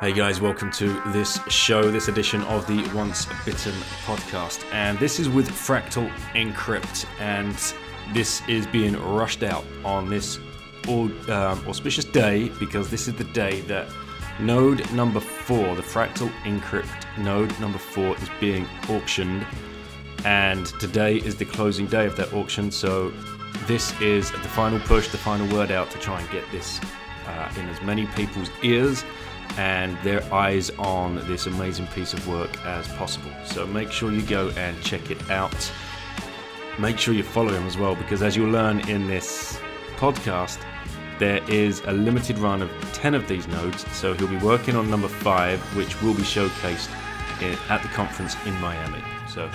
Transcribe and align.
Hey 0.00 0.12
guys, 0.12 0.40
welcome 0.40 0.70
to 0.74 1.00
this 1.10 1.40
show, 1.48 1.90
this 1.90 2.06
edition 2.06 2.42
of 2.42 2.64
the 2.68 2.88
Once 2.94 3.26
Bitten 3.44 3.74
podcast. 4.04 4.64
And 4.72 4.96
this 5.00 5.18
is 5.18 5.28
with 5.28 5.50
Fractal 5.50 6.08
Encrypt. 6.34 7.04
And 7.18 7.56
this 8.14 8.40
is 8.46 8.64
being 8.68 8.94
rushed 8.94 9.42
out 9.42 9.64
on 9.84 10.08
this 10.08 10.38
um, 10.86 11.10
auspicious 11.66 12.04
day 12.04 12.48
because 12.60 12.88
this 12.90 13.08
is 13.08 13.14
the 13.14 13.24
day 13.24 13.62
that 13.62 13.88
node 14.38 14.88
number 14.92 15.18
four, 15.18 15.74
the 15.74 15.82
Fractal 15.82 16.30
Encrypt 16.44 17.18
node 17.18 17.58
number 17.58 17.78
four, 17.78 18.16
is 18.18 18.30
being 18.38 18.68
auctioned 18.88 19.44
and 20.24 20.66
today 20.78 21.16
is 21.16 21.34
the 21.34 21.44
closing 21.44 21.86
day 21.86 22.06
of 22.06 22.14
that 22.18 22.32
auction. 22.32 22.70
So 22.70 23.10
this 23.66 24.00
is 24.00 24.30
the 24.30 24.38
final 24.38 24.78
push, 24.78 25.08
the 25.08 25.18
final 25.18 25.52
word 25.52 25.72
out 25.72 25.90
to 25.90 25.98
try 25.98 26.20
and 26.20 26.30
get 26.30 26.44
this 26.52 26.80
uh, 27.26 27.52
in 27.58 27.68
as 27.68 27.82
many 27.82 28.06
people's 28.06 28.50
ears 28.62 29.04
and 29.58 29.98
their 30.04 30.22
eyes 30.32 30.70
on 30.78 31.16
this 31.26 31.46
amazing 31.46 31.88
piece 31.88 32.14
of 32.14 32.26
work 32.28 32.64
as 32.64 32.86
possible. 32.88 33.30
So 33.44 33.66
make 33.66 33.90
sure 33.90 34.12
you 34.12 34.22
go 34.22 34.50
and 34.50 34.80
check 34.82 35.10
it 35.10 35.30
out. 35.30 35.72
Make 36.78 36.96
sure 36.96 37.12
you 37.12 37.24
follow 37.24 37.52
him 37.52 37.66
as 37.66 37.76
well 37.76 37.96
because 37.96 38.22
as 38.22 38.36
you'll 38.36 38.50
learn 38.50 38.88
in 38.88 39.08
this 39.08 39.58
podcast, 39.96 40.58
there 41.18 41.42
is 41.50 41.82
a 41.86 41.92
limited 41.92 42.38
run 42.38 42.62
of 42.62 42.70
10 42.92 43.14
of 43.14 43.26
these 43.26 43.48
nodes. 43.48 43.84
So 43.96 44.14
he'll 44.14 44.28
be 44.28 44.36
working 44.36 44.76
on 44.76 44.88
number 44.88 45.08
five, 45.08 45.60
which 45.76 46.00
will 46.02 46.14
be 46.14 46.22
showcased 46.22 46.88
in, 47.42 47.58
at 47.68 47.82
the 47.82 47.88
conference 47.88 48.36
in 48.46 48.54
Miami. 48.60 49.02
So 49.28 49.50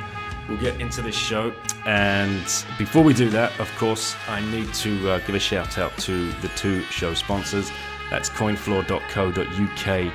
we'll 0.49 0.59
get 0.59 0.81
into 0.81 1.01
this 1.01 1.15
show. 1.15 1.53
And 1.85 2.43
before 2.77 3.03
we 3.03 3.13
do 3.13 3.29
that, 3.29 3.57
of 3.57 3.73
course, 3.77 4.17
I 4.27 4.41
need 4.51 4.73
to 4.75 5.11
uh, 5.11 5.19
give 5.19 5.35
a 5.35 5.39
shout 5.39 5.77
out 5.77 5.97
to 5.99 6.29
the 6.33 6.49
two 6.49 6.81
show 6.83 7.13
sponsors. 7.13 7.71
That's 8.13 8.29
coinfloor.co.uk 8.29 10.13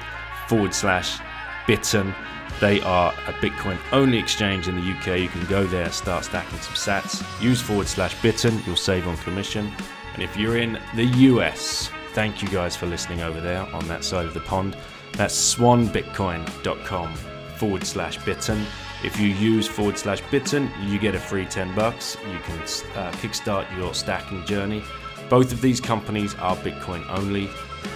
forward 0.49 0.73
slash 0.73 1.19
bitten. 1.67 2.15
They 2.61 2.81
are 2.83 3.13
a 3.27 3.33
Bitcoin 3.33 3.77
only 3.91 4.19
exchange 4.19 4.69
in 4.69 4.77
the 4.77 4.93
UK. 4.93 5.19
You 5.19 5.27
can 5.29 5.45
go 5.47 5.67
there, 5.67 5.91
start 5.91 6.25
stacking 6.25 6.61
some 6.61 6.75
sats, 6.75 7.43
use 7.43 7.61
forward 7.61 7.89
slash 7.89 8.15
bitten, 8.23 8.63
you'll 8.65 8.77
save 8.77 9.09
on 9.09 9.17
commission. 9.17 9.73
And 10.15 10.23
if 10.23 10.37
you're 10.37 10.59
in 10.59 10.79
the 10.95 11.07
US, 11.07 11.91
thank 12.13 12.41
you 12.41 12.47
guys 12.47 12.77
for 12.77 12.87
listening 12.87 13.23
over 13.23 13.41
there 13.41 13.63
on 13.75 13.89
that 13.89 14.05
side 14.05 14.27
of 14.27 14.35
the 14.35 14.43
pond. 14.43 14.77
That's 15.15 15.35
swanbitcoin.com 15.57 17.15
forward 17.57 17.85
slash 17.85 18.25
bitten. 18.25 18.65
If 19.03 19.19
you 19.19 19.27
use 19.27 19.67
forward 19.67 19.99
slash 19.99 20.21
bitten, 20.31 20.71
you 20.83 21.01
get 21.01 21.17
a 21.17 21.21
free 21.21 21.47
10 21.47 21.75
bucks. 21.75 22.17
You 22.31 22.39
can 22.39 22.61
uh, 22.61 23.11
kickstart 23.17 23.77
your 23.77 23.93
stacking 23.93 24.47
journey. 24.47 24.85
Both 25.29 25.51
of 25.51 25.61
these 25.61 25.81
companies 25.81 26.37
are 26.37 26.55
Bitcoin 26.59 27.05
only. 27.11 27.51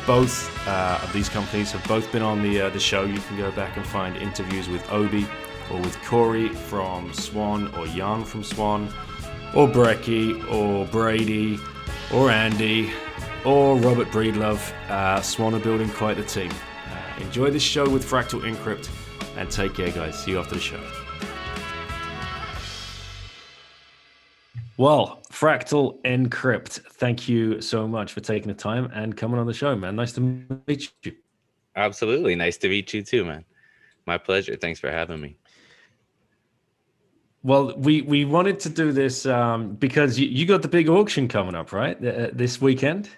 Both 0.07 0.51
uh, 0.67 1.01
of 1.03 1.13
these 1.13 1.29
companies 1.29 1.71
have 1.73 1.87
both 1.87 2.11
been 2.11 2.23
on 2.23 2.43
the 2.43 2.63
uh, 2.63 2.71
the 2.71 2.81
show. 2.81 3.05
You 3.05 3.21
can 3.21 3.37
go 3.37 3.51
back 3.53 3.77
and 3.77 3.87
find 3.87 4.17
interviews 4.17 4.69
with 4.69 4.91
Obi 4.91 5.27
or 5.71 5.81
with 5.81 5.97
Cory 6.03 6.49
from 6.49 7.13
Swan 7.13 7.73
or 7.77 7.87
Yan 7.87 8.25
from 8.25 8.43
Swan 8.43 8.93
or 9.55 9.69
Brecky 9.69 10.43
or 10.51 10.87
Brady 10.87 11.59
or 12.13 12.31
Andy 12.31 12.93
or 13.45 13.77
Robert 13.77 14.09
Breedlove. 14.09 14.73
Uh, 14.89 15.21
Swan 15.21 15.55
are 15.55 15.61
building 15.61 15.91
quite 15.91 16.17
the 16.17 16.25
team. 16.25 16.51
Uh, 16.51 17.23
enjoy 17.23 17.51
this 17.51 17.63
show 17.63 17.89
with 17.89 18.05
Fractal 18.05 18.41
Encrypt 18.43 18.89
and 19.37 19.51
take 19.51 19.75
care, 19.75 19.91
guys. 19.91 20.23
See 20.23 20.33
you 20.33 20.39
after 20.39 20.57
the 20.57 20.61
show. 20.61 20.81
Well, 24.77 25.22
Fractal 25.33 25.99
Encrypt, 26.03 26.81
thank 26.93 27.27
you 27.27 27.63
so 27.63 27.89
much 27.89 28.13
for 28.13 28.21
taking 28.21 28.49
the 28.49 28.55
time 28.55 28.91
and 28.93 29.17
coming 29.17 29.41
on 29.41 29.47
the 29.47 29.55
show, 29.55 29.75
man. 29.75 29.97
Nice 29.97 30.13
to 30.13 30.21
meet 30.21 30.93
you. 31.03 31.13
Absolutely. 31.75 32.35
Nice 32.35 32.59
to 32.59 32.69
meet 32.69 32.93
you 32.93 33.03
too, 33.03 33.25
man. 33.25 33.45
My 34.07 34.19
pleasure. 34.19 34.57
Thanks 34.57 34.79
for 34.79 34.91
having 34.91 35.23
me. 35.23 35.37
Well, 37.43 37.75
we 37.79 38.03
we 38.03 38.27
wanted 38.27 38.61
to 38.61 38.69
do 38.69 38.93
this 38.93 39.25
um, 39.25 39.75
because 39.75 40.19
you, 40.19 40.29
you 40.29 40.45
got 40.45 40.61
the 40.61 40.69
big 40.69 40.89
auction 40.89 41.29
coming 41.29 41.55
up, 41.55 41.73
right? 41.73 41.97
Uh, 41.97 42.29
this 42.33 42.61
weekend. 42.61 43.09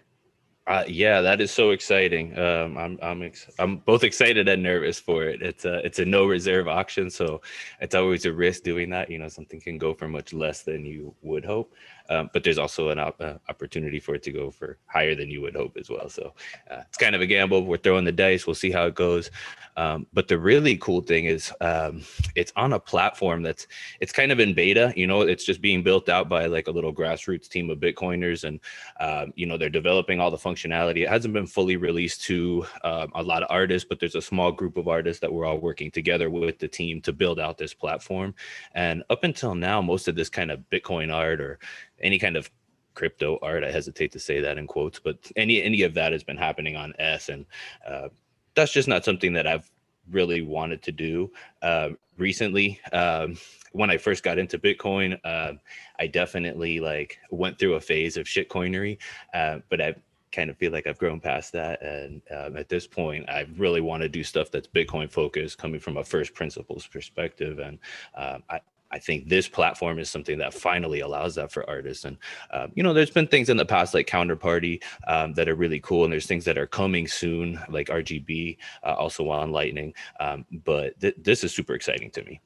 Uh, 0.67 0.83
yeah, 0.89 1.21
that 1.21 1.43
is 1.43 1.51
so 1.51 1.73
exciting. 1.73 2.39
Um, 2.39 2.79
I'm 2.79 2.99
I'm 3.03 3.23
ex- 3.23 3.51
I'm 3.59 3.79
both 3.79 4.03
excited 4.03 4.49
and 4.49 4.63
nervous 4.63 4.99
for 4.99 5.25
it. 5.25 5.43
It's 5.43 5.67
a 5.67 5.85
it's 5.85 5.99
a 5.99 6.07
no 6.07 6.25
reserve 6.25 6.69
auction, 6.69 7.11
so 7.11 7.43
it's 7.83 7.95
always 7.95 8.25
a 8.25 8.33
risk 8.33 8.63
doing 8.63 8.89
that. 8.91 9.11
You 9.11 9.19
know, 9.19 9.29
something 9.29 9.61
can 9.61 9.77
go 9.77 9.93
for 9.93 10.09
much 10.09 10.33
less 10.33 10.63
than 10.63 10.87
you 10.87 11.15
would 11.21 11.45
hope, 11.45 11.75
um, 12.11 12.31
but 12.33 12.45
there's 12.45 12.59
also 12.59 12.91
an 12.91 12.99
op- 12.99 13.21
uh, 13.21 13.35
opportunity 13.49 13.99
for 13.99 14.15
it 14.15 14.23
to 14.25 14.33
go 14.33 14.51
for 14.51 14.79
higher 14.87 15.15
than 15.15 15.31
you 15.31 15.41
would 15.41 15.57
hope 15.57 15.77
as 15.79 15.89
well. 15.89 16.09
So 16.09 16.35
uh, 16.71 16.83
it's 16.89 16.99
kind 16.99 17.15
of 17.15 17.21
a 17.21 17.27
gamble. 17.27 17.65
We're 17.65 17.79
throwing 17.79 18.05
the 18.05 18.13
dice. 18.13 18.47
We'll 18.47 18.55
see 18.55 18.71
how 18.71 18.87
it 18.87 18.95
goes. 18.95 19.31
Um, 19.77 20.07
but 20.13 20.29
the 20.29 20.39
really 20.39 20.77
cool 20.77 21.01
thing 21.01 21.25
is 21.25 21.53
um, 21.61 22.03
it's 22.37 22.53
on 22.57 22.73
a 22.73 22.79
platform 22.79 23.43
that's 23.43 23.67
it's 24.01 24.13
kind 24.13 24.31
of 24.31 24.39
in 24.39 24.55
beta. 24.55 24.93
You 24.97 25.07
know, 25.07 25.23
it's 25.23 25.45
just 25.45 25.61
being 25.61 25.83
built 25.83 26.09
out 26.09 26.29
by 26.29 26.47
like 26.47 26.69
a 26.69 26.71
little 26.71 26.95
grassroots 26.95 27.49
team 27.49 27.71
of 27.71 27.79
Bitcoiners, 27.79 28.45
and 28.45 28.61
um, 29.01 29.33
you 29.35 29.47
know 29.47 29.57
they're 29.57 29.69
developing 29.69 30.21
all 30.21 30.31
the 30.31 30.37
functionality. 30.37 31.03
It 31.03 31.09
hasn't 31.09 31.35
been 31.35 31.47
fully 31.47 31.77
released 31.77 32.23
to 32.25 32.67
um, 32.85 33.11
a 33.15 33.23
lot 33.23 33.43
of 33.43 33.49
artists, 33.51 33.87
but 33.89 33.99
there's 33.99 34.15
a 34.15 34.23
small 34.23 34.53
group 34.53 34.77
of 34.77 34.87
artists 34.89 35.21
that 35.21 35.33
we're 35.33 35.45
all 35.47 35.59
working 35.59 35.91
together 35.91 36.31
with 36.31 36.59
the 36.59 36.69
team 36.69 37.01
to 37.03 37.13
build 37.13 37.41
out 37.41 37.59
this 37.59 37.75
platform. 37.75 38.35
And 38.75 39.03
up 39.11 39.25
until 39.25 39.55
now, 39.55 39.83
most 39.83 40.07
of 40.07 40.15
this 40.15 40.29
kind 40.29 40.51
of 40.51 40.61
Bitcoin 40.71 41.13
art 41.13 41.41
or 41.41 41.59
any 42.05 42.19
kind 42.19 42.37
of 42.37 42.51
crypto 42.95 43.39
art. 43.43 43.65
I 43.65 43.73
hesitate 43.73 44.13
to 44.13 44.21
say 44.21 44.41
that 44.41 44.59
in 44.59 44.69
quotes, 44.69 45.01
but 45.01 45.19
any 45.35 45.63
any 45.63 45.83
of 45.83 45.95
that 45.95 46.13
has 46.13 46.23
been 46.23 46.37
happening 46.37 46.77
on 46.77 46.95
S, 46.99 47.29
and 47.29 47.45
uh, 47.87 48.09
that's 48.55 48.73
just 48.73 48.89
not 48.89 49.05
something 49.05 49.33
that 49.33 49.47
I've 49.47 49.69
really 50.11 50.43
wanted 50.43 50.83
to 50.83 50.93
do. 50.93 51.33
Uh, 51.63 51.91
recently, 52.19 52.81
um, 52.93 53.37
when 53.73 53.91
I 53.91 53.97
first 53.97 54.23
got 54.23 54.39
into 54.39 54.59
Bitcoin, 54.59 55.19
uh, 55.25 55.55
I 55.99 56.07
definitely 56.07 56.79
like 56.79 57.19
went 57.31 57.59
through 57.59 57.75
a 57.75 57.81
phase 57.81 58.17
of 58.17 58.27
shitcoinery, 58.27 58.99
uh, 59.33 59.59
but 59.69 59.81
I 59.81 59.95
kind 60.31 60.51
of 60.51 60.57
feel 60.59 60.73
like 60.73 60.87
I've 60.87 60.99
grown 60.99 61.21
past 61.21 61.53
that. 61.53 61.83
And 61.83 62.21
um, 62.37 62.57
at 62.57 62.69
this 62.69 62.87
point, 62.87 63.29
I 63.29 63.47
really 63.57 63.81
want 63.81 64.03
to 64.03 64.09
do 64.09 64.25
stuff 64.25 64.51
that's 64.51 64.67
Bitcoin 64.69 65.11
focused, 65.11 65.59
coming 65.59 65.81
from 65.81 65.97
a 65.97 66.05
first 66.05 66.35
principles 66.35 66.87
perspective. 66.87 67.59
And 67.61 67.79
um, 68.17 68.43
I, 68.51 68.61
I 68.95 68.99
think 69.01 69.29
this 69.29 69.49
platform 69.49 69.99
is 69.99 70.09
something 70.09 70.39
that 70.39 70.55
finally 70.55 71.01
allows 71.01 71.35
that 71.35 71.51
for 71.51 71.69
artists. 71.69 72.05
And 72.05 72.17
um, 72.53 72.71
you 72.77 72.83
know, 72.85 72.95
there's 72.95 73.11
been 73.11 73.27
things 73.27 73.49
in 73.49 73.57
the 73.57 73.67
past 73.67 73.93
like 73.93 74.07
Counterparty 74.07 74.81
um, 75.09 75.35
that 75.35 75.49
are 75.49 75.57
really 75.57 75.81
cool, 75.81 76.05
and 76.05 76.13
there's 76.13 76.27
things 76.27 76.45
that 76.45 76.57
are 76.57 76.69
coming 76.69 77.09
soon 77.09 77.61
like 77.69 77.89
RGB, 77.89 78.57
uh, 78.85 78.95
also 78.95 79.29
on 79.31 79.51
Lightning. 79.51 79.93
Um, 80.21 80.47
but 80.65 80.99
th- 81.01 81.17
this 81.19 81.43
is 81.43 81.53
super 81.53 81.75
exciting 81.75 82.11
to 82.13 82.23
me. 82.23 82.41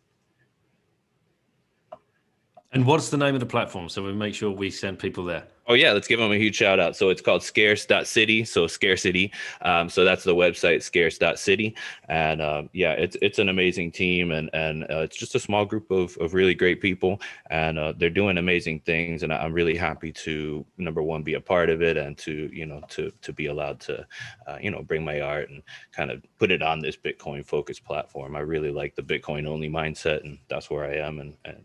And 2.73 2.84
what's 2.84 3.09
the 3.09 3.17
name 3.17 3.33
of 3.33 3.41
the 3.41 3.47
platform 3.47 3.88
so 3.88 4.03
we 4.03 4.12
make 4.12 4.35
sure 4.35 4.50
we 4.50 4.70
send 4.70 4.99
people 4.99 5.25
there? 5.25 5.44
Oh 5.69 5.75
yeah, 5.75 5.93
let's 5.93 6.06
give 6.09 6.19
them 6.19 6.32
a 6.32 6.37
huge 6.37 6.56
shout 6.56 6.79
out. 6.79 6.97
So 6.97 7.09
it's 7.09 7.23
called 7.23 7.43
scarce.city. 7.43 8.44
So 8.44 8.67
scarcity. 8.67 9.32
Um, 9.62 9.88
so 9.88 10.05
that's 10.05 10.25
the 10.25 10.35
website 10.35 10.82
scarce.city. 10.82 11.75
And 12.11 12.43
um, 12.43 12.69
yeah, 12.75 12.93
it's 12.93 13.17
it's 13.23 13.38
an 13.38 13.49
amazing 13.49 13.93
team 13.93 14.32
and 14.32 14.50
and 14.53 14.85
uh, 14.85 15.00
it's 15.00 15.17
just 15.17 15.35
a 15.35 15.41
small 15.41 15.65
group 15.65 15.91
of, 15.91 16.15
of 16.19 16.35
really 16.35 16.55
great 16.55 16.82
people 16.82 17.20
and 17.50 17.79
uh, 17.79 17.94
they're 17.97 18.11
doing 18.11 18.37
amazing 18.37 18.81
things. 18.81 19.23
And 19.23 19.32
I'm 19.32 19.55
really 19.55 19.76
happy 19.76 20.12
to 20.12 20.64
number 20.76 21.03
one 21.03 21.23
be 21.23 21.35
a 21.35 21.41
part 21.41 21.71
of 21.71 21.81
it 21.81 21.97
and 21.97 22.19
to 22.19 22.50
you 22.53 22.67
know 22.67 22.82
to 22.91 23.11
to 23.23 23.32
be 23.32 23.47
allowed 23.47 23.81
to 23.81 24.06
uh, 24.47 24.59
you 24.61 24.71
know 24.71 24.82
bring 24.82 25.05
my 25.05 25.23
art 25.23 25.49
and 25.49 25.62
kind 25.93 26.11
of 26.11 26.23
put 26.38 26.50
it 26.50 26.62
on 26.62 26.81
this 26.81 26.99
Bitcoin 26.99 27.44
focused 27.47 27.85
platform. 27.85 28.37
I 28.37 28.41
really 28.41 28.71
like 28.71 28.94
the 28.94 29.03
Bitcoin 29.03 29.47
only 29.47 29.71
mindset 29.71 30.23
and 30.25 30.38
that's 30.49 30.69
where 30.69 30.85
I 30.85 30.97
am 30.97 31.19
and, 31.19 31.35
and 31.47 31.64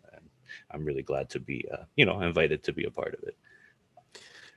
I'm 0.74 0.86
really 0.86 1.04
glad 1.04 1.30
to 1.32 1.40
be, 1.40 1.66
uh, 1.72 1.84
you 1.96 2.06
know, 2.06 2.22
invited 2.22 2.64
to 2.64 2.74
be 2.74 2.86
a 2.86 2.92
part 2.92 3.14
of 3.14 3.24
it. 3.24 3.38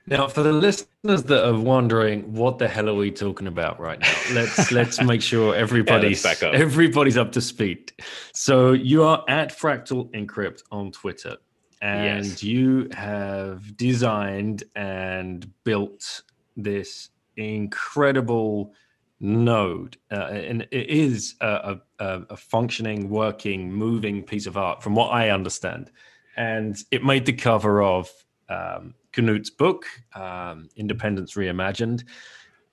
Now, 0.09 0.29
for 0.29 0.41
the 0.41 0.53
listeners 0.53 1.23
that 1.23 1.45
are 1.45 1.59
wondering, 1.59 2.33
what 2.33 2.59
the 2.59 2.67
hell 2.69 2.87
are 2.87 2.93
we 2.93 3.11
talking 3.11 3.45
about 3.45 3.77
right 3.77 3.99
now? 3.99 4.13
Let's 4.31 4.71
let's 4.79 5.01
make 5.01 5.21
sure 5.21 5.53
everybody's 5.53 6.23
yeah, 6.23 6.31
up. 6.31 6.53
everybody's 6.53 7.17
up 7.17 7.33
to 7.33 7.41
speed. 7.41 7.91
So 8.33 8.71
you 8.71 9.03
are 9.03 9.25
at 9.27 9.49
Fractal 9.49 10.09
Encrypt 10.13 10.63
on 10.71 10.93
Twitter, 10.93 11.35
and 11.81 12.25
yes. 12.25 12.41
you 12.41 12.87
have 12.93 13.75
designed 13.75 14.63
and 14.75 15.51
built 15.65 16.23
this 16.55 17.09
incredible 17.35 18.73
node 19.19 19.97
uh, 20.11 20.25
and 20.25 20.61
it 20.71 20.89
is 20.89 21.35
a, 21.41 21.77
a, 21.99 22.21
a, 22.29 22.37
functioning 22.37 23.09
working 23.09 23.71
moving 23.71 24.21
piece 24.21 24.45
of 24.45 24.57
art 24.57 24.83
from 24.83 24.93
what 24.93 25.11
i 25.11 25.29
understand. 25.29 25.91
And 26.35 26.77
it 26.91 27.03
made 27.03 27.25
the 27.25 27.33
cover 27.33 27.81
of 27.81 28.11
um, 28.47 28.93
knut's 29.15 29.49
book 29.49 29.85
um, 30.13 30.69
independence 30.75 31.33
reimagined. 31.33 32.03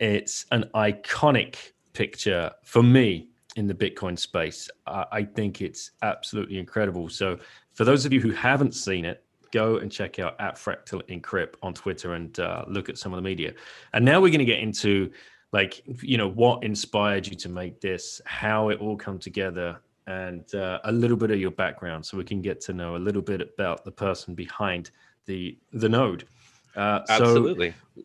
It's 0.01 0.45
an 0.51 0.65
iconic 0.75 1.57
picture 1.95 2.51
for 2.63 2.83
me 2.83 3.29
in 3.57 3.67
the 3.67 3.75
bitcoin 3.75 4.19
space. 4.19 4.69
I, 4.87 5.07
I 5.13 5.23
think 5.25 5.63
it's 5.63 5.93
absolutely 6.03 6.59
incredible. 6.59 7.09
So 7.09 7.39
for 7.73 7.85
those 7.85 8.05
of 8.05 8.13
you 8.13 8.21
who 8.21 8.33
haven't 8.33 8.75
seen 8.75 9.07
it 9.07 9.25
go 9.51 9.77
and 9.77 9.91
check 9.91 10.19
out 10.19 10.39
at 10.41 10.57
fractal 10.57 11.01
encrypt 11.09 11.55
on 11.63 11.73
twitter 11.73 12.15
and 12.15 12.41
uh, 12.41 12.65
look 12.67 12.89
at 12.89 12.99
some 12.99 13.13
of 13.13 13.17
the 13.17 13.23
media. 13.23 13.55
And 13.93 14.05
now 14.05 14.21
we're 14.21 14.31
going 14.31 14.41
to 14.41 14.45
get 14.45 14.59
into 14.59 15.11
like 15.55 15.83
you 16.03 16.19
know 16.19 16.29
what 16.29 16.65
inspired 16.65 17.29
you 17.29 17.37
to 17.37 17.49
make 17.49 17.81
this 17.81 18.21
how 18.27 18.71
it 18.71 18.81
all 18.81 18.97
come 18.97 19.21
together 19.21 19.81
and 20.09 20.53
uh, 20.53 20.81
a 20.83 20.93
little 20.93 21.17
bit 21.17 21.31
of 21.31 21.39
your 21.39 21.53
background 21.53 22.05
so 22.05 22.19
we 22.19 22.25
can 22.25 22.43
get 22.43 22.61
to 22.61 22.73
know 22.73 22.97
a 22.97 23.03
little 23.07 23.23
bit 23.23 23.41
about 23.41 23.85
the 23.85 23.91
person 23.91 24.35
behind 24.35 24.91
the 25.27 25.57
the 25.73 25.89
node. 25.89 26.27
Uh, 26.75 27.01
absolutely. 27.09 27.71
so 27.71 28.03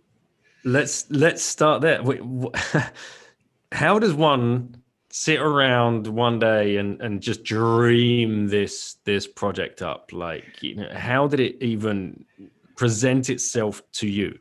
let's 0.64 1.10
let's 1.10 1.42
start 1.42 1.82
there. 1.82 2.02
How 3.72 3.98
does 3.98 4.14
one 4.14 4.76
sit 5.10 5.40
around 5.40 6.06
one 6.06 6.38
day 6.38 6.78
and 6.78 7.02
and 7.02 7.20
just 7.20 7.44
dream 7.44 8.48
this 8.48 8.98
this 9.06 9.26
project 9.26 9.82
up? 9.82 10.12
Like 10.14 10.62
you 10.62 10.76
know 10.76 10.90
how 10.94 11.28
did 11.28 11.40
it 11.40 11.64
even 11.64 12.26
present 12.76 13.32
itself 13.32 13.82
to 13.94 14.08
you 14.08 14.38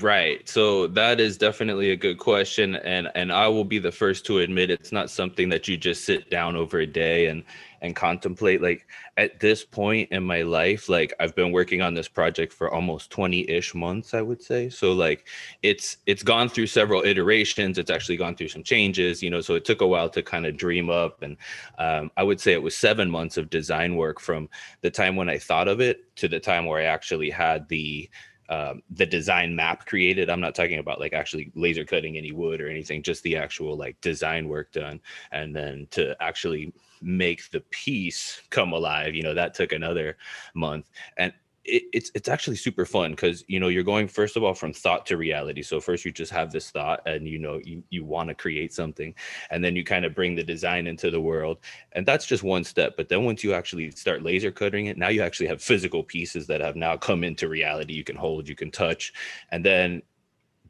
Right. 0.00 0.48
So 0.48 0.86
that 0.88 1.20
is 1.20 1.36
definitely 1.36 1.90
a 1.90 1.96
good 1.96 2.18
question 2.18 2.76
and 2.76 3.08
and 3.16 3.32
I 3.32 3.48
will 3.48 3.64
be 3.64 3.78
the 3.78 3.90
first 3.90 4.24
to 4.26 4.38
admit 4.38 4.70
it's 4.70 4.92
not 4.92 5.10
something 5.10 5.48
that 5.48 5.68
you 5.68 5.76
just 5.76 6.04
sit 6.04 6.30
down 6.30 6.54
over 6.56 6.78
a 6.78 6.86
day 6.86 7.26
and 7.26 7.42
and 7.82 7.96
contemplate 7.96 8.62
like 8.62 8.86
at 9.16 9.40
this 9.40 9.64
point 9.64 10.08
in 10.12 10.22
my 10.22 10.42
life 10.42 10.88
like 10.88 11.12
I've 11.18 11.34
been 11.34 11.50
working 11.50 11.82
on 11.82 11.94
this 11.94 12.08
project 12.08 12.52
for 12.52 12.70
almost 12.72 13.10
20ish 13.10 13.74
months 13.74 14.14
I 14.14 14.22
would 14.22 14.40
say. 14.42 14.68
So 14.68 14.92
like 14.92 15.26
it's 15.62 15.96
it's 16.06 16.22
gone 16.22 16.48
through 16.48 16.68
several 16.68 17.02
iterations, 17.02 17.76
it's 17.76 17.90
actually 17.90 18.16
gone 18.16 18.36
through 18.36 18.48
some 18.48 18.62
changes, 18.62 19.22
you 19.22 19.30
know, 19.30 19.40
so 19.40 19.54
it 19.54 19.64
took 19.64 19.80
a 19.80 19.86
while 19.86 20.08
to 20.10 20.22
kind 20.22 20.46
of 20.46 20.56
dream 20.56 20.88
up 20.88 21.22
and 21.22 21.36
um, 21.78 22.10
I 22.16 22.22
would 22.22 22.40
say 22.40 22.52
it 22.52 22.62
was 22.62 22.76
7 22.76 23.10
months 23.10 23.36
of 23.36 23.50
design 23.50 23.96
work 23.96 24.20
from 24.20 24.48
the 24.82 24.90
time 24.90 25.16
when 25.16 25.28
I 25.28 25.38
thought 25.38 25.68
of 25.68 25.80
it 25.80 26.14
to 26.16 26.28
the 26.28 26.40
time 26.40 26.66
where 26.66 26.80
I 26.80 26.84
actually 26.84 27.30
had 27.30 27.68
the 27.68 28.08
um, 28.50 28.82
the 28.90 29.06
design 29.06 29.54
map 29.54 29.86
created. 29.86 30.28
I'm 30.28 30.40
not 30.40 30.54
talking 30.54 30.80
about 30.80 31.00
like 31.00 31.12
actually 31.12 31.52
laser 31.54 31.84
cutting 31.84 32.18
any 32.18 32.32
wood 32.32 32.60
or 32.60 32.68
anything, 32.68 33.02
just 33.02 33.22
the 33.22 33.36
actual 33.36 33.76
like 33.76 34.00
design 34.00 34.48
work 34.48 34.72
done. 34.72 35.00
And 35.30 35.54
then 35.54 35.86
to 35.92 36.16
actually 36.20 36.72
make 37.00 37.48
the 37.50 37.60
piece 37.70 38.42
come 38.50 38.72
alive, 38.72 39.14
you 39.14 39.22
know, 39.22 39.34
that 39.34 39.54
took 39.54 39.72
another 39.72 40.18
month. 40.54 40.90
And 41.16 41.32
it, 41.64 41.82
it's 41.92 42.10
it's 42.14 42.28
actually 42.28 42.56
super 42.56 42.84
fun 42.84 43.10
because 43.10 43.44
you 43.46 43.60
know 43.60 43.68
you're 43.68 43.82
going 43.82 44.08
first 44.08 44.36
of 44.36 44.42
all 44.42 44.54
from 44.54 44.72
thought 44.72 45.04
to 45.06 45.16
reality 45.16 45.62
so 45.62 45.80
first 45.80 46.04
you 46.04 46.12
just 46.12 46.32
have 46.32 46.50
this 46.50 46.70
thought 46.70 47.00
and 47.06 47.28
you 47.28 47.38
know 47.38 47.60
you 47.64 47.82
you 47.90 48.04
want 48.04 48.28
to 48.28 48.34
create 48.34 48.72
something 48.72 49.14
and 49.50 49.62
then 49.62 49.76
you 49.76 49.84
kind 49.84 50.04
of 50.04 50.14
bring 50.14 50.34
the 50.34 50.42
design 50.42 50.86
into 50.86 51.10
the 51.10 51.20
world 51.20 51.58
and 51.92 52.06
that's 52.06 52.26
just 52.26 52.42
one 52.42 52.64
step 52.64 52.96
but 52.96 53.08
then 53.08 53.24
once 53.24 53.44
you 53.44 53.52
actually 53.52 53.90
start 53.90 54.22
laser 54.22 54.50
cutting 54.50 54.86
it 54.86 54.96
now 54.96 55.08
you 55.08 55.22
actually 55.22 55.46
have 55.46 55.62
physical 55.62 56.02
pieces 56.02 56.46
that 56.46 56.60
have 56.60 56.76
now 56.76 56.96
come 56.96 57.22
into 57.22 57.48
reality 57.48 57.92
you 57.92 58.04
can 58.04 58.16
hold 58.16 58.48
you 58.48 58.56
can 58.56 58.70
touch 58.70 59.12
and 59.50 59.64
then 59.64 60.02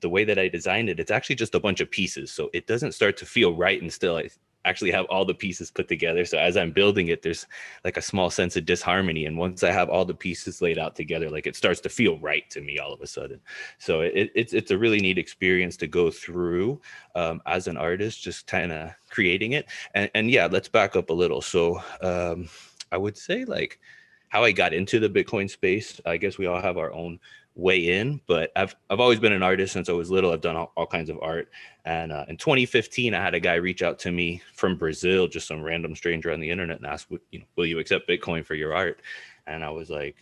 the 0.01 0.09
way 0.09 0.25
that 0.25 0.39
I 0.39 0.49
designed 0.49 0.89
it, 0.89 0.99
it's 0.99 1.11
actually 1.11 1.37
just 1.37 1.55
a 1.55 1.61
bunch 1.61 1.81
of 1.81 1.91
pieces. 1.91 2.33
So 2.33 2.49
it 2.55 2.67
doesn't 2.67 2.93
start 2.93 3.19
to 3.19 3.27
feel 3.27 3.55
right 3.55 3.81
until 3.81 4.17
I 4.17 4.31
actually 4.65 4.91
have 4.91 5.07
all 5.07 5.25
the 5.25 5.35
pieces 5.35 5.71
put 5.71 5.89
together. 5.89 6.25
So 6.25 6.39
as 6.39 6.57
I'm 6.57 6.71
building 6.73 7.09
it, 7.09 7.23
there's 7.23 7.47
like 7.85 7.97
a 7.97 8.03
small 8.03 8.31
sense 8.31 8.57
of 8.57 8.67
disharmony. 8.67 9.27
And 9.27 9.37
once 9.37 9.63
I 9.63 9.71
have 9.71 9.89
all 9.89 10.05
the 10.05 10.15
pieces 10.15 10.61
laid 10.61 10.79
out 10.79 10.95
together, 10.95 11.31
like 11.31 11.47
it 11.47 11.57
starts 11.57 11.81
to 11.81 11.89
feel 11.89 12.19
right 12.19 12.49
to 12.51 12.61
me 12.61 12.79
all 12.79 12.93
of 12.93 13.01
a 13.01 13.07
sudden. 13.07 13.41
So 13.79 14.03
it, 14.03 14.31
it's 14.35 14.53
it's 14.53 14.71
a 14.71 14.79
really 14.79 15.01
neat 15.01 15.19
experience 15.19 15.77
to 15.79 15.87
go 15.87 16.11
through 16.11 16.81
um, 17.15 17.41
as 17.47 17.69
an 17.69 17.77
artist, 17.77 18.23
just 18.23 18.47
kind 18.47 18.73
of 18.73 18.91
creating 19.09 19.53
it. 19.53 19.67
And 19.95 20.11
and 20.15 20.31
yeah, 20.31 20.49
let's 20.51 20.69
back 20.69 20.97
up 20.97 21.11
a 21.11 21.15
little. 21.15 21.41
So 21.41 21.83
um, 22.03 22.49
I 22.93 22.99
would 22.99 23.17
say 23.17 23.45
like 23.45 23.81
how 24.29 24.45
I 24.45 24.53
got 24.53 24.73
into 24.73 25.01
the 25.01 25.09
Bitcoin 25.09 25.51
space. 25.51 26.01
I 26.07 26.17
guess 26.17 26.39
we 26.39 26.47
all 26.47 26.61
have 26.61 26.79
our 26.79 26.93
own 26.93 27.19
way 27.61 27.99
in, 27.99 28.21
but 28.27 28.51
I've 28.57 28.75
I've 28.89 29.01
always 29.01 29.21
been 29.21 29.33
an 29.33 29.43
artist 29.43 29.73
since 29.73 29.89
I 29.89 29.93
was 29.93 30.11
little. 30.11 30.33
I've 30.33 30.41
done 30.41 30.57
all, 30.57 30.73
all 30.77 30.87
kinds 30.87 31.11
of 31.11 31.19
art. 31.23 31.49
And 31.85 32.13
uh, 32.13 32.25
in 32.29 32.37
2015, 32.37 33.15
I 33.15 33.23
had 33.23 33.35
a 33.35 33.41
guy 33.41 33.55
reach 33.55 33.83
out 33.83 33.99
to 34.01 34.13
me 34.13 34.43
from 34.55 34.77
Brazil, 34.77 35.29
just 35.29 35.47
some 35.47 35.63
random 35.63 35.95
stranger 35.95 36.33
on 36.33 36.41
the 36.41 36.51
internet, 36.51 36.79
and 36.79 36.87
asked, 36.87 37.09
you 37.31 37.39
know, 37.39 37.45
"Will 37.57 37.67
you 37.67 37.79
accept 37.79 38.09
Bitcoin 38.09 38.45
for 38.45 38.55
your 38.55 38.75
art?" 38.75 39.03
And 39.47 39.65
I 39.65 39.71
was 39.71 39.91
like, 39.91 40.17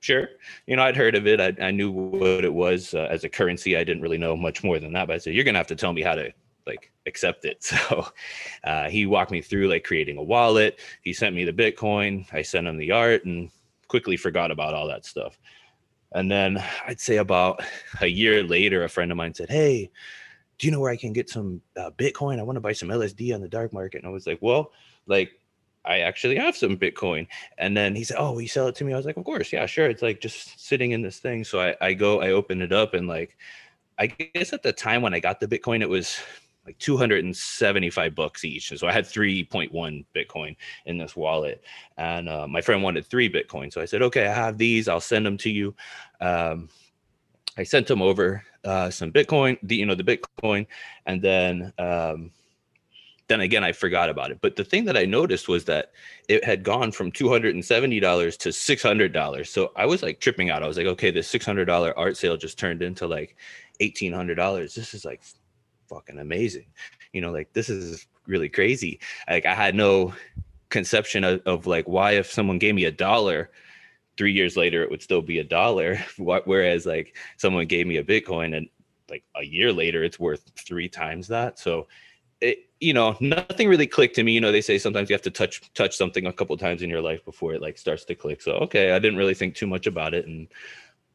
"Sure." 0.00 0.28
You 0.66 0.76
know, 0.76 0.82
I'd 0.82 0.96
heard 0.96 1.14
of 1.14 1.26
it. 1.26 1.40
I, 1.40 1.54
I 1.64 1.70
knew 1.70 1.90
what 1.90 2.44
it 2.44 2.52
was 2.52 2.94
uh, 2.94 3.08
as 3.10 3.24
a 3.24 3.28
currency. 3.28 3.76
I 3.76 3.84
didn't 3.84 4.02
really 4.02 4.18
know 4.18 4.36
much 4.36 4.64
more 4.64 4.78
than 4.78 4.92
that. 4.94 5.06
But 5.06 5.14
I 5.14 5.18
said, 5.18 5.34
"You're 5.34 5.44
gonna 5.44 5.58
have 5.58 5.66
to 5.68 5.76
tell 5.76 5.92
me 5.92 6.02
how 6.02 6.14
to 6.14 6.32
like 6.66 6.92
accept 7.06 7.44
it." 7.44 7.72
So 7.88 8.06
uh, 8.64 8.88
he 8.88 9.06
walked 9.06 9.30
me 9.30 9.40
through 9.40 9.68
like 9.68 9.84
creating 9.84 10.18
a 10.18 10.22
wallet. 10.22 10.80
He 11.02 11.12
sent 11.12 11.34
me 11.34 11.44
the 11.44 11.52
Bitcoin. 11.52 12.26
I 12.32 12.42
sent 12.42 12.66
him 12.66 12.76
the 12.76 12.92
art, 12.92 13.24
and 13.24 13.50
quickly 13.88 14.16
forgot 14.16 14.50
about 14.50 14.74
all 14.74 14.88
that 14.88 15.04
stuff. 15.04 15.38
And 16.16 16.30
then 16.30 16.64
I'd 16.86 16.98
say 16.98 17.18
about 17.18 17.62
a 18.00 18.06
year 18.06 18.42
later, 18.42 18.84
a 18.84 18.88
friend 18.88 19.10
of 19.10 19.18
mine 19.18 19.34
said, 19.34 19.50
Hey, 19.50 19.90
do 20.58 20.66
you 20.66 20.70
know 20.70 20.80
where 20.80 20.90
I 20.90 20.96
can 20.96 21.12
get 21.12 21.28
some 21.28 21.60
uh, 21.76 21.90
Bitcoin? 21.90 22.38
I 22.38 22.42
want 22.42 22.56
to 22.56 22.60
buy 22.60 22.72
some 22.72 22.88
LSD 22.88 23.34
on 23.34 23.42
the 23.42 23.48
dark 23.48 23.72
market. 23.74 23.98
And 23.98 24.06
I 24.06 24.10
was 24.10 24.26
like, 24.26 24.38
Well, 24.40 24.72
like, 25.06 25.30
I 25.84 26.00
actually 26.00 26.36
have 26.36 26.56
some 26.56 26.78
Bitcoin. 26.78 27.28
And 27.58 27.76
then 27.76 27.94
he 27.94 28.02
said, 28.02 28.16
Oh, 28.18 28.32
will 28.32 28.40
you 28.40 28.48
sell 28.48 28.66
it 28.66 28.74
to 28.76 28.84
me? 28.84 28.94
I 28.94 28.96
was 28.96 29.04
like, 29.04 29.18
Of 29.18 29.24
course. 29.24 29.52
Yeah, 29.52 29.66
sure. 29.66 29.90
It's 29.90 30.00
like 30.00 30.22
just 30.22 30.58
sitting 30.58 30.92
in 30.92 31.02
this 31.02 31.18
thing. 31.18 31.44
So 31.44 31.60
I, 31.60 31.76
I 31.82 31.92
go, 31.92 32.22
I 32.22 32.30
open 32.30 32.62
it 32.62 32.72
up, 32.72 32.94
and 32.94 33.06
like, 33.06 33.36
I 33.98 34.06
guess 34.06 34.54
at 34.54 34.62
the 34.62 34.72
time 34.72 35.02
when 35.02 35.12
I 35.12 35.20
got 35.20 35.38
the 35.38 35.46
Bitcoin, 35.46 35.82
it 35.82 35.88
was 35.88 36.18
like 36.66 36.78
275 36.78 38.14
bucks 38.14 38.44
each. 38.44 38.76
So 38.76 38.86
I 38.86 38.92
had 38.92 39.04
3.1 39.04 40.04
Bitcoin 40.14 40.56
in 40.84 40.98
this 40.98 41.16
wallet, 41.16 41.62
and 41.96 42.28
uh, 42.28 42.46
my 42.48 42.60
friend 42.60 42.82
wanted 42.82 43.06
three 43.06 43.30
Bitcoin. 43.30 43.72
So 43.72 43.80
I 43.80 43.84
said, 43.84 44.02
okay, 44.02 44.26
I 44.26 44.34
have 44.34 44.58
these. 44.58 44.88
I'll 44.88 45.00
send 45.00 45.24
them 45.24 45.38
to 45.38 45.50
you. 45.50 45.74
Um, 46.20 46.68
I 47.56 47.62
sent 47.62 47.90
him 47.90 48.02
over 48.02 48.42
uh, 48.64 48.90
some 48.90 49.12
Bitcoin, 49.12 49.58
the, 49.62 49.76
you 49.76 49.86
know, 49.86 49.94
the 49.94 50.04
Bitcoin, 50.04 50.66
and 51.06 51.22
then 51.22 51.72
um, 51.78 52.32
then 53.28 53.40
again 53.40 53.64
I 53.64 53.72
forgot 53.72 54.08
about 54.08 54.30
it. 54.30 54.40
But 54.40 54.56
the 54.56 54.64
thing 54.64 54.84
that 54.84 54.96
I 54.96 55.04
noticed 55.04 55.48
was 55.48 55.64
that 55.64 55.92
it 56.28 56.44
had 56.44 56.62
gone 56.62 56.92
from 56.92 57.10
two 57.10 57.28
hundred 57.28 57.54
and 57.54 57.64
seventy 57.64 58.00
dollars 58.00 58.36
to 58.38 58.52
six 58.52 58.82
hundred 58.82 59.12
dollars. 59.12 59.50
So 59.50 59.72
I 59.76 59.86
was 59.86 60.02
like 60.02 60.20
tripping 60.20 60.50
out. 60.50 60.62
I 60.62 60.68
was 60.68 60.76
like, 60.76 60.86
okay, 60.86 61.10
this 61.10 61.28
six 61.28 61.46
hundred 61.46 61.64
dollar 61.66 61.96
art 61.98 62.16
sale 62.16 62.36
just 62.36 62.58
turned 62.58 62.82
into 62.82 63.06
like 63.06 63.36
eighteen 63.80 64.12
hundred 64.12 64.34
dollars. 64.34 64.74
This 64.74 64.94
is 64.94 65.04
like 65.04 65.22
fucking 65.88 66.18
amazing. 66.18 66.66
You 67.12 67.20
know, 67.20 67.30
like 67.30 67.52
this 67.52 67.68
is 67.68 68.06
really 68.26 68.48
crazy. 68.48 69.00
Like 69.28 69.46
I 69.46 69.54
had 69.54 69.74
no 69.74 70.14
conception 70.68 71.24
of, 71.24 71.40
of 71.46 71.66
like 71.66 71.86
why 71.86 72.12
if 72.12 72.30
someone 72.30 72.58
gave 72.58 72.74
me 72.74 72.84
a 72.84 72.90
dollar 72.90 73.50
three 74.16 74.32
years 74.32 74.56
later 74.56 74.82
it 74.82 74.90
would 74.90 75.02
still 75.02 75.22
be 75.22 75.38
a 75.38 75.44
dollar. 75.44 75.98
Whereas 76.18 76.86
like 76.86 77.16
someone 77.36 77.66
gave 77.66 77.86
me 77.86 77.96
a 77.96 78.04
bitcoin 78.04 78.56
and 78.56 78.68
like 79.08 79.24
a 79.36 79.44
year 79.44 79.72
later 79.72 80.02
it's 80.02 80.18
worth 80.18 80.50
three 80.56 80.88
times 80.88 81.28
that. 81.28 81.58
So 81.58 81.86
it 82.40 82.68
you 82.80 82.92
know 82.92 83.16
nothing 83.20 83.68
really 83.68 83.86
clicked 83.86 84.16
to 84.16 84.22
me. 84.22 84.32
You 84.32 84.40
know 84.40 84.52
they 84.52 84.60
say 84.60 84.78
sometimes 84.78 85.08
you 85.08 85.14
have 85.14 85.22
to 85.22 85.30
touch 85.30 85.72
touch 85.74 85.96
something 85.96 86.26
a 86.26 86.32
couple 86.32 86.56
times 86.56 86.82
in 86.82 86.90
your 86.90 87.00
life 87.00 87.24
before 87.24 87.54
it 87.54 87.62
like 87.62 87.78
starts 87.78 88.04
to 88.06 88.14
click. 88.14 88.42
So 88.42 88.52
okay 88.52 88.92
i 88.92 88.98
didn't 88.98 89.18
really 89.18 89.34
think 89.34 89.54
too 89.54 89.66
much 89.66 89.86
about 89.86 90.14
it. 90.14 90.26
And 90.26 90.48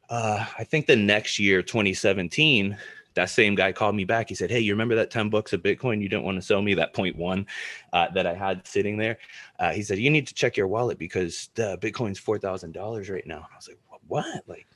uh, 0.09 0.45
i 0.57 0.63
think 0.63 0.87
the 0.87 0.95
next 0.95 1.39
year 1.39 1.61
2017 1.61 2.77
that 3.15 3.29
same 3.29 3.55
guy 3.55 3.71
called 3.71 3.95
me 3.95 4.05
back. 4.05 4.29
He 4.29 4.35
said, 4.35 4.49
Hey, 4.51 4.59
you 4.59 4.73
remember 4.73 4.95
that 4.95 5.11
10 5.11 5.29
bucks 5.29 5.53
of 5.53 5.61
Bitcoin 5.61 6.01
you 6.01 6.09
didn't 6.09 6.23
want 6.23 6.37
to 6.37 6.41
sell 6.41 6.61
me, 6.61 6.73
that 6.75 6.93
point 6.93 7.15
one 7.15 7.45
uh, 7.93 8.07
that 8.13 8.25
I 8.25 8.33
had 8.33 8.65
sitting 8.67 8.97
there? 8.97 9.17
Uh, 9.59 9.71
he 9.71 9.83
said, 9.83 9.99
You 9.99 10.09
need 10.09 10.27
to 10.27 10.33
check 10.33 10.57
your 10.57 10.67
wallet 10.67 10.97
because 10.97 11.49
the 11.55 11.77
Bitcoin's 11.79 12.19
$4,000 12.19 13.11
right 13.11 13.27
now. 13.27 13.47
I 13.51 13.55
was 13.55 13.67
like, 13.67 13.79
What? 14.07 14.43
Like, 14.47 14.67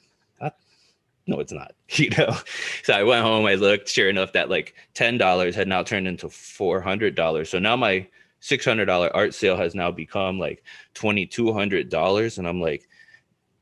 no, 1.27 1.39
it's 1.39 1.51
not, 1.51 1.73
you 1.89 2.09
know? 2.11 2.35
So 2.83 2.93
I 2.93 3.03
went 3.03 3.23
home, 3.23 3.45
I 3.45 3.55
looked, 3.55 3.89
sure 3.89 4.09
enough, 4.09 4.33
that 4.33 4.49
like 4.49 4.75
$10 4.95 5.53
had 5.53 5.67
now 5.67 5.83
turned 5.83 6.07
into 6.07 6.27
$400. 6.27 7.47
So 7.47 7.59
now 7.59 7.75
my 7.75 8.07
$600 8.41 9.11
art 9.13 9.33
sale 9.33 9.57
has 9.57 9.75
now 9.75 9.91
become 9.91 10.39
like 10.39 10.63
$2,200. 10.95 12.37
And 12.37 12.47
I'm 12.47 12.61
like, 12.61 12.87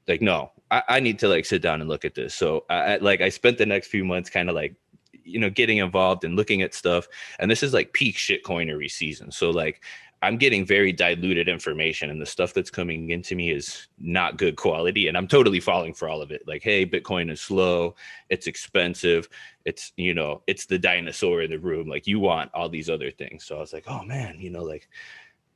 like, 0.08 0.22
no, 0.22 0.52
I, 0.74 0.84
I, 0.90 1.00
need 1.00 1.20
to 1.20 1.28
like 1.28 1.46
sit 1.46 1.62
down 1.62 1.82
and 1.82 1.90
look 1.90 2.04
at 2.04 2.16
this. 2.16 2.34
So 2.34 2.66
I, 2.70 2.98
like 2.98 3.22
I 3.22 3.30
spent 3.30 3.60
the 3.60 3.66
next 3.66 3.88
few 3.88 4.04
months 4.04 4.30
kind 4.30 4.50
of 4.50 4.56
like 4.56 4.76
you 5.24 5.40
know 5.40 5.50
getting 5.50 5.78
involved 5.78 6.24
and 6.24 6.36
looking 6.36 6.64
at 6.64 6.74
stuff. 6.74 7.08
And 7.38 7.50
this 7.50 7.62
is 7.62 7.74
like 7.74 7.94
peak 7.94 8.16
shitcoinery 8.18 8.90
season. 8.90 9.32
So 9.32 9.52
like 9.52 9.84
I'm 10.24 10.38
getting 10.38 10.66
very 10.66 10.92
diluted 10.92 11.48
information 11.48 12.10
and 12.10 12.20
the 12.20 12.26
stuff 12.26 12.54
that's 12.54 12.72
coming 12.72 13.12
into 13.12 13.36
me 13.36 13.52
is 13.52 13.88
not 14.00 14.38
good 14.38 14.56
quality 14.56 15.10
and 15.10 15.18
I'm 15.18 15.28
totally 15.28 15.60
falling 15.60 15.94
for 15.94 16.08
all 16.10 16.22
of 16.22 16.32
it. 16.32 16.44
Like, 16.48 16.64
hey, 16.64 16.86
Bitcoin 16.86 17.30
is 17.30 17.42
slow, 17.42 17.96
it's 18.30 18.48
expensive, 18.48 19.30
it's 19.66 19.92
you 19.96 20.16
know, 20.16 20.42
it's 20.48 20.66
the 20.66 20.80
dinosaur 20.80 21.44
in 21.44 21.52
the 21.52 21.60
room. 21.60 21.88
Like 21.88 22.08
you 22.08 22.20
want 22.20 22.50
all 22.54 22.70
these 22.70 22.90
other 22.90 23.12
things. 23.12 23.46
So 23.46 23.58
I 23.58 23.60
was 23.60 23.74
like, 23.74 23.86
oh 23.88 24.04
man, 24.04 24.40
you 24.40 24.50
know, 24.50 24.64
like 24.64 24.90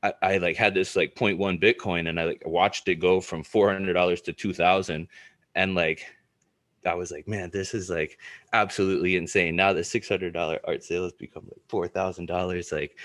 I, 0.02 0.12
I 0.22 0.36
like 0.38 0.56
had 0.56 0.74
this 0.74 0.96
like 0.96 1.14
0.1 1.14 1.60
Bitcoin 1.60 2.08
and 2.08 2.20
I 2.20 2.24
like 2.24 2.42
watched 2.46 2.88
it 2.88 2.96
go 2.96 3.20
from 3.20 3.42
four 3.42 3.72
hundred 3.72 3.94
dollars 3.94 4.20
to 4.22 4.32
two 4.32 4.52
thousand 4.52 5.08
and 5.54 5.74
like 5.74 6.06
I 6.86 6.94
was 6.94 7.10
like, 7.10 7.28
man, 7.28 7.50
this 7.50 7.74
is 7.74 7.90
like 7.90 8.18
absolutely 8.52 9.16
insane. 9.16 9.56
Now 9.56 9.72
the 9.72 9.84
six 9.84 10.08
hundred 10.08 10.32
dollar 10.32 10.60
art 10.64 10.84
sale 10.84 11.04
has 11.04 11.12
become 11.12 11.44
like 11.44 11.62
four 11.68 11.88
thousand 11.88 12.26
dollars. 12.26 12.72
Like, 12.72 12.98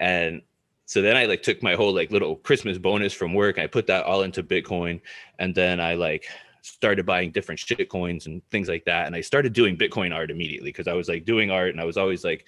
and 0.00 0.42
so 0.86 1.02
then 1.02 1.16
I 1.16 1.26
like 1.26 1.42
took 1.42 1.62
my 1.62 1.74
whole 1.74 1.94
like 1.94 2.10
little 2.10 2.36
Christmas 2.36 2.78
bonus 2.78 3.12
from 3.12 3.34
work. 3.34 3.58
I 3.58 3.66
put 3.66 3.86
that 3.88 4.04
all 4.04 4.22
into 4.22 4.42
Bitcoin, 4.42 5.00
and 5.38 5.54
then 5.54 5.80
I 5.80 5.94
like 5.94 6.26
started 6.62 7.06
buying 7.06 7.30
different 7.30 7.58
shit 7.58 7.88
coins 7.88 8.26
and 8.26 8.42
things 8.50 8.68
like 8.68 8.84
that. 8.84 9.06
And 9.06 9.14
I 9.14 9.20
started 9.20 9.52
doing 9.52 9.76
Bitcoin 9.76 10.14
art 10.14 10.30
immediately 10.30 10.70
because 10.70 10.88
I 10.88 10.94
was 10.94 11.08
like 11.08 11.24
doing 11.24 11.50
art 11.50 11.70
and 11.70 11.80
I 11.80 11.84
was 11.84 11.96
always 11.96 12.24
like 12.24 12.46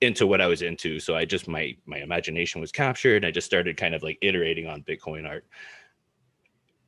into 0.00 0.26
what 0.26 0.40
I 0.40 0.46
was 0.46 0.62
into. 0.62 0.98
So 0.98 1.14
I 1.14 1.24
just 1.24 1.48
my 1.48 1.76
my 1.86 1.98
imagination 1.98 2.60
was 2.60 2.72
captured. 2.72 3.24
I 3.24 3.30
just 3.30 3.46
started 3.46 3.76
kind 3.76 3.94
of 3.94 4.02
like 4.02 4.18
iterating 4.22 4.66
on 4.66 4.82
Bitcoin 4.82 5.28
art. 5.28 5.46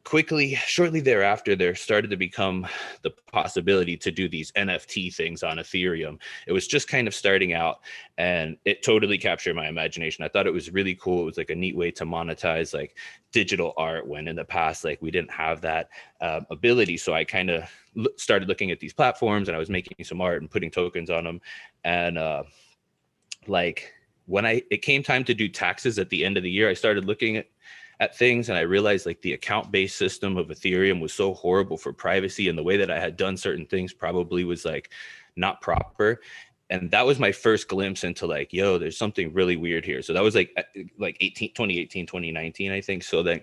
Quickly 0.04 0.56
shortly 0.66 1.00
thereafter 1.00 1.54
there 1.54 1.76
started 1.76 2.10
to 2.10 2.16
become 2.16 2.66
the 3.02 3.12
possibility 3.30 3.96
to 3.96 4.10
do 4.10 4.28
these 4.28 4.50
nft 4.52 5.14
things 5.14 5.44
on 5.44 5.58
ethereum. 5.58 6.18
It 6.48 6.52
was 6.52 6.66
just 6.66 6.88
kind 6.88 7.06
of 7.06 7.14
starting 7.14 7.52
out 7.52 7.80
and 8.18 8.56
it 8.64 8.82
totally 8.82 9.16
captured 9.16 9.54
my 9.54 9.68
imagination. 9.68 10.24
I 10.24 10.28
thought 10.28 10.48
it 10.48 10.52
was 10.52 10.72
really 10.72 10.96
cool. 10.96 11.22
It 11.22 11.26
was 11.26 11.36
like 11.36 11.50
a 11.50 11.54
neat 11.54 11.76
way 11.76 11.92
to 11.92 12.04
monetize 12.04 12.74
like 12.74 12.96
digital 13.30 13.74
art 13.76 14.08
when 14.08 14.26
in 14.26 14.34
the 14.34 14.44
past 14.44 14.84
like 14.84 15.00
we 15.00 15.12
didn't 15.12 15.30
have 15.30 15.60
that 15.60 15.90
uh, 16.20 16.40
ability. 16.50 16.96
So 16.96 17.14
i 17.14 17.24
kind 17.24 17.50
of 17.50 17.70
started 18.16 18.48
looking 18.48 18.70
at 18.70 18.80
these 18.80 18.94
platforms 18.94 19.48
and 19.48 19.54
i 19.54 19.58
was 19.58 19.68
making 19.68 20.02
some 20.04 20.22
art 20.22 20.40
and 20.40 20.50
putting 20.50 20.70
tokens 20.70 21.10
on 21.10 21.24
them 21.24 21.40
and 21.84 22.16
uh 22.16 22.42
like 23.46 23.92
when 24.26 24.46
i 24.46 24.62
it 24.70 24.82
came 24.82 25.02
time 25.02 25.24
to 25.24 25.34
do 25.34 25.48
taxes 25.48 25.98
at 25.98 26.08
the 26.10 26.24
end 26.24 26.36
of 26.36 26.42
the 26.42 26.50
year 26.50 26.68
i 26.68 26.74
started 26.74 27.04
looking 27.04 27.36
at 27.36 27.46
at 28.02 28.18
things 28.18 28.48
and 28.48 28.58
I 28.58 28.62
realized 28.62 29.06
like 29.06 29.22
the 29.22 29.34
account 29.34 29.70
based 29.70 29.96
system 29.96 30.36
of 30.36 30.48
Ethereum 30.48 31.00
was 31.00 31.14
so 31.14 31.34
horrible 31.34 31.76
for 31.76 31.92
privacy 31.92 32.48
and 32.48 32.58
the 32.58 32.62
way 32.62 32.76
that 32.76 32.90
I 32.90 32.98
had 32.98 33.16
done 33.16 33.36
certain 33.36 33.64
things 33.64 33.92
probably 33.92 34.42
was 34.42 34.64
like 34.64 34.90
not 35.36 35.60
proper. 35.60 36.20
And 36.68 36.90
that 36.90 37.06
was 37.06 37.20
my 37.20 37.30
first 37.30 37.68
glimpse 37.68 38.02
into 38.02 38.26
like 38.26 38.52
yo 38.52 38.76
there's 38.76 38.98
something 38.98 39.32
really 39.32 39.54
weird 39.54 39.84
here. 39.84 40.02
So 40.02 40.12
that 40.14 40.22
was 40.22 40.34
like 40.34 40.50
uh, 40.56 40.62
like 40.98 41.16
18 41.20 41.50
2018 41.54 42.06
2019 42.06 42.72
i 42.72 42.80
think. 42.80 43.04
So 43.04 43.22
then 43.22 43.40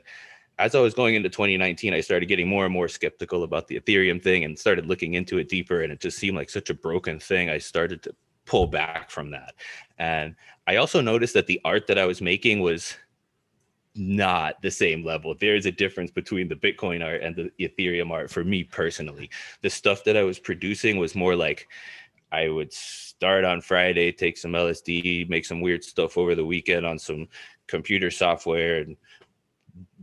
as 0.57 0.75
i 0.75 0.81
was 0.81 0.93
going 0.93 1.15
into 1.15 1.29
2019 1.29 1.93
i 1.93 2.01
started 2.01 2.25
getting 2.25 2.49
more 2.49 2.65
and 2.65 2.73
more 2.73 2.89
skeptical 2.89 3.43
about 3.43 3.69
the 3.69 3.79
ethereum 3.79 4.21
thing 4.21 4.43
and 4.43 4.59
started 4.59 4.87
looking 4.87 5.13
into 5.13 5.37
it 5.37 5.47
deeper 5.47 5.83
and 5.83 5.93
it 5.93 6.01
just 6.01 6.17
seemed 6.17 6.35
like 6.35 6.49
such 6.49 6.69
a 6.69 6.73
broken 6.73 7.17
thing. 7.17 7.49
I 7.49 7.59
started 7.59 8.03
to 8.03 8.13
pull 8.49 8.67
back 8.67 9.11
from 9.11 9.29
that 9.29 9.53
and 9.99 10.35
i 10.67 10.77
also 10.77 10.99
noticed 11.01 11.35
that 11.35 11.47
the 11.47 11.61
art 11.63 11.85
that 11.87 11.99
i 11.99 12.05
was 12.05 12.21
making 12.21 12.59
was 12.59 12.95
not 13.95 14.61
the 14.61 14.71
same 14.71 15.03
level. 15.03 15.35
There 15.35 15.55
is 15.55 15.65
a 15.65 15.71
difference 15.71 16.11
between 16.11 16.47
the 16.47 16.55
Bitcoin 16.55 17.03
art 17.03 17.21
and 17.21 17.35
the 17.35 17.51
Ethereum 17.59 18.11
art 18.11 18.29
for 18.29 18.43
me 18.43 18.63
personally. 18.63 19.29
The 19.61 19.69
stuff 19.69 20.03
that 20.05 20.15
I 20.15 20.23
was 20.23 20.39
producing 20.39 20.97
was 20.97 21.15
more 21.15 21.35
like 21.35 21.67
I 22.31 22.49
would 22.49 22.71
start 22.71 23.43
on 23.43 23.61
Friday, 23.61 24.11
take 24.11 24.37
some 24.37 24.51
LSD, 24.51 25.29
make 25.29 25.45
some 25.45 25.61
weird 25.61 25.83
stuff 25.83 26.17
over 26.17 26.35
the 26.35 26.45
weekend 26.45 26.85
on 26.85 26.99
some 26.99 27.27
computer 27.67 28.11
software 28.11 28.81
and 28.81 28.95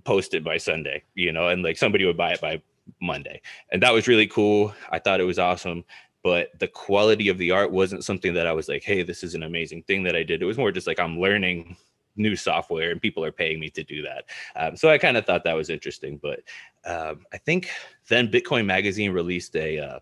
post 0.04 0.34
it 0.34 0.44
by 0.44 0.56
Sunday, 0.56 1.02
you 1.14 1.32
know, 1.32 1.48
and 1.48 1.62
like 1.62 1.78
somebody 1.78 2.04
would 2.04 2.16
buy 2.16 2.32
it 2.32 2.40
by 2.40 2.60
Monday. 3.00 3.40
And 3.70 3.82
that 3.82 3.92
was 3.92 4.08
really 4.08 4.26
cool. 4.26 4.74
I 4.90 4.98
thought 4.98 5.20
it 5.20 5.24
was 5.24 5.38
awesome. 5.38 5.84
But 6.26 6.58
the 6.58 6.66
quality 6.66 7.28
of 7.28 7.38
the 7.38 7.52
art 7.52 7.70
wasn't 7.70 8.02
something 8.02 8.34
that 8.34 8.48
I 8.48 8.52
was 8.52 8.68
like, 8.68 8.82
hey, 8.82 9.04
this 9.04 9.22
is 9.22 9.36
an 9.36 9.44
amazing 9.44 9.84
thing 9.84 10.02
that 10.02 10.16
I 10.16 10.24
did. 10.24 10.42
It 10.42 10.44
was 10.44 10.58
more 10.58 10.72
just 10.72 10.88
like 10.88 10.98
I'm 10.98 11.20
learning 11.20 11.76
new 12.16 12.34
software 12.34 12.90
and 12.90 13.00
people 13.00 13.24
are 13.24 13.30
paying 13.30 13.60
me 13.60 13.70
to 13.70 13.84
do 13.84 14.02
that. 14.02 14.24
Um, 14.56 14.76
so 14.76 14.88
I 14.88 14.98
kind 14.98 15.16
of 15.16 15.24
thought 15.24 15.44
that 15.44 15.54
was 15.54 15.70
interesting. 15.70 16.18
But 16.20 16.40
um, 16.84 17.26
I 17.32 17.38
think 17.38 17.70
then 18.08 18.26
Bitcoin 18.26 18.66
Magazine 18.66 19.12
released 19.12 19.54
a 19.54 19.78
uh, 19.78 19.98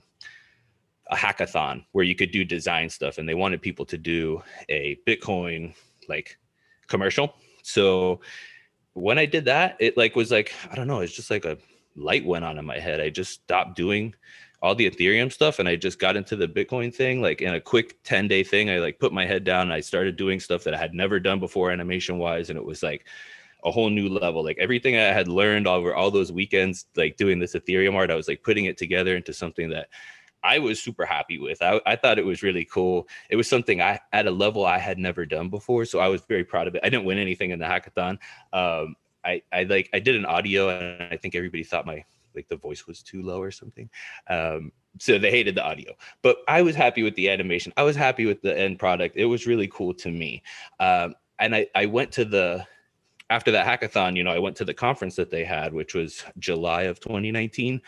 a 1.11 1.15
hackathon 1.15 1.85
where 1.93 2.07
you 2.07 2.15
could 2.15 2.31
do 2.31 2.43
design 2.43 2.89
stuff, 2.89 3.19
and 3.19 3.29
they 3.29 3.35
wanted 3.35 3.61
people 3.61 3.85
to 3.85 3.99
do 3.99 4.43
a 4.71 4.99
Bitcoin 5.07 5.75
like 6.09 6.39
commercial. 6.87 7.35
So 7.63 8.23
when 8.95 9.19
I 9.19 9.27
did 9.27 9.45
that, 9.45 9.77
it 9.79 9.99
like 9.99 10.17
was 10.17 10.31
like 10.31 10.55
I 10.73 10.75
don't 10.75 10.89
know, 10.89 11.01
it's 11.01 11.13
just 11.13 11.31
like 11.31 11.45
a 11.45 11.59
light 11.97 12.25
went 12.25 12.47
on 12.47 12.57
in 12.57 12.65
my 12.65 12.79
head. 12.79 13.03
I 13.03 13.11
just 13.11 13.33
stopped 13.33 13.77
doing 13.77 14.15
all 14.65 14.75
the 14.75 14.91
Ethereum 14.91 15.31
stuff 15.31 15.59
and 15.59 15.69
I 15.69 15.77
just 15.77 15.99
got 15.99 16.17
into 16.17 16.37
the 16.37 16.49
Bitcoin 16.49 16.93
thing 16.93 17.21
like 17.21 17.43
in 17.43 17.53
a 17.53 17.61
quick 17.61 18.03
10 18.05 18.29
day 18.29 18.43
thing. 18.43 18.71
I 18.71 18.79
like 18.79 18.99
put 18.99 19.13
my 19.13 19.27
head 19.27 19.45
down 19.45 19.65
and 19.65 19.75
I 19.75 19.81
started 19.81 20.17
doing 20.17 20.41
stuff 20.41 20.65
that 20.65 20.73
I 20.73 20.79
had 20.79 20.95
never 20.95 21.21
done 21.21 21.39
before 21.39 21.71
animation 21.71 22.17
wise. 22.17 22.49
And 22.49 22.59
it 22.59 22.65
was 22.65 22.83
like 22.83 23.05
a 23.63 23.71
whole 23.71 23.91
new 23.91 24.09
level. 24.09 24.43
Like 24.43 24.57
everything 24.57 24.97
I 24.97 25.13
had 25.13 25.29
learned 25.29 25.67
over 25.67 25.95
all 25.95 26.11
those 26.11 26.33
weekends, 26.33 26.87
like 26.97 27.19
doing 27.19 27.39
this 27.39 27.53
Ethereum 27.55 27.95
art, 27.95 28.11
I 28.11 28.15
was 28.15 28.27
like 28.27 28.43
putting 28.43 28.65
it 28.65 28.79
together 28.79 29.15
into 29.15 29.35
something 29.35 29.69
that 29.69 29.89
I 30.43 30.59
was 30.59 30.83
super 30.83 31.05
happy 31.05 31.37
with. 31.37 31.61
I, 31.61 31.79
I 31.85 31.97
thought 31.97 32.19
it 32.19 32.25
was 32.25 32.43
really 32.43 32.65
cool. 32.65 33.07
It 33.29 33.37
was 33.37 33.47
something 33.47 33.83
I 33.83 34.01
at 34.15 34.27
a 34.27 34.31
level 34.31 34.65
I 34.65 34.79
had 34.79 34.97
never 34.97 35.27
done 35.27 35.51
before. 35.51 35.85
So 35.85 35.99
I 35.99 36.09
was 36.09 36.23
very 36.23 36.45
proud 36.45 36.69
of 36.69 36.75
it. 36.75 36.81
I 36.83 36.89
didn't 36.89 37.05
win 37.05 37.19
anything 37.19 37.51
in 37.51 37.59
the 37.59 37.67
hackathon. 37.67 38.19
Um, 38.55 38.97
I, 39.23 39.43
I 39.53 39.65
like 39.65 39.91
I 39.93 39.99
did 39.99 40.17
an 40.17 40.25
audio 40.25 40.71
and 40.71 41.13
I 41.13 41.19
think 41.19 41.35
everybody 41.35 41.65
thought 41.65 41.85
my 41.85 42.03
like 42.35 42.49
the 42.49 42.57
voice 42.57 42.87
was 42.87 43.03
too 43.03 43.23
low 43.23 43.41
or 43.41 43.51
something. 43.51 43.89
Um, 44.29 44.73
so 44.99 45.19
they 45.19 45.31
hated 45.31 45.57
the 45.57 45.65
audio, 45.65 45.93
but 46.23 46.39
I 46.47 46.63
was 46.63 46.77
happy 46.77 47.03
with 47.03 47.15
the 47.17 47.29
animation. 47.29 47.73
I 47.77 47.83
was 47.83 47.97
happy 47.97 48.27
with 48.27 48.43
the 48.43 48.57
end 48.57 48.79
product. 48.79 49.17
It 49.17 49.27
was 49.27 49.47
really 49.47 49.69
cool 49.69 49.95
to 49.95 50.11
me. 50.11 50.43
Um, 50.79 51.15
and 51.39 51.55
I, 51.55 51.67
I 51.75 51.87
went 51.87 52.13
to 52.13 52.25
the 52.25 52.67
after 53.31 53.51
that 53.51 53.67
hackathon, 53.67 54.17
you 54.17 54.23
know, 54.23 54.31
I 54.31 54.39
went 54.39 54.57
to 54.57 54.65
the 54.65 54.75
conference 54.75 55.17
that 55.17 55.31
they 55.31 55.45
had, 55.45 55.73
which 55.73 55.95
was 55.95 56.25
July 56.39 56.83
of 56.83 57.01
2019. 57.01 57.81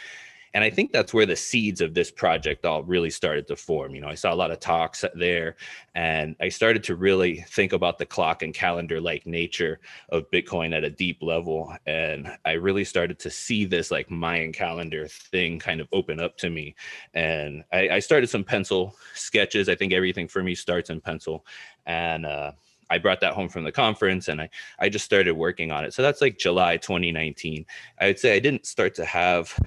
And 0.56 0.64
I 0.64 0.70
think 0.70 0.90
that's 0.90 1.12
where 1.12 1.26
the 1.26 1.36
seeds 1.36 1.82
of 1.82 1.92
this 1.92 2.10
project 2.10 2.64
all 2.64 2.82
really 2.82 3.10
started 3.10 3.46
to 3.48 3.56
form. 3.56 3.94
You 3.94 4.00
know, 4.00 4.08
I 4.08 4.14
saw 4.14 4.32
a 4.32 4.34
lot 4.34 4.50
of 4.50 4.58
talks 4.58 5.04
there 5.14 5.56
and 5.94 6.34
I 6.40 6.48
started 6.48 6.82
to 6.84 6.96
really 6.96 7.44
think 7.50 7.74
about 7.74 7.98
the 7.98 8.06
clock 8.06 8.42
and 8.42 8.54
calendar 8.54 8.98
like 8.98 9.26
nature 9.26 9.80
of 10.08 10.30
Bitcoin 10.30 10.74
at 10.74 10.82
a 10.82 10.88
deep 10.88 11.18
level. 11.20 11.76
And 11.84 12.34
I 12.46 12.52
really 12.52 12.84
started 12.84 13.18
to 13.18 13.30
see 13.30 13.66
this 13.66 13.90
like 13.90 14.10
Mayan 14.10 14.50
calendar 14.50 15.06
thing 15.08 15.58
kind 15.58 15.78
of 15.78 15.88
open 15.92 16.20
up 16.20 16.38
to 16.38 16.48
me. 16.48 16.74
And 17.12 17.62
I, 17.70 17.90
I 17.90 17.98
started 17.98 18.30
some 18.30 18.42
pencil 18.42 18.96
sketches. 19.12 19.68
I 19.68 19.74
think 19.74 19.92
everything 19.92 20.26
for 20.26 20.42
me 20.42 20.54
starts 20.54 20.88
in 20.88 21.02
pencil. 21.02 21.44
And, 21.84 22.24
uh, 22.24 22.52
I 22.88 22.96
brought 22.96 23.20
that 23.20 23.34
home 23.34 23.48
from 23.48 23.64
the 23.64 23.72
conference 23.72 24.28
and 24.28 24.40
I, 24.40 24.48
I 24.78 24.88
just 24.88 25.04
started 25.04 25.32
working 25.32 25.72
on 25.72 25.84
it. 25.84 25.92
So 25.92 26.02
that's 26.02 26.22
like 26.22 26.38
July 26.38 26.76
2019. 26.76 27.66
I 28.00 28.06
would 28.06 28.18
say 28.18 28.36
I 28.36 28.38
didn't 28.38 28.64
start 28.64 28.94
to 28.94 29.04
have 29.04 29.58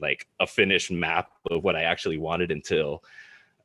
like 0.00 0.26
a 0.40 0.46
finished 0.46 0.90
map 0.90 1.30
of 1.50 1.64
what 1.64 1.76
I 1.76 1.82
actually 1.82 2.18
wanted 2.18 2.50
until 2.50 3.02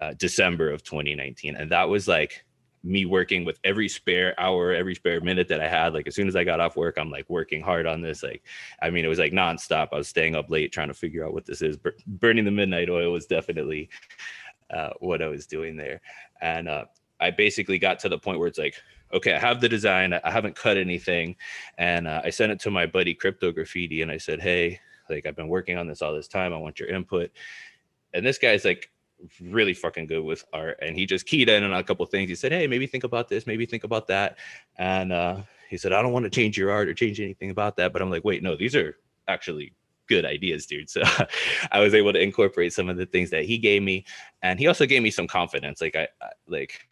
uh, 0.01 0.13
December 0.17 0.71
of 0.71 0.83
2019. 0.83 1.55
And 1.55 1.71
that 1.71 1.89
was 1.89 2.07
like 2.07 2.45
me 2.83 3.05
working 3.05 3.43
with 3.43 3.59
every 3.63 3.89
spare 3.89 4.39
hour, 4.39 4.71
every 4.71 4.95
spare 4.95 5.19
minute 5.19 5.47
that 5.47 5.59
I 5.59 5.67
had. 5.67 5.93
Like 5.93 6.07
as 6.07 6.15
soon 6.15 6.27
as 6.27 6.35
I 6.35 6.43
got 6.43 6.59
off 6.59 6.77
work, 6.77 6.97
I'm 6.97 7.09
like 7.09 7.29
working 7.29 7.61
hard 7.61 7.87
on 7.87 8.01
this. 8.01 8.21
Like, 8.21 8.43
I 8.81 8.91
mean, 8.91 9.03
it 9.03 9.09
was 9.09 9.19
like 9.19 9.33
nonstop. 9.33 9.89
I 9.91 9.97
was 9.97 10.07
staying 10.07 10.35
up 10.35 10.49
late 10.49 10.71
trying 10.71 10.89
to 10.89 10.93
figure 10.93 11.25
out 11.25 11.33
what 11.33 11.45
this 11.45 11.61
is. 11.61 11.77
Bur- 11.77 11.95
burning 12.05 12.45
the 12.45 12.51
midnight 12.51 12.89
oil 12.89 13.11
was 13.11 13.25
definitely 13.25 13.89
uh, 14.69 14.91
what 14.99 15.21
I 15.21 15.27
was 15.27 15.47
doing 15.47 15.75
there. 15.75 15.99
And 16.41 16.69
uh, 16.69 16.85
I 17.19 17.31
basically 17.31 17.79
got 17.79 17.99
to 17.99 18.09
the 18.09 18.19
point 18.19 18.39
where 18.39 18.47
it's 18.47 18.59
like, 18.59 18.75
okay, 19.13 19.33
I 19.33 19.39
have 19.39 19.61
the 19.61 19.69
design. 19.69 20.13
I 20.13 20.31
haven't 20.31 20.55
cut 20.55 20.77
anything. 20.77 21.35
And 21.77 22.07
uh, 22.07 22.21
I 22.23 22.29
sent 22.29 22.51
it 22.51 22.59
to 22.61 22.71
my 22.71 22.85
buddy 22.85 23.15
Cryptograffiti 23.15 24.01
and 24.03 24.11
I 24.11 24.17
said, 24.17 24.41
hey, 24.41 24.79
like 25.09 25.25
I've 25.25 25.35
been 25.35 25.47
working 25.47 25.77
on 25.77 25.87
this 25.87 26.01
all 26.01 26.13
this 26.13 26.27
time. 26.27 26.53
I 26.53 26.57
want 26.57 26.79
your 26.79 26.89
input. 26.89 27.31
And 28.13 28.25
this 28.25 28.37
guy's 28.37 28.65
like 28.65 28.89
really 29.41 29.73
fucking 29.73 30.07
good 30.07 30.23
with 30.23 30.45
art. 30.53 30.79
And 30.81 30.95
he 30.95 31.05
just 31.05 31.25
keyed 31.25 31.49
in 31.49 31.63
on 31.63 31.73
a 31.73 31.83
couple 31.83 32.05
things. 32.05 32.29
He 32.29 32.35
said, 32.35 32.51
Hey, 32.51 32.67
maybe 32.67 32.87
think 32.87 33.03
about 33.03 33.29
this, 33.29 33.47
maybe 33.47 33.65
think 33.65 33.83
about 33.83 34.07
that. 34.07 34.37
And 34.77 35.11
uh, 35.11 35.37
he 35.69 35.77
said, 35.77 35.93
I 35.93 36.01
don't 36.01 36.13
want 36.13 36.23
to 36.23 36.29
change 36.29 36.57
your 36.57 36.71
art 36.71 36.87
or 36.87 36.93
change 36.93 37.19
anything 37.19 37.49
about 37.49 37.77
that. 37.77 37.93
But 37.93 38.01
I'm 38.01 38.09
like, 38.09 38.23
wait, 38.23 38.43
no, 38.43 38.55
these 38.55 38.75
are 38.75 38.97
actually 39.27 39.73
good 40.07 40.25
ideas, 40.25 40.65
dude. 40.65 40.89
So 40.89 41.01
I 41.71 41.79
was 41.79 41.93
able 41.93 42.13
to 42.13 42.21
incorporate 42.21 42.73
some 42.73 42.89
of 42.89 42.97
the 42.97 43.05
things 43.05 43.29
that 43.31 43.45
he 43.45 43.57
gave 43.57 43.81
me. 43.81 44.05
And 44.41 44.59
he 44.59 44.67
also 44.67 44.85
gave 44.85 45.01
me 45.01 45.11
some 45.11 45.27
confidence. 45.27 45.81
Like 45.81 45.95
I, 45.95 46.07
I 46.21 46.29
like, 46.47 46.87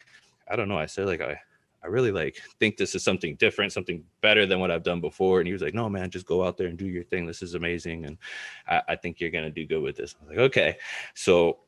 I 0.50 0.56
don't 0.56 0.68
know. 0.68 0.78
I 0.78 0.86
said 0.86 1.06
like 1.06 1.20
I 1.20 1.40
I 1.84 1.88
really 1.88 2.12
like 2.12 2.40
think 2.58 2.76
this 2.76 2.94
is 2.94 3.04
something 3.04 3.36
different, 3.36 3.72
something 3.72 4.02
better 4.22 4.46
than 4.46 4.58
what 4.58 4.70
I've 4.70 4.82
done 4.82 5.00
before. 5.00 5.40
And 5.40 5.46
he 5.46 5.52
was 5.52 5.62
like, 5.62 5.74
no, 5.74 5.88
man, 5.88 6.10
just 6.10 6.26
go 6.26 6.42
out 6.42 6.56
there 6.56 6.68
and 6.68 6.78
do 6.78 6.86
your 6.86 7.04
thing. 7.04 7.26
This 7.26 7.42
is 7.42 7.54
amazing. 7.54 8.06
And 8.06 8.18
I, 8.66 8.82
I 8.88 8.96
think 8.96 9.20
you're 9.20 9.30
going 9.30 9.44
to 9.44 9.50
do 9.50 9.66
good 9.66 9.82
with 9.82 9.96
this. 9.96 10.14
I 10.18 10.24
was 10.24 10.30
like, 10.30 10.44
okay. 10.46 10.78
So 11.14 11.58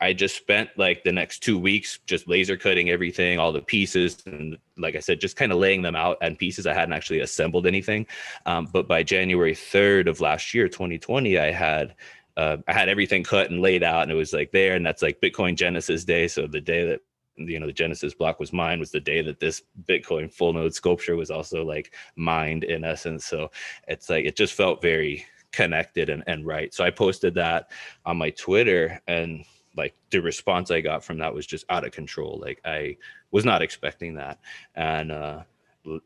I 0.00 0.12
just 0.12 0.36
spent 0.36 0.70
like 0.76 1.04
the 1.04 1.12
next 1.12 1.40
two 1.40 1.58
weeks 1.58 2.00
just 2.06 2.26
laser 2.26 2.56
cutting 2.56 2.90
everything, 2.90 3.38
all 3.38 3.52
the 3.52 3.60
pieces, 3.60 4.22
and 4.26 4.56
like 4.78 4.96
I 4.96 5.00
said, 5.00 5.20
just 5.20 5.36
kind 5.36 5.52
of 5.52 5.58
laying 5.58 5.82
them 5.82 5.94
out 5.94 6.16
and 6.22 6.38
pieces. 6.38 6.66
I 6.66 6.72
hadn't 6.72 6.94
actually 6.94 7.20
assembled 7.20 7.66
anything, 7.66 8.06
um, 8.46 8.66
but 8.72 8.88
by 8.88 9.02
January 9.02 9.54
third 9.54 10.08
of 10.08 10.20
last 10.20 10.54
year, 10.54 10.68
2020, 10.68 11.38
I 11.38 11.50
had 11.50 11.94
uh, 12.38 12.56
I 12.66 12.72
had 12.72 12.88
everything 12.88 13.22
cut 13.22 13.50
and 13.50 13.60
laid 13.60 13.82
out, 13.82 14.02
and 14.02 14.10
it 14.10 14.14
was 14.14 14.32
like 14.32 14.52
there, 14.52 14.74
and 14.74 14.86
that's 14.86 15.02
like 15.02 15.20
Bitcoin 15.20 15.54
Genesis 15.54 16.04
Day. 16.04 16.28
So 16.28 16.46
the 16.46 16.62
day 16.62 16.86
that 16.86 17.00
you 17.48 17.60
know 17.60 17.66
the 17.66 17.72
Genesis 17.72 18.14
block 18.14 18.40
was 18.40 18.52
mine 18.52 18.80
was 18.80 18.90
the 18.90 19.00
day 19.00 19.22
that 19.22 19.40
this 19.40 19.62
Bitcoin 19.88 20.32
full 20.32 20.52
node 20.52 20.74
sculpture 20.74 21.16
was 21.16 21.30
also 21.30 21.64
like 21.64 21.94
mined 22.16 22.64
in 22.64 22.84
essence. 22.84 23.26
So 23.26 23.50
it's 23.88 24.08
like 24.10 24.24
it 24.24 24.36
just 24.36 24.54
felt 24.54 24.82
very 24.82 25.24
connected 25.52 26.10
and, 26.10 26.22
and 26.26 26.46
right. 26.46 26.72
So 26.72 26.84
I 26.84 26.90
posted 26.90 27.34
that 27.34 27.70
on 28.04 28.16
my 28.16 28.30
Twitter 28.30 29.00
and 29.06 29.44
like 29.76 29.94
the 30.10 30.20
response 30.20 30.70
I 30.70 30.80
got 30.80 31.04
from 31.04 31.18
that 31.18 31.34
was 31.34 31.46
just 31.46 31.64
out 31.70 31.84
of 31.84 31.92
control. 31.92 32.40
Like 32.40 32.60
I 32.64 32.96
was 33.30 33.44
not 33.44 33.62
expecting 33.62 34.14
that. 34.14 34.38
And 34.74 35.10
uh 35.12 35.42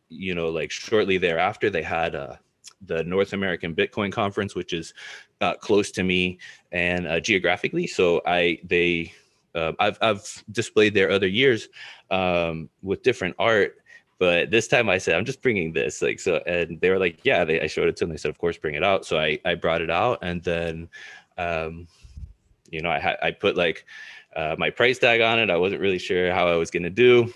you 0.08 0.34
know, 0.34 0.48
like 0.48 0.70
shortly 0.70 1.18
thereafter 1.18 1.70
they 1.70 1.82
had 1.82 2.14
uh 2.14 2.36
the 2.86 3.04
North 3.04 3.32
American 3.32 3.74
Bitcoin 3.74 4.12
conference, 4.12 4.54
which 4.54 4.72
is 4.72 4.94
uh, 5.40 5.54
close 5.54 5.90
to 5.92 6.02
me 6.02 6.38
and 6.72 7.06
uh, 7.06 7.20
geographically. 7.20 7.86
So 7.86 8.22
I 8.26 8.58
they 8.64 9.12
uh, 9.54 9.72
I've 9.78 9.98
I've 10.00 10.44
displayed 10.50 10.94
there 10.94 11.10
other 11.10 11.26
years 11.26 11.68
um, 12.10 12.68
with 12.82 13.02
different 13.02 13.36
art, 13.38 13.76
but 14.18 14.50
this 14.50 14.68
time 14.68 14.88
I 14.88 14.98
said 14.98 15.16
I'm 15.16 15.24
just 15.24 15.42
bringing 15.42 15.72
this 15.72 16.02
like 16.02 16.20
so, 16.20 16.36
and 16.46 16.80
they 16.80 16.90
were 16.90 16.98
like, 16.98 17.24
yeah. 17.24 17.44
They, 17.44 17.60
I 17.60 17.66
showed 17.66 17.88
it 17.88 17.96
to 17.96 18.04
them. 18.04 18.10
They 18.10 18.16
said, 18.16 18.30
of 18.30 18.38
course, 18.38 18.56
bring 18.56 18.74
it 18.74 18.84
out. 18.84 19.04
So 19.04 19.18
I 19.18 19.38
I 19.44 19.54
brought 19.54 19.82
it 19.82 19.90
out, 19.90 20.18
and 20.22 20.42
then 20.42 20.88
um, 21.38 21.86
you 22.70 22.80
know, 22.80 22.90
I 22.90 22.98
had 22.98 23.16
I 23.22 23.30
put 23.30 23.56
like 23.56 23.84
uh, 24.36 24.56
my 24.58 24.70
price 24.70 24.98
tag 24.98 25.20
on 25.20 25.38
it. 25.38 25.50
I 25.50 25.56
wasn't 25.56 25.80
really 25.80 25.98
sure 25.98 26.32
how 26.32 26.48
I 26.48 26.56
was 26.56 26.70
gonna 26.70 26.90
do. 26.90 27.32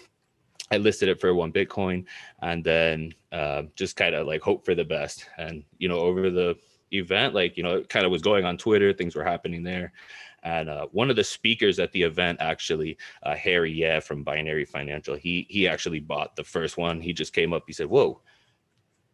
I 0.71 0.77
listed 0.77 1.09
it 1.09 1.21
for 1.21 1.35
one 1.35 1.53
Bitcoin, 1.53 2.05
and 2.43 2.63
then 2.63 3.15
uh, 3.33 3.63
just 3.75 3.97
kind 3.97 4.15
of 4.15 4.27
like 4.27 4.43
hope 4.43 4.65
for 4.65 4.75
the 4.75 4.85
best. 4.85 5.27
And 5.39 5.65
you 5.79 5.89
know, 5.89 5.99
over 5.99 6.31
the 6.31 6.57
event, 6.93 7.35
like 7.35 7.57
you 7.57 7.63
know, 7.63 7.77
it 7.77 7.89
kind 7.89 8.05
of 8.05 8.13
was 8.13 8.23
going 8.23 8.45
on 8.45 8.57
Twitter. 8.57 8.93
Things 8.93 9.15
were 9.15 9.25
happening 9.25 9.63
there. 9.63 9.93
And 10.43 10.69
uh, 10.69 10.87
one 10.93 11.11
of 11.11 11.17
the 11.17 11.25
speakers 11.25 11.79
at 11.79 11.93
the 11.93 12.03
event, 12.03 12.39
actually, 12.41 12.97
uh, 13.23 13.35
Harry 13.35 13.73
Yeh 13.73 14.01
from 14.01 14.23
Binary 14.23 14.65
Financial, 14.65 15.17
he 15.17 15.47
he 15.49 15.67
actually 15.67 16.01
bought 16.01 16.37
the 16.37 16.45
first 16.45 16.77
one. 16.77 17.01
He 17.01 17.13
just 17.13 17.33
came 17.33 17.53
up. 17.53 17.65
He 17.67 17.73
said, 17.73 17.87
"Whoa, 17.87 18.21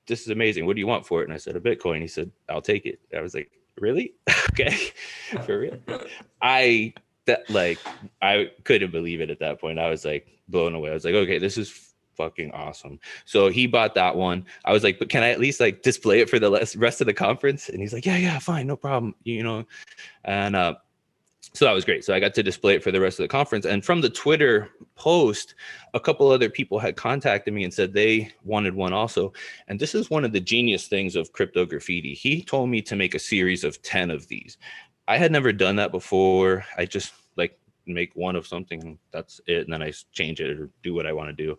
this 0.07 0.23
is 0.23 0.29
amazing. 0.29 0.67
What 0.67 0.77
do 0.77 0.81
you 0.81 0.87
want 0.87 1.07
for 1.07 1.23
it?" 1.23 1.25
And 1.25 1.33
I 1.33 1.39
said, 1.39 1.57
"A 1.57 1.61
Bitcoin." 1.61 2.01
He 2.01 2.09
said, 2.09 2.31
"I'll 2.49 2.63
take 2.63 2.87
it." 2.87 3.01
I 3.17 3.21
was 3.21 3.35
like, 3.35 3.51
really? 3.79 4.15
okay, 4.51 4.77
for 5.45 5.61
real. 5.61 5.79
I 6.43 6.95
that 7.27 7.49
like 7.51 7.79
I 8.21 8.51
couldn't 8.65 8.91
believe 8.91 9.21
it 9.21 9.31
at 9.31 9.41
that 9.41 9.61
point. 9.61 9.79
I 9.79 9.91
was 9.91 10.05
like 10.05 10.29
blown 10.49 10.75
away. 10.75 10.91
I 10.91 10.95
was 10.95 11.05
like, 11.05 11.15
okay, 11.15 11.39
this 11.39 11.57
is 11.57 11.93
fucking 12.17 12.53
awesome. 12.53 13.01
So 13.25 13.49
he 13.49 13.67
bought 13.67 13.95
that 13.95 14.15
one. 14.15 14.45
I 14.65 14.73
was 14.73 14.85
like, 14.85 14.99
but 14.99 15.09
can 15.09 15.23
I 15.23 15.31
at 15.31 15.41
least 15.41 15.61
like 15.61 15.83
display 15.83 16.21
it 16.21 16.31
for 16.31 16.39
the 16.39 16.51
rest 16.77 17.01
of 17.01 17.07
the 17.07 17.15
conference? 17.15 17.69
And 17.69 17.81
he's 17.81 17.93
like, 17.93 18.07
yeah, 18.07 18.17
yeah, 18.17 18.39
fine, 18.39 18.67
no 18.67 18.77
problem. 18.77 19.15
You 19.25 19.43
know, 19.43 19.67
and 20.25 20.55
uh, 20.55 20.75
so 21.55 21.65
that 21.65 21.73
was 21.73 21.85
great. 21.85 22.05
So 22.05 22.13
I 22.13 22.19
got 22.19 22.35
to 22.35 22.43
display 22.43 22.75
it 22.75 22.83
for 22.83 22.91
the 22.91 23.01
rest 23.01 23.21
of 23.21 23.25
the 23.25 23.29
conference. 23.29 23.65
And 23.65 23.85
from 23.85 24.01
the 24.01 24.11
Twitter 24.11 24.71
post, 24.97 25.55
a 25.95 26.01
couple 26.01 26.29
other 26.29 26.51
people 26.51 26.81
had 26.81 26.97
contacted 26.97 27.55
me 27.55 27.63
and 27.63 27.73
said 27.73 27.93
they 27.93 28.33
wanted 28.43 28.75
one 28.75 28.93
also. 28.93 29.33
And 29.69 29.79
this 29.79 29.95
is 29.95 30.11
one 30.11 30.25
of 30.25 30.33
the 30.33 30.41
genius 30.41 30.89
things 30.89 31.15
of 31.15 31.33
Cryptograffiti. 31.33 32.15
He 32.15 32.43
told 32.43 32.71
me 32.71 32.83
to 32.83 32.97
make 32.97 33.15
a 33.15 33.21
series 33.21 33.63
of 33.63 33.81
10 33.83 34.11
of 34.11 34.27
these. 34.27 34.59
I 35.07 35.17
had 35.17 35.31
never 35.31 35.53
done 35.53 35.77
that 35.77 35.93
before. 35.93 36.65
I 36.77 36.87
just 36.87 37.13
like 37.37 37.57
make 37.87 38.11
one 38.17 38.35
of 38.35 38.49
something, 38.49 38.99
that's 39.13 39.41
it. 39.47 39.65
And 39.65 39.73
then 39.73 39.83
I 39.83 39.93
change 40.13 40.41
it 40.41 40.59
or 40.59 40.71
do 40.83 40.93
what 40.93 41.07
I 41.07 41.13
want 41.13 41.29
to 41.29 41.45
do. 41.45 41.57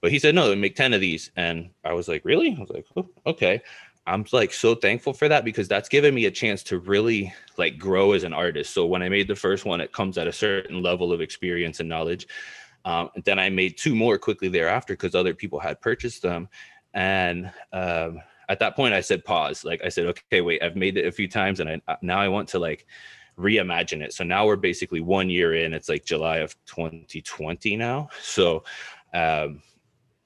But 0.00 0.10
he 0.10 0.18
said, 0.18 0.34
no, 0.34 0.54
make 0.56 0.76
10 0.76 0.94
of 0.94 1.02
these. 1.02 1.30
And 1.36 1.70
I 1.84 1.92
was 1.92 2.08
like, 2.08 2.24
really? 2.24 2.54
I 2.56 2.60
was 2.60 2.70
like, 2.70 2.86
oh, 2.96 3.08
okay. 3.26 3.60
I'm 4.06 4.26
like 4.32 4.52
so 4.52 4.74
thankful 4.74 5.14
for 5.14 5.28
that 5.28 5.44
because 5.44 5.66
that's 5.66 5.88
given 5.88 6.14
me 6.14 6.26
a 6.26 6.30
chance 6.30 6.62
to 6.64 6.78
really 6.78 7.32
like 7.56 7.78
grow 7.78 8.12
as 8.12 8.22
an 8.22 8.34
artist. 8.34 8.74
So 8.74 8.84
when 8.84 9.02
I 9.02 9.08
made 9.08 9.28
the 9.28 9.36
first 9.36 9.64
one, 9.64 9.80
it 9.80 9.92
comes 9.92 10.18
at 10.18 10.26
a 10.26 10.32
certain 10.32 10.82
level 10.82 11.12
of 11.12 11.22
experience 11.22 11.80
and 11.80 11.88
knowledge. 11.88 12.26
Um, 12.84 13.08
and 13.14 13.24
then 13.24 13.38
I 13.38 13.48
made 13.48 13.78
two 13.78 13.94
more 13.94 14.18
quickly 14.18 14.48
thereafter 14.48 14.92
because 14.92 15.14
other 15.14 15.34
people 15.34 15.58
had 15.58 15.80
purchased 15.80 16.20
them. 16.20 16.48
And 16.92 17.50
um, 17.72 18.20
at 18.48 18.60
that 18.60 18.76
point, 18.76 18.94
I 18.94 19.00
said 19.00 19.24
pause. 19.24 19.64
Like 19.64 19.82
I 19.84 19.88
said, 19.88 20.06
okay, 20.06 20.42
wait, 20.42 20.62
I've 20.62 20.76
made 20.76 20.96
it 20.98 21.06
a 21.06 21.12
few 21.12 21.28
times, 21.28 21.60
and 21.60 21.68
I 21.68 21.80
uh, 21.88 21.96
now 22.02 22.20
I 22.20 22.28
want 22.28 22.48
to 22.50 22.58
like 22.58 22.86
reimagine 23.38 24.02
it. 24.02 24.12
So 24.12 24.22
now 24.22 24.46
we're 24.46 24.56
basically 24.56 25.00
one 25.00 25.30
year 25.30 25.54
in. 25.54 25.72
It's 25.72 25.88
like 25.88 26.04
July 26.04 26.38
of 26.38 26.54
2020 26.66 27.76
now. 27.76 28.08
So 28.20 28.64
um, 29.12 29.62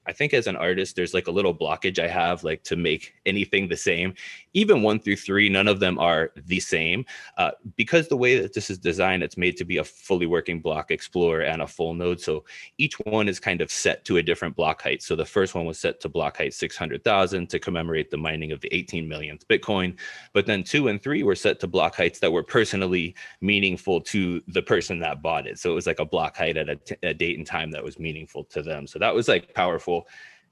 I 0.09 0.11
think 0.11 0.33
as 0.33 0.47
an 0.47 0.55
artist, 0.55 0.95
there's 0.95 1.13
like 1.13 1.27
a 1.27 1.31
little 1.31 1.55
blockage 1.55 1.99
I 1.99 2.07
have 2.07 2.43
like 2.43 2.63
to 2.63 2.75
make 2.75 3.13
anything 3.27 3.67
the 3.69 3.77
same. 3.77 4.15
Even 4.53 4.81
one 4.81 4.99
through 4.99 5.15
three, 5.15 5.49
none 5.49 5.67
of 5.67 5.79
them 5.79 5.99
are 5.99 6.31
the 6.35 6.59
same. 6.59 7.05
Uh, 7.37 7.51
because 7.75 8.07
the 8.07 8.17
way 8.17 8.39
that 8.39 8.53
this 8.53 8.69
is 8.69 8.77
designed, 8.77 9.23
it's 9.23 9.37
made 9.37 9.57
to 9.57 9.65
be 9.65 9.77
a 9.77 9.83
fully 9.83 10.25
working 10.25 10.59
block 10.59 10.91
explorer 10.91 11.41
and 11.41 11.61
a 11.61 11.67
full 11.67 11.93
node. 11.93 12.19
So 12.19 12.45
each 12.77 12.95
one 12.99 13.27
is 13.27 13.39
kind 13.39 13.61
of 13.61 13.71
set 13.71 14.05
to 14.05 14.17
a 14.17 14.23
different 14.23 14.55
block 14.55 14.81
height. 14.81 15.01
So 15.01 15.15
the 15.15 15.25
first 15.25 15.55
one 15.55 15.65
was 15.65 15.79
set 15.79 15.99
to 16.01 16.09
block 16.09 16.37
height 16.37 16.53
600,000 16.53 17.47
to 17.49 17.59
commemorate 17.59 18.09
the 18.09 18.17
mining 18.17 18.51
of 18.51 18.61
the 18.61 18.73
18 18.73 19.07
millionth 19.07 19.47
Bitcoin. 19.47 19.97
But 20.33 20.45
then 20.45 20.63
two 20.63 20.87
and 20.87 21.01
three 21.01 21.23
were 21.23 21.35
set 21.35 21.59
to 21.61 21.67
block 21.67 21.95
heights 21.95 22.19
that 22.19 22.31
were 22.31 22.43
personally 22.43 23.15
meaningful 23.41 24.01
to 24.01 24.41
the 24.47 24.61
person 24.61 24.99
that 24.99 25.21
bought 25.21 25.47
it. 25.47 25.59
So 25.59 25.71
it 25.71 25.75
was 25.75 25.87
like 25.87 25.99
a 25.99 26.05
block 26.05 26.37
height 26.37 26.57
at 26.57 26.69
a, 26.69 26.75
t- 26.75 26.95
a 27.03 27.13
date 27.13 27.37
and 27.37 27.45
time 27.45 27.71
that 27.71 27.83
was 27.83 27.99
meaningful 27.99 28.43
to 28.45 28.61
them. 28.61 28.87
So 28.87 28.99
that 28.99 29.13
was 29.13 29.27
like 29.27 29.53
powerful 29.53 30.07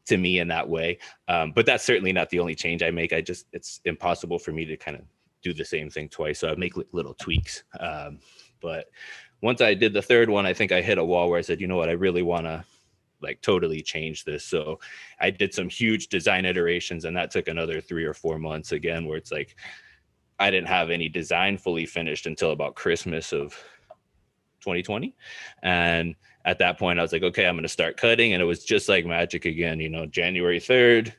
to 0.08 0.18
me 0.18 0.40
in 0.40 0.48
that 0.50 0.68
way. 0.68 1.00
Um, 1.28 1.52
but 1.56 1.66
that's 1.66 1.84
certainly 1.84 2.14
not 2.14 2.30
the 2.30 2.40
only 2.40 2.56
change 2.56 2.84
I 2.84 2.92
make. 2.92 3.14
I 3.14 3.22
just 3.22 3.46
it's 3.54 3.82
impossible 3.86 4.40
for 4.40 4.52
me 4.52 4.66
to 4.66 4.78
kind 4.78 4.98
of 4.98 5.04
do 5.44 5.54
the 5.54 5.66
same 5.66 5.90
thing 5.90 6.10
twice. 6.10 6.40
So 6.40 6.50
I 6.50 6.56
make 6.56 6.74
little 6.92 7.14
tweaks. 7.14 7.64
Um, 7.80 8.20
but 8.62 8.88
once 9.42 9.62
I 9.62 9.74
did 9.74 9.94
the 9.94 10.02
third 10.02 10.30
one, 10.30 10.46
I 10.46 10.54
think 10.54 10.72
I 10.72 10.82
hit 10.82 10.98
a 10.98 11.04
wall 11.04 11.30
where 11.30 11.40
I 11.40 11.44
said, 11.44 11.62
you 11.62 11.68
know 11.68 11.78
what, 11.78 11.90
I 11.90 11.94
really 11.94 12.24
want 12.24 12.46
to 12.46 12.66
like 13.22 13.42
totally 13.42 13.82
change 13.82 14.24
this. 14.24 14.44
So 14.44 14.80
I 15.20 15.30
did 15.30 15.54
some 15.54 15.70
huge 15.70 16.08
design 16.08 16.46
iterations, 16.46 17.06
and 17.06 17.16
that 17.18 17.32
took 17.32 17.48
another 17.48 17.82
three 17.82 18.06
or 18.06 18.14
four 18.14 18.40
months 18.40 18.72
again, 18.72 19.06
where 19.06 19.18
it's 19.18 19.32
like 19.32 19.56
I 20.40 20.52
didn't 20.52 20.68
have 20.68 20.90
any 20.90 21.10
design 21.10 21.58
fully 21.58 21.86
finished 21.86 22.26
until 22.26 22.52
about 22.52 22.76
Christmas 22.76 23.34
of 23.34 23.54
2020. 24.62 25.16
And 25.64 26.16
at 26.48 26.60
that 26.60 26.80
point, 26.80 26.98
I 26.98 27.02
was 27.02 27.12
like, 27.12 27.24
okay, 27.24 27.46
I'm 27.46 27.56
going 27.56 27.64
to 27.64 27.70
start 27.70 27.98
cutting. 27.98 28.32
And 28.32 28.42
it 28.42 28.46
was 28.46 28.64
just 28.64 28.88
like 28.88 29.06
magic 29.06 29.44
again, 29.44 29.82
you 29.82 29.90
know, 29.90 30.06
January 30.06 30.62
3rd, 30.62 31.12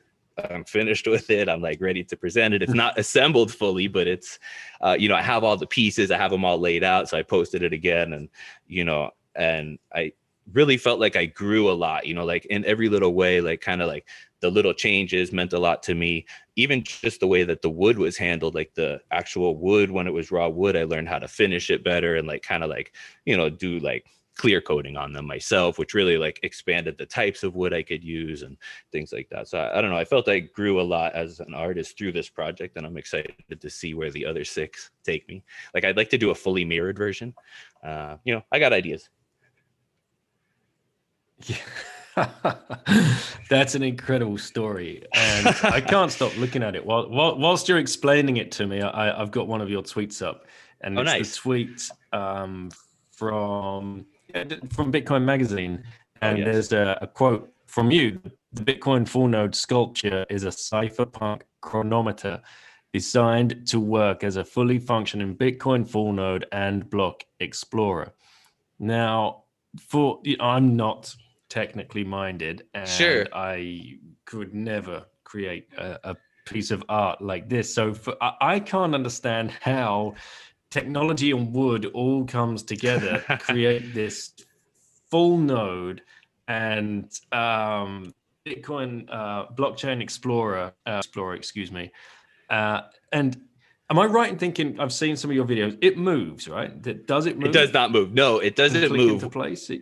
I'm 0.49 0.63
finished 0.63 1.05
with 1.05 1.29
it. 1.29 1.47
I'm 1.47 1.61
like 1.61 1.79
ready 1.79 2.03
to 2.03 2.17
present 2.17 2.55
it. 2.55 2.63
It's 2.63 2.73
not 2.73 2.97
assembled 2.97 3.53
fully, 3.53 3.87
but 3.87 4.07
it's, 4.07 4.39
uh, 4.81 4.95
you 4.97 5.07
know, 5.07 5.13
I 5.15 5.21
have 5.21 5.43
all 5.43 5.55
the 5.55 5.67
pieces, 5.67 6.09
I 6.09 6.17
have 6.17 6.31
them 6.31 6.43
all 6.43 6.57
laid 6.57 6.83
out. 6.83 7.09
So 7.09 7.17
I 7.17 7.21
posted 7.21 7.61
it 7.61 7.73
again 7.73 8.13
and, 8.13 8.27
you 8.67 8.83
know, 8.83 9.11
and 9.35 9.77
I 9.93 10.13
really 10.51 10.77
felt 10.77 10.99
like 10.99 11.15
I 11.15 11.27
grew 11.27 11.69
a 11.69 11.73
lot, 11.73 12.07
you 12.07 12.15
know, 12.15 12.25
like 12.25 12.45
in 12.45 12.65
every 12.65 12.89
little 12.89 13.13
way, 13.13 13.39
like 13.39 13.61
kind 13.61 13.83
of 13.83 13.87
like 13.87 14.07
the 14.39 14.49
little 14.49 14.73
changes 14.73 15.31
meant 15.31 15.53
a 15.53 15.59
lot 15.59 15.83
to 15.83 15.93
me. 15.93 16.25
Even 16.55 16.83
just 16.83 17.19
the 17.19 17.27
way 17.27 17.43
that 17.43 17.61
the 17.61 17.69
wood 17.69 17.99
was 17.99 18.17
handled, 18.17 18.55
like 18.55 18.73
the 18.73 18.99
actual 19.11 19.57
wood 19.57 19.91
when 19.91 20.07
it 20.07 20.13
was 20.13 20.31
raw 20.31 20.47
wood, 20.47 20.75
I 20.75 20.85
learned 20.85 21.09
how 21.09 21.19
to 21.19 21.27
finish 21.27 21.69
it 21.69 21.83
better 21.83 22.15
and 22.15 22.27
like 22.27 22.41
kind 22.41 22.63
of 22.63 22.71
like, 22.71 22.93
you 23.25 23.37
know, 23.37 23.47
do 23.51 23.77
like 23.77 24.07
clear 24.39 24.61
coating 24.61 24.95
on 24.95 25.11
them 25.11 25.27
myself, 25.27 25.77
which 25.77 25.93
really 25.93 26.17
like 26.17 26.39
expanded 26.43 26.97
the 26.97 27.05
types 27.05 27.43
of 27.43 27.55
wood 27.55 27.73
I 27.73 27.83
could 27.83 28.01
use 28.01 28.41
and 28.41 28.55
things 28.89 29.11
like 29.11 29.27
that. 29.31 29.49
So 29.49 29.57
I, 29.57 29.77
I, 29.77 29.81
don't 29.81 29.91
know. 29.91 29.97
I 29.97 30.05
felt 30.05 30.29
I 30.29 30.39
grew 30.39 30.79
a 30.79 30.81
lot 30.81 31.13
as 31.13 31.41
an 31.41 31.53
artist 31.53 31.97
through 31.97 32.13
this 32.13 32.29
project, 32.29 32.77
and 32.77 32.85
I'm 32.85 32.95
excited 32.95 33.35
to 33.59 33.69
see 33.69 33.93
where 33.93 34.11
the 34.11 34.25
other 34.25 34.45
six 34.45 34.91
take 35.03 35.27
me. 35.27 35.43
Like 35.73 35.83
I'd 35.83 35.97
like 35.97 36.09
to 36.11 36.17
do 36.17 36.29
a 36.29 36.35
fully 36.35 36.63
mirrored 36.63 36.97
version. 36.97 37.33
Uh, 37.83 38.15
you 38.23 38.33
know, 38.33 38.41
I 38.49 38.59
got 38.59 38.71
ideas. 38.71 39.09
Yeah. 41.45 41.57
That's 43.49 43.75
an 43.75 43.83
incredible 43.83 44.37
story, 44.37 45.03
and 45.13 45.47
I 45.63 45.81
can't 45.81 46.11
stop 46.13 46.35
looking 46.37 46.63
at 46.63 46.75
it. 46.75 46.85
While, 46.85 47.09
while, 47.09 47.37
whilst 47.37 47.67
you're 47.67 47.77
explaining 47.77 48.37
it 48.37 48.53
to 48.53 48.67
me, 48.67 48.81
I, 48.81 49.17
have 49.17 49.31
got 49.31 49.47
one 49.47 49.59
of 49.59 49.69
your 49.69 49.83
tweets 49.83 50.25
up, 50.25 50.45
and 50.79 50.97
oh, 50.97 51.01
it's 51.01 51.11
nice. 51.11 51.35
the 51.35 51.41
tweet 51.41 51.91
um, 52.13 52.69
from 53.11 54.05
from 54.71 54.91
Bitcoin 54.91 55.23
Magazine, 55.23 55.83
and 56.21 56.37
oh, 56.37 56.39
yes. 56.39 56.45
there's 56.45 56.73
a, 56.73 56.97
a, 57.01 57.07
quote 57.07 57.51
from 57.65 57.91
you: 57.91 58.19
"The 58.53 58.63
Bitcoin 58.63 59.07
full 59.07 59.27
node 59.27 59.55
sculpture 59.55 60.25
is 60.29 60.43
a 60.43 60.49
cypherpunk 60.49 61.41
chronometer 61.61 62.41
designed 62.93 63.67
to 63.67 63.79
work 63.79 64.23
as 64.23 64.35
a 64.35 64.43
fully 64.43 64.79
functioning 64.79 65.35
Bitcoin 65.35 65.87
full 65.87 66.13
node 66.13 66.45
and 66.51 66.89
block 66.89 67.23
explorer." 67.39 68.13
Now, 68.79 69.43
for 69.79 70.21
I'm 70.39 70.75
not 70.75 71.13
technically 71.49 72.03
minded, 72.03 72.63
and 72.73 72.87
sure. 72.87 73.25
I 73.33 73.97
could 74.25 74.53
never 74.53 75.05
create 75.23 75.67
a, 75.77 76.11
a 76.11 76.17
piece 76.45 76.71
of 76.71 76.83
art 76.89 77.21
like 77.21 77.49
this. 77.49 77.73
So 77.73 77.93
for, 77.93 78.15
I, 78.21 78.33
I 78.41 78.59
can't 78.59 78.95
understand 78.95 79.51
how 79.51 80.15
technology 80.71 81.31
and 81.31 81.53
wood 81.53 81.85
all 81.87 82.25
comes 82.25 82.63
together 82.63 83.23
to 83.27 83.37
create 83.41 83.93
this 83.93 84.33
full 85.09 85.37
node 85.37 86.01
and 86.47 87.05
um, 87.31 88.13
Bitcoin 88.45 89.07
uh, 89.11 89.47
blockchain 89.53 90.01
explorer, 90.01 90.73
uh, 90.85 90.97
explorer, 90.97 91.35
excuse 91.35 91.71
me. 91.71 91.91
Uh, 92.49 92.81
and 93.11 93.39
am 93.89 93.99
I 93.99 94.05
right 94.05 94.31
in 94.31 94.37
thinking 94.37 94.79
I've 94.79 94.93
seen 94.93 95.15
some 95.15 95.29
of 95.29 95.35
your 95.35 95.45
videos? 95.45 95.77
It 95.81 95.97
moves, 95.97 96.47
right? 96.47 96.81
Does 97.05 97.25
it 97.25 97.37
move? 97.37 97.49
It 97.49 97.53
does 97.53 97.73
not 97.73 97.91
move. 97.91 98.13
No, 98.13 98.39
it 98.39 98.55
doesn't 98.55 98.91
move 98.91 99.11
into 99.11 99.29
place. 99.29 99.69
It, 99.69 99.81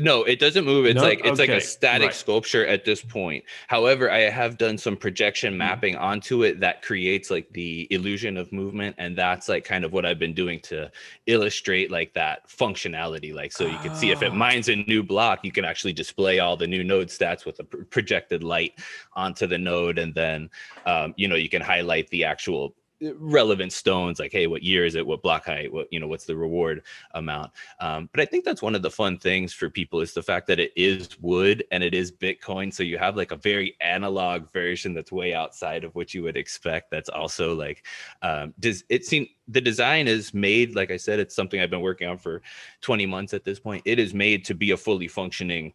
no, 0.00 0.24
it 0.24 0.38
doesn't 0.38 0.64
move. 0.64 0.86
It's 0.86 0.96
no? 0.96 1.02
like 1.02 1.20
it's 1.20 1.38
okay. 1.38 1.52
like 1.52 1.62
a 1.62 1.64
static 1.64 2.06
right. 2.06 2.14
sculpture 2.14 2.66
at 2.66 2.84
this 2.84 3.02
point. 3.02 3.44
However, 3.68 4.10
I 4.10 4.20
have 4.20 4.56
done 4.56 4.78
some 4.78 4.96
projection 4.96 5.52
hmm. 5.52 5.58
mapping 5.58 5.94
mm-hmm. 5.94 6.04
onto 6.04 6.44
it 6.44 6.60
that 6.60 6.80
creates 6.82 7.30
like 7.30 7.52
the 7.52 7.86
illusion 7.90 8.38
of 8.38 8.50
movement, 8.52 8.96
and 8.98 9.16
that's 9.16 9.50
like 9.50 9.64
kind 9.64 9.84
of 9.84 9.92
what 9.92 10.06
I've 10.06 10.18
been 10.18 10.34
doing 10.34 10.60
to 10.60 10.90
illustrate 11.26 11.90
like 11.90 12.14
that 12.14 12.48
functionality. 12.48 13.34
Like, 13.34 13.52
so 13.52 13.66
you 13.66 13.78
can 13.78 13.92
oh. 13.92 13.96
see 13.96 14.10
if 14.10 14.22
it 14.22 14.32
ah. 14.32 14.34
mines 14.34 14.70
a 14.70 14.76
new 14.76 15.02
block, 15.02 15.40
you 15.42 15.52
can 15.52 15.66
actually 15.66 15.92
display 15.92 16.38
all 16.38 16.56
the 16.56 16.66
new 16.66 16.82
node 16.82 17.08
stats 17.08 17.44
with 17.44 17.60
a 17.60 17.64
projected 17.64 18.42
light 18.42 18.78
onto 19.12 19.46
the 19.46 19.58
node, 19.58 19.98
and 19.98 20.14
then 20.14 20.48
um, 20.86 21.12
you 21.18 21.28
know 21.28 21.36
you 21.36 21.50
can 21.50 21.60
highlight 21.60 22.08
the 22.08 22.24
actual 22.24 22.74
relevant 23.16 23.72
stones 23.72 24.18
like 24.18 24.32
hey 24.32 24.46
what 24.46 24.62
year 24.62 24.84
is 24.84 24.94
it? 24.94 25.06
What 25.06 25.22
block 25.22 25.46
height? 25.46 25.72
What 25.72 25.88
you 25.90 26.00
know 26.00 26.08
what's 26.08 26.24
the 26.24 26.36
reward 26.36 26.82
amount? 27.14 27.52
Um, 27.80 28.08
but 28.12 28.20
i 28.20 28.24
think 28.24 28.44
that's 28.44 28.62
one 28.62 28.74
of 28.74 28.82
the 28.82 28.90
fun 28.90 29.18
things 29.18 29.52
for 29.52 29.68
people 29.68 30.00
is 30.00 30.14
the 30.14 30.22
fact 30.22 30.46
that 30.46 30.60
it 30.60 30.72
is 30.76 31.20
wood 31.20 31.64
and 31.70 31.82
it 31.82 31.94
is 31.94 32.12
bitcoin. 32.12 32.72
So 32.72 32.82
you 32.82 32.98
have 32.98 33.16
like 33.16 33.32
a 33.32 33.36
very 33.36 33.76
analog 33.80 34.50
version 34.52 34.94
that's 34.94 35.12
way 35.12 35.34
outside 35.34 35.84
of 35.84 35.94
what 35.94 36.14
you 36.14 36.22
would 36.22 36.36
expect 36.36 36.90
that's 36.90 37.08
also 37.08 37.54
like 37.54 37.84
um, 38.22 38.54
does 38.60 38.84
it 38.88 39.04
seem 39.04 39.26
the 39.48 39.60
design 39.60 40.06
is 40.06 40.32
made 40.32 40.76
like 40.76 40.92
i 40.92 40.96
said 40.96 41.18
it's 41.18 41.34
something 41.34 41.60
i've 41.60 41.68
been 41.68 41.80
working 41.80 42.08
on 42.08 42.16
for 42.16 42.40
20 42.80 43.06
months 43.06 43.34
at 43.34 43.44
this 43.44 43.58
point. 43.58 43.82
It 43.84 43.98
is 43.98 44.14
made 44.14 44.44
to 44.46 44.54
be 44.54 44.70
a 44.72 44.76
fully 44.76 45.08
functioning 45.08 45.72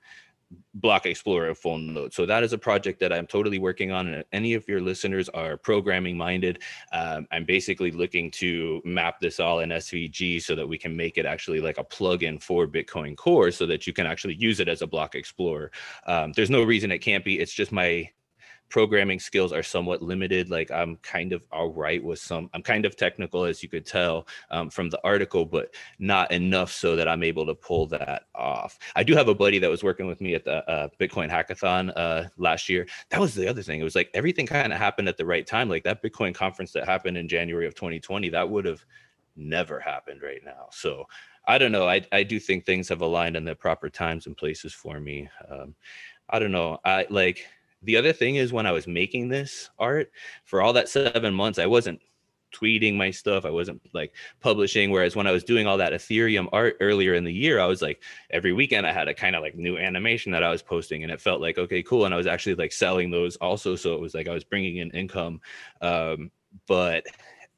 block 0.76 1.06
explorer 1.06 1.54
full 1.54 1.78
node 1.78 2.14
so 2.14 2.26
that 2.26 2.44
is 2.44 2.54
a 2.54 2.58
project 2.58 3.00
that 3.00 3.12
i'm 3.12 3.28
totally 3.28 3.60
working 3.60 3.92
on 3.92 4.08
and 4.08 4.16
if 4.16 4.26
any 4.32 4.54
of 4.54 4.66
your 4.68 4.80
listeners 4.80 5.28
are 5.30 5.58
programming 5.58 6.16
minded 6.18 6.62
um, 6.94 7.28
i'm 7.32 7.44
basically 7.44 7.92
looking 7.92 8.32
to 8.32 8.82
map 8.86 9.20
this 9.20 9.40
all 9.40 9.60
in 9.60 9.70
svg 9.70 10.42
so 10.42 10.56
that 10.56 10.68
we 10.68 10.78
can 10.78 10.96
make 10.96 11.18
it 11.18 11.26
actually 11.26 11.60
like 11.60 11.78
a 11.78 11.84
plugin 11.84 12.42
for 12.42 12.66
bitcoin 12.66 13.16
core 13.18 13.52
so 13.52 13.66
that 13.66 13.86
you 13.86 13.92
can 13.92 14.06
actually 14.06 14.36
use 14.36 14.60
it 14.60 14.68
as 14.68 14.82
a 14.82 14.88
block 14.88 15.16
explorer. 15.16 15.72
Um, 16.06 16.32
there's 16.34 16.50
no 16.50 16.64
reason 16.64 16.92
it 16.92 17.00
can't 17.00 17.26
be. 17.26 17.40
It's 17.40 17.54
just 17.54 17.72
my 17.72 18.10
programming 18.70 19.20
skills 19.20 19.54
are 19.54 19.64
somewhat 19.64 20.02
limited. 20.02 20.50
Like 20.50 20.72
I'm 20.72 20.98
kind 20.98 21.34
of 21.34 21.44
all 21.52 21.70
right 21.70 22.04
with 22.04 22.20
some, 22.20 22.50
I'm 22.54 22.62
kind 22.62 22.86
of 22.86 22.96
technical, 22.96 23.44
as 23.44 23.64
you 23.64 23.70
could 23.70 23.86
tell 23.86 24.28
um, 24.52 24.70
from 24.70 24.90
the 24.90 25.00
article, 25.04 25.46
but 25.46 25.74
not 26.00 26.32
enough 26.32 26.72
so 26.72 26.96
that 26.96 27.08
I'm 27.08 27.24
able 27.24 27.46
to 27.46 27.56
pull 27.56 27.88
that 27.88 28.24
off. 28.36 28.78
I 28.96 29.04
do 29.04 29.16
have 29.16 29.28
a 29.28 29.36
buddy 29.36 29.60
that 29.60 29.70
was 29.70 29.84
working 29.84 30.08
with 30.08 30.22
me 30.22 30.36
at 30.36 30.44
the 30.44 30.70
uh, 30.70 30.90
Bitcoin 31.00 31.30
hackathon 31.30 31.94
uh, 31.96 32.26
last 32.38 32.70
year. 32.70 32.88
That 33.10 33.20
was 33.20 33.36
the 33.36 33.48
other 33.48 33.62
thing. 33.62 33.80
It 33.80 33.86
was 33.86 33.96
like 33.96 34.10
everything 34.14 34.46
kind 34.46 34.74
of 34.74 34.80
happened 34.80 35.08
at 35.08 35.18
the 35.18 35.26
right 35.26 35.46
time. 35.46 35.70
Like 35.70 35.84
that 35.84 36.04
Bitcoin 36.04 36.34
conference 36.34 36.72
that 36.74 36.86
happened 36.86 37.18
in 37.18 37.28
January 37.28 37.68
of 37.68 37.76
2020, 37.76 38.30
that 38.30 38.50
would 38.50 38.66
have 38.66 38.84
never 39.36 39.80
happened 39.80 40.22
right 40.22 40.42
now. 40.44 40.68
So 40.72 41.06
I 41.48 41.58
don't 41.58 41.72
know. 41.72 41.88
I, 41.88 42.02
I 42.12 42.24
do 42.24 42.40
think 42.40 42.66
things 42.66 42.90
have 42.90 43.02
aligned 43.02 43.38
in 43.38 43.46
the 43.46 43.56
proper 43.56 43.90
times 43.90 44.26
and 44.28 44.36
places 44.36 44.74
for 44.74 45.00
me. 45.00 45.30
Um, 45.50 45.76
I 46.30 46.40
don't 46.40 46.52
know. 46.52 46.80
I 46.84 47.08
like 47.10 47.48
the 47.88 47.96
other 47.96 48.12
thing 48.12 48.36
is 48.36 48.52
when 48.52 48.66
I 48.66 48.74
was 48.74 48.86
making 48.86 49.30
this 49.30 49.70
art 49.80 50.12
for 50.44 50.62
all 50.62 50.74
that 50.74 50.90
seven 50.90 51.34
months, 51.34 51.58
I 51.58 51.66
wasn't 51.66 52.02
tweeting 52.54 52.98
my 52.98 53.10
stuff. 53.10 53.46
I 53.46 53.50
wasn't 53.50 53.82
like 53.94 54.14
publishing. 54.42 54.92
Whereas 54.92 55.16
when 55.16 55.26
I 55.26 55.32
was 55.32 55.46
doing 55.46 55.68
all 55.68 55.78
that 55.78 55.94
Ethereum 55.94 56.50
art 56.52 56.76
earlier 56.82 57.14
in 57.14 57.24
the 57.24 57.32
year, 57.32 57.62
I 57.62 57.66
was 57.66 57.82
like 57.82 58.04
every 58.30 58.52
weekend 58.52 58.86
I 58.86 58.92
had 58.92 59.08
a 59.08 59.14
kind 59.14 59.38
of 59.38 59.42
like 59.42 59.56
new 59.56 59.78
animation 59.78 60.34
that 60.34 60.44
I 60.44 60.50
was 60.50 60.62
posting, 60.62 61.04
and 61.04 61.12
it 61.12 61.22
felt 61.22 61.40
like 61.40 61.58
okay, 61.58 61.82
cool. 61.82 62.04
And 62.04 62.14
I 62.14 62.18
was 62.18 62.28
actually 62.28 62.56
like 62.56 62.74
selling 62.74 63.10
those 63.10 63.38
also, 63.38 63.78
so 63.78 63.94
it 63.94 64.02
was 64.02 64.14
like 64.14 64.28
I 64.28 64.34
was 64.34 64.44
bringing 64.44 64.78
in 64.78 64.92
income. 64.92 65.40
Um, 65.82 66.30
but 66.68 67.06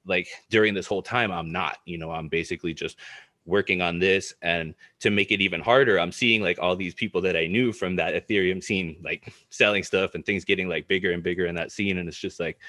like 0.06 0.28
during 0.52 0.76
this 0.76 0.86
whole 0.86 1.02
time, 1.02 1.32
I'm 1.32 1.52
not. 1.52 1.80
You 1.86 1.98
know, 1.98 2.12
I'm 2.12 2.28
basically 2.28 2.76
just 2.76 2.98
working 3.46 3.82
on 3.82 4.00
this 4.00 4.34
and 4.42 4.76
to 5.00 5.10
make 5.10 5.32
it 5.32 5.42
even 5.42 5.60
harder 5.60 6.00
i'm 6.00 6.12
seeing 6.12 6.42
like 6.42 6.60
all 6.60 6.76
these 6.76 6.94
people 6.94 7.20
that 7.20 7.36
i 7.36 7.48
knew 7.48 7.72
from 7.74 7.96
that 7.96 8.14
ethereum 8.14 8.64
scene 8.64 8.96
like 9.04 9.34
selling 9.50 9.84
stuff 9.84 10.16
and 10.16 10.26
things 10.26 10.46
getting 10.46 10.68
like 10.70 10.88
bigger 10.88 11.12
and 11.12 11.24
bigger 11.24 11.46
in 11.46 11.56
that 11.56 11.72
scene. 11.72 11.98
And 11.98 12.08
it's 12.08 12.18
just 12.18 12.40
like 12.40 12.60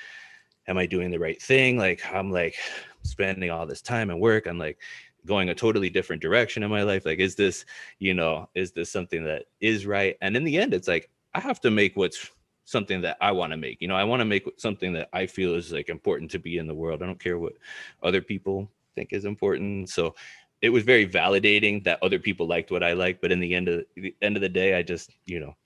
am 0.66 0.78
i 0.78 0.86
doing 0.86 1.10
the 1.10 1.18
right 1.18 1.40
thing? 1.40 1.76
Like 1.76 2.02
i'm 2.12 2.30
like 2.30 2.56
spending 3.02 3.50
all 3.50 3.66
this 3.66 3.82
time 3.82 4.10
and 4.10 4.20
work 4.20 4.46
on 4.46 4.58
like 4.58 4.78
going 5.26 5.50
a 5.50 5.54
totally 5.54 5.90
different 5.90 6.22
direction 6.22 6.62
in 6.62 6.70
my 6.70 6.82
life. 6.82 7.04
Like 7.04 7.18
is 7.18 7.34
this 7.34 7.64
you 7.98 8.14
know 8.14 8.48
is 8.54 8.72
this 8.72 8.90
something 8.90 9.24
that 9.24 9.46
is 9.60 9.86
right? 9.86 10.16
And 10.20 10.36
in 10.36 10.44
the 10.44 10.58
end 10.58 10.74
it's 10.74 10.88
like 10.88 11.10
i 11.34 11.40
have 11.40 11.60
to 11.60 11.70
make 11.70 11.96
what's 11.96 12.30
something 12.64 13.00
that 13.00 13.16
i 13.20 13.32
want 13.32 13.52
to 13.52 13.56
make. 13.56 13.80
You 13.80 13.88
know 13.88 13.96
i 13.96 14.04
want 14.04 14.20
to 14.20 14.26
make 14.26 14.48
something 14.56 14.92
that 14.94 15.08
i 15.12 15.26
feel 15.26 15.54
is 15.54 15.72
like 15.72 15.88
important 15.88 16.30
to 16.32 16.38
be 16.38 16.58
in 16.58 16.66
the 16.66 16.74
world. 16.74 17.02
I 17.02 17.06
don't 17.06 17.22
care 17.22 17.38
what 17.38 17.54
other 18.02 18.22
people 18.22 18.70
think 18.94 19.12
is 19.12 19.24
important. 19.24 19.88
So 19.88 20.14
it 20.62 20.70
was 20.70 20.84
very 20.84 21.06
validating 21.08 21.82
that 21.84 22.02
other 22.02 22.18
people 22.18 22.46
liked 22.46 22.70
what 22.70 22.82
I 22.82 22.92
like. 22.92 23.20
But 23.20 23.32
in 23.32 23.40
the 23.40 23.54
end 23.54 23.68
of 23.68 23.84
the 23.96 24.14
end 24.22 24.36
of 24.36 24.42
the 24.42 24.48
day, 24.48 24.74
I 24.74 24.82
just, 24.82 25.10
you 25.24 25.40
know, 25.40 25.56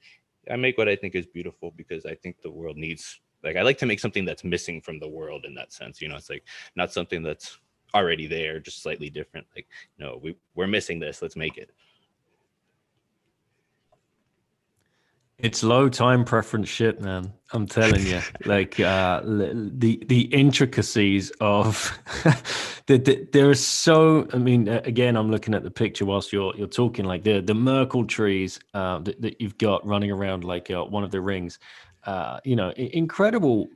I 0.50 0.56
make 0.56 0.78
what 0.78 0.88
I 0.88 0.96
think 0.96 1.14
is 1.14 1.26
beautiful 1.26 1.72
because 1.76 2.06
I 2.06 2.14
think 2.14 2.40
the 2.42 2.50
world 2.50 2.76
needs 2.76 3.20
like 3.42 3.56
I 3.56 3.62
like 3.62 3.78
to 3.78 3.86
make 3.86 4.00
something 4.00 4.24
that's 4.24 4.44
missing 4.44 4.80
from 4.80 4.98
the 4.98 5.08
world 5.08 5.44
in 5.44 5.54
that 5.54 5.72
sense. 5.72 6.00
You 6.00 6.08
know, 6.08 6.16
it's 6.16 6.30
like 6.30 6.44
not 6.76 6.92
something 6.92 7.22
that's 7.22 7.58
already 7.94 8.26
there, 8.26 8.58
just 8.58 8.82
slightly 8.82 9.10
different. 9.10 9.46
Like, 9.54 9.68
no, 9.98 10.18
we, 10.22 10.36
we're 10.54 10.66
missing 10.66 10.98
this. 10.98 11.22
Let's 11.22 11.36
make 11.36 11.58
it. 11.58 11.70
It's 15.44 15.62
low 15.62 15.90
time 15.90 16.24
preference 16.24 16.70
shit, 16.70 17.02
man. 17.02 17.30
I'm 17.52 17.66
telling 17.66 18.06
you, 18.06 18.22
like 18.46 18.80
uh, 18.80 19.20
the 19.22 20.02
the 20.06 20.22
intricacies 20.32 21.30
of 21.38 21.98
the, 22.86 22.96
the, 22.96 23.28
there 23.30 23.50
are 23.50 23.54
so. 23.54 24.26
I 24.32 24.38
mean, 24.38 24.68
again, 24.68 25.18
I'm 25.18 25.30
looking 25.30 25.52
at 25.52 25.62
the 25.62 25.70
picture 25.70 26.06
whilst 26.06 26.32
you're 26.32 26.56
you're 26.56 26.66
talking. 26.66 27.04
Like 27.04 27.24
the 27.24 27.42
the 27.42 27.52
Merkle 27.52 28.06
trees 28.06 28.58
uh, 28.72 29.00
that, 29.00 29.20
that 29.20 29.38
you've 29.38 29.58
got 29.58 29.86
running 29.86 30.10
around 30.10 30.44
like 30.44 30.70
uh, 30.70 30.82
one 30.82 31.04
of 31.04 31.10
the 31.10 31.20
rings. 31.20 31.58
Uh, 32.04 32.40
you 32.44 32.56
know, 32.56 32.70
incredible 32.70 33.68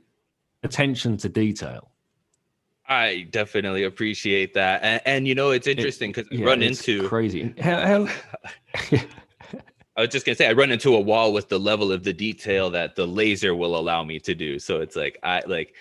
attention 0.63 1.17
to 1.17 1.29
detail. 1.29 1.91
I 2.87 3.27
definitely 3.29 3.83
appreciate 3.83 4.55
that, 4.55 4.81
and, 4.81 5.01
and 5.05 5.27
you 5.27 5.35
know, 5.35 5.51
it's 5.51 5.67
interesting 5.67 6.09
because 6.09 6.31
it, 6.31 6.39
yeah, 6.39 6.47
run 6.47 6.63
into 6.63 7.07
crazy. 7.07 7.53
How, 7.61 8.07
how 8.89 8.97
I 9.99 10.03
was 10.03 10.11
just 10.11 10.25
gonna 10.25 10.37
say 10.37 10.47
I 10.47 10.53
run 10.53 10.71
into 10.71 10.95
a 10.95 10.99
wall 11.01 11.33
with 11.33 11.49
the 11.49 11.59
level 11.59 11.91
of 11.91 12.05
the 12.05 12.13
detail 12.13 12.69
that 12.69 12.95
the 12.95 13.05
laser 13.05 13.53
will 13.53 13.75
allow 13.75 14.01
me 14.01 14.17
to 14.21 14.33
do. 14.33 14.57
So 14.57 14.79
it's 14.79 14.95
like 14.95 15.19
I 15.23 15.43
like 15.45 15.75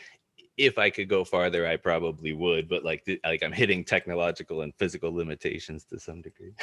if 0.57 0.77
I 0.77 0.91
could 0.91 1.09
go 1.09 1.23
farther, 1.23 1.69
I 1.69 1.77
probably 1.77 2.33
would, 2.33 2.69
but 2.69 2.85
like 2.85 3.09
like 3.25 3.45
I'm 3.45 3.53
hitting 3.53 3.85
technological 3.85 4.63
and 4.63 4.75
physical 4.75 5.15
limitations 5.15 5.85
to 5.85 6.01
some 6.01 6.21
degree. 6.21 6.53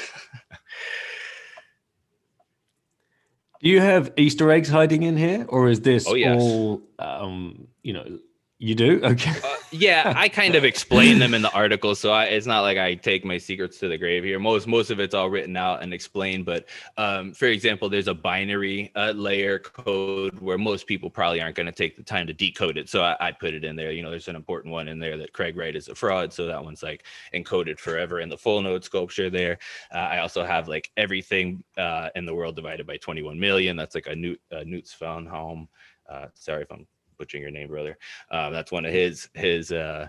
Do 3.61 3.69
you 3.69 3.79
have 3.79 4.11
Easter 4.17 4.51
eggs 4.51 4.67
hiding 4.67 5.03
in 5.03 5.15
here, 5.15 5.45
or 5.47 5.69
is 5.69 5.79
this 5.79 6.05
oh, 6.09 6.15
yes. 6.15 6.41
all 6.41 6.81
um, 6.99 7.69
you 7.83 7.93
know 7.93 8.19
you 8.57 8.73
do? 8.73 9.01
Okay. 9.03 9.31
Uh, 9.43 9.55
yeah, 9.71 10.13
I 10.15 10.29
kind 10.29 10.55
of 10.55 10.63
explain 10.63 11.19
them 11.19 11.33
in 11.33 11.41
the 11.41 11.51
article, 11.51 11.93
so 11.93 12.11
I, 12.11 12.25
it's 12.25 12.45
not 12.45 12.61
like 12.61 12.77
I 12.77 12.95
take 12.95 13.25
my 13.25 13.37
secrets 13.37 13.79
to 13.79 13.89
the 13.89 13.97
grave 13.97 14.23
here. 14.23 14.39
Most 14.39 14.65
most 14.65 14.91
of 14.91 14.99
it's 14.99 15.13
all 15.13 15.29
written 15.29 15.57
out 15.57 15.83
and 15.83 15.93
explained. 15.93 16.45
But 16.45 16.65
um, 16.97 17.33
for 17.33 17.47
example, 17.47 17.89
there's 17.89 18.07
a 18.07 18.13
binary 18.13 18.91
uh, 18.95 19.11
layer 19.11 19.59
code 19.59 20.39
where 20.39 20.57
most 20.57 20.87
people 20.87 21.09
probably 21.09 21.41
aren't 21.41 21.57
going 21.57 21.65
to 21.65 21.73
take 21.73 21.97
the 21.97 22.03
time 22.03 22.27
to 22.27 22.33
decode 22.33 22.77
it. 22.77 22.87
So 22.87 23.03
I, 23.03 23.17
I, 23.19 23.31
put 23.33 23.53
it 23.53 23.65
in 23.65 23.75
there. 23.75 23.91
You 23.91 24.03
know, 24.03 24.09
there's 24.09 24.29
an 24.29 24.37
important 24.37 24.71
one 24.71 24.87
in 24.87 24.99
there 24.99 25.17
that 25.17 25.33
Craig 25.33 25.57
Wright 25.57 25.75
is 25.75 25.89
a 25.89 25.95
fraud, 25.95 26.31
so 26.31 26.45
that 26.45 26.63
one's 26.63 26.81
like 26.81 27.05
encoded 27.33 27.77
forever 27.77 28.21
in 28.21 28.29
the 28.29 28.37
full 28.37 28.61
node 28.61 28.85
sculpture 28.85 29.29
there. 29.29 29.57
Uh, 29.93 29.97
I 29.97 30.19
also 30.19 30.45
have 30.45 30.69
like 30.69 30.91
everything 30.95 31.61
uh, 31.77 32.09
in 32.15 32.25
the 32.25 32.33
world 32.33 32.55
divided 32.55 32.87
by 32.87 32.97
21 32.97 33.37
million. 33.37 33.75
That's 33.75 33.95
like 33.95 34.07
a 34.07 34.15
Newt 34.15 34.39
uh, 34.51 34.63
Newt's 34.65 34.93
found 34.93 35.27
home. 35.27 35.67
Uh, 36.09 36.27
sorry 36.35 36.61
if 36.61 36.71
I'm 36.71 36.87
butchering 37.17 37.43
your 37.43 37.51
name, 37.51 37.67
brother. 37.67 37.97
Um, 38.31 38.53
that's 38.53 38.71
one 38.71 38.85
of 38.85 38.93
his 38.93 39.29
his 39.33 39.71
uh, 39.71 40.07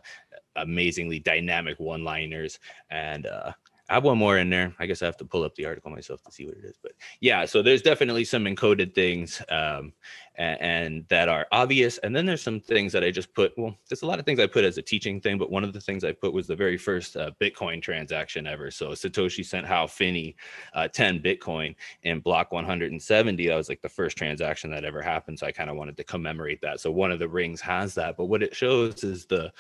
amazingly 0.57 1.19
dynamic 1.19 1.79
one-liners, 1.79 2.59
and 2.91 3.27
uh, 3.27 3.53
I 3.89 3.95
have 3.95 4.05
one 4.05 4.19
more 4.19 4.39
in 4.39 4.51
there. 4.51 4.75
I 4.81 4.87
guess 4.87 5.01
I 5.01 5.07
have 5.07 5.17
to 5.19 5.25
pull 5.25 5.45
up 5.45 5.55
the 5.55 5.65
article 5.65 5.93
myself 5.93 6.23
to 6.25 6.33
see 6.33 6.45
what 6.45 6.57
it 6.57 6.65
is. 6.65 6.77
But 6.83 6.93
yeah, 7.21 7.45
so 7.45 7.63
there's 7.63 7.83
definitely 7.83 8.25
some 8.25 8.45
encoded 8.45 8.95
things 8.95 9.41
um, 9.49 9.93
and, 10.35 10.61
and, 10.61 11.05
that 11.09 11.29
are 11.29 11.47
obvious. 11.53 11.99
And 11.99 12.15
then 12.15 12.27
there's 12.27 12.43
some 12.43 12.59
things 12.59 12.93
that 12.93 13.05
I 13.05 13.13
just 13.13 13.33
put. 13.33 13.53
Well, 13.57 13.77
there's 13.89 14.03
a 14.03 14.07
lot 14.07 14.19
of 14.19 14.25
things 14.25 14.41
I 14.41 14.49
put 14.49 14.65
as 14.65 14.77
a 14.77 14.83
teaching 14.83 15.21
thing, 15.21 15.39
but 15.39 15.53
one 15.53 15.63
of 15.63 15.73
the 15.73 15.81
things 15.81 16.03
I 16.03 16.11
put 16.11 16.33
was 16.33 16.49
the 16.49 16.57
very 16.57 16.77
first 16.77 17.17
uh, 17.17 17.31
Bitcoin 17.41 17.81
transaction 17.81 18.47
ever. 18.47 18.73
So 18.73 18.89
Satoshi 18.89 19.45
sent 19.45 19.67
Hal 19.67 19.87
Finney 19.87 20.35
uh, 20.75 20.89
10 20.89 21.21
Bitcoin 21.21 21.77
in 22.03 22.19
block 22.19 22.51
170. 22.51 23.47
That 23.47 23.55
was 23.55 23.69
like 23.69 23.83
the 23.83 23.89
first 23.89 24.19
transaction 24.19 24.69
that 24.73 24.85
ever 24.85 25.01
happened. 25.01 25.39
So 25.39 25.47
I 25.47 25.53
kind 25.53 25.71
of 25.71 25.77
wanted 25.77 25.97
to 25.99 26.05
commemorate 26.05 26.61
that. 26.63 26.81
So 26.81 26.91
one 26.91 27.13
of 27.13 27.21
the 27.21 27.29
rings 27.29 27.61
has 27.61 27.95
that. 27.95 28.17
But 28.17 28.27
what 28.27 28.43
it 28.43 28.55
shows 28.55 29.05
is 29.05 29.27
the 29.27 29.53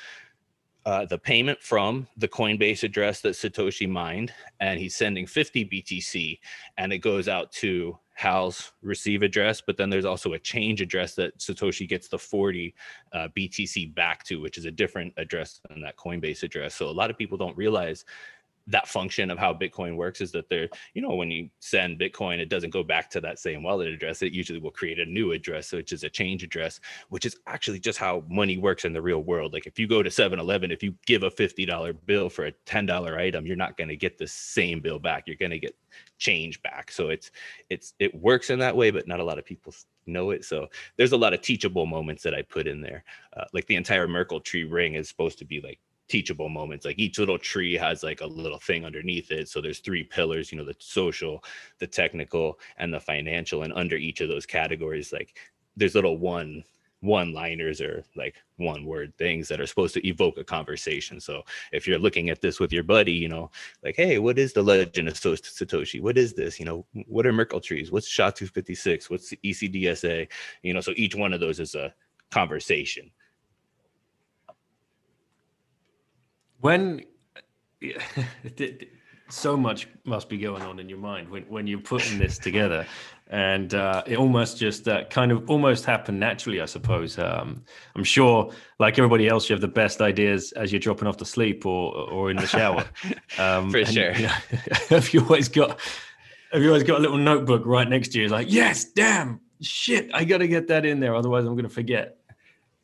uh, 0.87 1.05
the 1.05 1.19
payment 1.19 1.61
from 1.61 2.07
the 2.17 2.29
Coinbase 2.29 2.85
address 2.85 3.21
that 3.21 3.35
Satoshi 3.35 3.89
mined, 3.89 4.33
and 4.61 4.79
he's 4.79 4.95
sending 4.95 5.27
50 5.27 5.65
BTC, 5.65 6.39
and 6.79 6.93
it 6.93 6.99
goes 6.99 7.27
out 7.27 7.51
to 7.53 7.99
Hal's 8.15 8.73
receive 8.83 9.23
address, 9.23 9.61
but 9.61 9.77
then 9.77 9.91
there's 9.91 10.05
also 10.05 10.35
a 10.35 10.39
change 10.39 10.81
address 10.81 11.17
that 11.17 11.37
Satoshi 11.39 11.89
gets 11.89 12.07
the 12.07 12.19
40 12.19 12.73
uh, 13.13 13.29
BTC 13.37 13.97
back 13.97 14.23
to, 14.25 14.41
which 14.41 14.59
is 14.59 14.65
a 14.65 14.71
different 14.71 15.13
address 15.17 15.61
than 15.69 15.83
that 15.83 15.97
Coinbase 15.97 16.45
address. 16.45 16.77
So 16.77 16.89
a 16.89 16.91
lot 16.91 17.11
of 17.11 17.19
people 17.19 17.37
don't 17.37 17.57
realize 17.57 18.05
that 18.69 18.89
function 18.89 19.31
of 19.31 19.39
how 19.39 19.55
Bitcoin 19.55 19.97
works 19.97 20.21
is 20.21 20.33
that 20.33 20.49
there, 20.49 20.69
you 20.95 21.01
know, 21.01 21.15
when 21.15 21.31
you 21.31 21.49
send 21.61 22.01
Bitcoin, 22.01 22.39
it 22.39 22.49
doesn't 22.49 22.71
go 22.71 22.83
back 22.83 23.09
to 23.11 23.21
that 23.21 23.39
same 23.39 23.63
wallet 23.63 23.89
address. 23.89 24.23
It 24.23 24.33
usually 24.33 24.59
will 24.59 24.73
create 24.73 24.99
a 24.99 25.07
new 25.07 25.33
address, 25.33 25.73
which 25.73 25.93
is 25.93 26.03
a 26.03 26.11
change 26.11 26.43
address, 26.43 26.81
which 27.09 27.27
is 27.27 27.37
actually 27.47 27.79
just 27.79 27.99
how 27.99 28.25
money 28.29 28.59
works 28.59 28.85
in 28.85 28.93
the 28.93 29.03
real 29.03 29.23
world. 29.23 29.53
Like 29.53 29.67
if 29.67 29.79
you 29.79 29.87
go 29.87 30.03
to 30.03 30.11
7 30.11 30.39
Eleven, 30.39 30.71
if 30.71 30.83
you 30.83 30.95
give 31.07 31.23
a 31.23 31.31
$50 31.31 31.97
bill 32.07 32.29
for 32.29 32.47
a 32.47 32.53
$10 32.67 33.17
item, 33.17 33.47
you're 33.47 33.57
not 33.57 33.77
going 33.77 33.89
to 33.89 33.97
get 33.97 34.19
the 34.19 34.27
same 34.27 34.81
bill 34.81 34.99
back. 34.99 35.25
You're 35.27 35.37
going 35.37 35.51
to 35.51 35.59
get 35.59 35.77
change 36.19 36.61
back. 36.63 36.91
So 36.91 37.11
it's, 37.11 37.31
it's, 37.71 37.95
it 38.01 38.15
works 38.15 38.51
in 38.51 38.59
that 38.59 38.77
way, 38.77 38.91
but 38.91 39.07
not 39.07 39.21
a 39.21 39.25
lot 39.25 39.39
of 39.39 39.45
people 39.45 39.73
know 40.07 40.31
it. 40.31 40.45
So 40.45 40.67
there's 40.97 41.13
a 41.13 41.17
lot 41.17 41.35
of 41.35 41.41
teachable 41.41 41.87
moments 41.87 42.23
that 42.23 42.35
I 42.35 42.43
put 42.43 42.67
in 42.67 42.81
there. 42.81 43.05
Uh, 43.37 43.45
like 43.53 43.67
the 43.67 43.77
entire 43.77 44.09
Merkle 44.09 44.41
tree 44.41 44.65
ring 44.65 44.95
is 44.95 45.09
supposed 45.09 45.39
to 45.39 45.45
be 45.45 45.61
like 45.61 45.79
teachable 46.09 46.49
moments 46.49 46.85
like 46.85 46.99
each 46.99 47.19
little 47.19 47.39
tree 47.39 47.75
has 47.75 48.03
like 48.03 48.21
a 48.21 48.27
little 48.27 48.59
thing 48.59 48.85
underneath 48.85 49.31
it 49.31 49.49
so 49.49 49.61
there's 49.61 49.81
three 49.81 50.05
pillars 50.05 50.53
you 50.53 50.59
know 50.59 50.65
the 50.65 50.77
social 50.79 51.43
the 51.79 51.87
technical 51.87 52.59
and 52.79 52.93
the 52.93 53.01
financial 53.01 53.63
and 53.63 53.73
under 53.73 53.97
each 53.97 54.21
of 54.21 54.29
those 54.29 54.47
categories 54.47 55.13
like 55.13 55.37
there's 55.77 55.95
little 55.95 56.19
one 56.19 56.63
one 57.01 57.33
liners 57.33 57.81
or 57.81 58.03
like 58.17 58.37
one 58.57 58.85
word 58.85 59.13
things 59.19 59.49
that 59.49 59.61
are 59.61 59.67
supposed 59.67 59.95
to 59.95 60.07
evoke 60.07 60.39
a 60.39 60.45
conversation 60.45 61.21
so 61.21 61.43
if 61.73 61.87
you're 61.87 61.99
looking 61.99 62.31
at 62.31 62.41
this 62.41 62.59
with 62.59 62.73
your 62.73 62.83
buddy 62.83 63.13
you 63.13 63.29
know 63.29 63.51
like 63.85 63.95
hey 63.97 64.19
what 64.19 64.39
is 64.39 64.53
the 64.53 64.63
legend 64.63 65.09
of 65.09 65.15
satoshi? 65.15 66.01
What 66.01 66.17
is 66.17 66.33
this? 66.33 66.59
You 66.59 66.65
know 66.65 66.87
what 67.07 67.27
are 67.27 67.33
merkle 67.33 67.61
trees? 67.61 67.93
What's 67.93 68.09
sha 68.09 68.31
256 68.31 69.11
what's 69.11 69.31
the 69.31 69.39
ecdsa 69.45 70.27
you 70.63 70.73
know 70.73 70.81
so 70.81 70.93
each 70.97 71.15
one 71.15 71.33
of 71.33 71.41
those 71.41 71.61
is 71.61 71.75
a 71.75 71.95
conversation 72.31 73.11
When 76.67 77.05
so 79.29 79.57
much 79.57 79.87
must 80.03 80.29
be 80.29 80.37
going 80.37 80.63
on 80.63 80.81
in 80.81 80.89
your 80.89 80.99
mind 80.99 81.29
when, 81.29 81.45
when 81.45 81.69
you're 81.69 81.79
putting 81.79 82.19
this 82.19 82.39
together. 82.39 82.85
And 83.29 83.73
uh, 83.73 84.03
it 84.05 84.19
almost 84.19 84.59
just 84.59 84.89
uh, 84.89 85.05
kind 85.05 85.31
of 85.31 85.49
almost 85.49 85.85
happened 85.85 86.19
naturally 86.19 86.61
i 86.61 86.65
suppose. 86.65 87.21
Um, 87.21 87.63
i'm 87.95 88.03
sure 88.03 88.53
like 88.81 88.99
everybody 88.99 89.29
else 89.29 89.49
you 89.49 89.55
have 89.55 89.61
the 89.61 89.69
best 89.69 90.01
ideas 90.01 90.51
as 90.53 90.73
you're 90.73 90.81
dropping 90.81 91.07
off 91.07 91.17
to 91.19 91.25
sleep 91.25 91.65
or 91.67 91.95
or 92.11 92.33
in 92.33 92.37
the 92.37 92.49
shower. 92.49 92.85
Um, 93.39 93.71
for 93.71 93.79
and, 93.79 93.89
sure. 93.89 94.13
you 94.15 94.23
know, 94.27 94.35
have 94.89 95.15
you 95.15 95.21
always 95.21 95.49
got 95.49 95.79
have 96.53 96.63
you 96.63 96.69
always 96.69 96.83
got 96.83 96.99
a 96.99 97.03
little 97.03 97.19
notebook 97.19 97.63
right 97.65 97.89
next 97.89 98.09
to 98.09 98.19
you? 98.19 98.25
It's 98.25 98.33
like 98.33 98.51
yes 98.51 98.87
damn 98.87 99.41
shit 99.61 100.11
i 100.13 100.25
gotta 100.25 100.49
get 100.49 100.67
that 100.67 100.85
in 100.85 100.99
there 101.01 101.15
otherwise 101.15 101.45
i'm 101.45 101.55
gonna 101.55 101.69
forget 101.69 102.19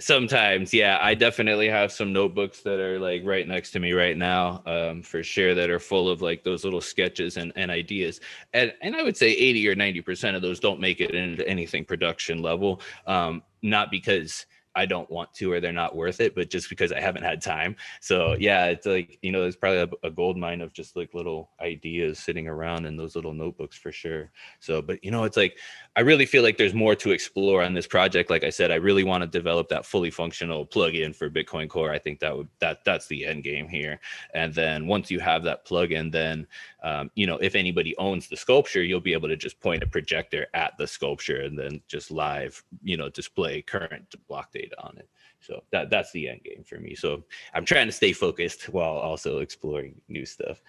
Sometimes, 0.03 0.75
yeah, 0.75 0.99
I 1.01 1.15
definitely 1.15 1.69
have 1.69 1.93
some 1.93 2.12
notebooks 2.12 2.62
that 2.62 2.81
are 2.81 2.99
like 2.99 3.23
right 3.25 3.47
next 3.47 3.71
to 3.71 3.79
me 3.79 3.93
right 3.93 4.17
now, 4.17 4.61
um, 4.67 5.01
for 5.03 5.23
sure, 5.23 5.55
that 5.55 5.71
are 5.71 5.79
full 5.79 6.09
of 6.09 6.21
like 6.21 6.43
those 6.43 6.65
little 6.65 6.81
sketches 6.81 7.37
and, 7.37 7.53
and 7.55 7.71
ideas. 7.71 8.21
And 8.53 8.75
and 8.83 8.97
I 8.97 9.03
would 9.05 9.17
say 9.17 9.29
80 9.29 9.69
or 9.69 9.77
90% 9.77 10.35
of 10.35 10.43
those 10.43 10.59
don't 10.59 10.81
make 10.81 11.01
it 11.01 11.15
into 11.15 11.47
anything 11.47 11.85
production 11.85 12.43
level. 12.43 12.81
Um, 13.07 13.45
not 13.62 13.93
because 13.93 14.47
I 14.75 14.87
don't 14.87 15.11
want 15.11 15.33
to 15.35 15.53
or 15.53 15.61
they're 15.61 15.73
not 15.73 15.95
worth 15.95 16.21
it, 16.21 16.35
but 16.35 16.51
just 16.51 16.69
because 16.69 16.93
I 16.93 17.01
haven't 17.01 17.25
had 17.25 17.43
time. 17.43 17.77
So 18.01 18.37
yeah, 18.39 18.67
it's 18.67 18.87
like 18.87 19.19
you 19.23 19.33
know, 19.33 19.43
there's 19.43 19.57
probably 19.57 19.81
a, 19.81 20.07
a, 20.07 20.11
gold 20.11 20.37
mine 20.37 20.61
of 20.61 20.73
just 20.73 20.97
like 20.97 21.15
little 21.15 21.51
ideas 21.61 22.19
sitting 22.19 22.49
around 22.49 22.87
in 22.87 22.97
those 22.97 23.15
little 23.15 23.35
notebooks 23.35 23.77
for 23.77 23.93
sure. 23.93 24.31
So, 24.61 24.81
but 24.81 25.03
you 25.05 25.11
know, 25.11 25.25
it's 25.25 25.37
like 25.37 25.59
I 25.97 26.01
really 26.01 26.27
feel 26.27 26.43
like 26.43 26.57
there's 26.57 26.75
more 26.75 26.95
to 26.97 27.11
explore 27.11 27.63
on 27.63 27.75
this 27.75 27.87
project. 27.87 28.31
Like 28.31 28.45
I 28.45 28.51
said, 28.51 28.71
I 28.71 28.77
really 28.77 29.05
want 29.05 29.23
to 29.23 29.27
develop 29.27 29.69
that 29.69 29.85
fully 29.85 30.11
functional 30.11 30.67
plugin 30.67 31.15
for 31.15 31.29
Bitcoin 31.29 31.69
Core. 31.69 31.93
I 31.93 31.99
think 31.99 32.21
that 32.21 32.37
would 32.37 32.49
that 32.61 32.85
that's 32.85 33.07
the 33.07 33.27
end 33.27 33.45
game 33.45 33.69
here. 33.69 34.01
And 34.35 34.55
then 34.55 34.87
once 34.87 35.11
you 35.11 35.21
have 35.21 35.45
that 35.45 35.67
plugin, 35.67 36.11
then 36.11 36.47
um, 36.83 37.11
you 37.14 37.27
know, 37.27 37.37
if 37.37 37.55
anybody 37.55 37.97
owns 37.97 38.29
the 38.29 38.37
sculpture, 38.37 38.83
you'll 38.83 39.01
be 39.01 39.12
able 39.12 39.29
to 39.29 39.37
just 39.37 39.61
point 39.61 39.83
a 39.83 39.87
projector 39.87 40.49
at 40.55 40.77
the 40.79 40.87
sculpture 40.87 41.42
and 41.42 41.57
then 41.57 41.81
just 41.87 42.11
live, 42.11 42.62
you 42.83 42.97
know, 42.97 43.09
display 43.09 43.62
current 43.62 44.14
block 44.29 44.53
data 44.53 44.75
on 44.83 44.99
it. 44.99 45.09
So 45.40 45.62
that 45.71 45.90
that's 45.90 46.12
the 46.12 46.29
end 46.29 46.42
game 46.42 46.64
for 46.64 46.79
me. 46.79 46.95
So 46.95 47.25
I'm 47.55 47.64
trying 47.64 47.87
to 47.87 47.92
stay 47.92 48.12
focused 48.12 48.68
while 48.68 48.97
also 48.97 49.38
exploring 49.38 50.01
new 50.09 50.27
stuff. 50.27 50.61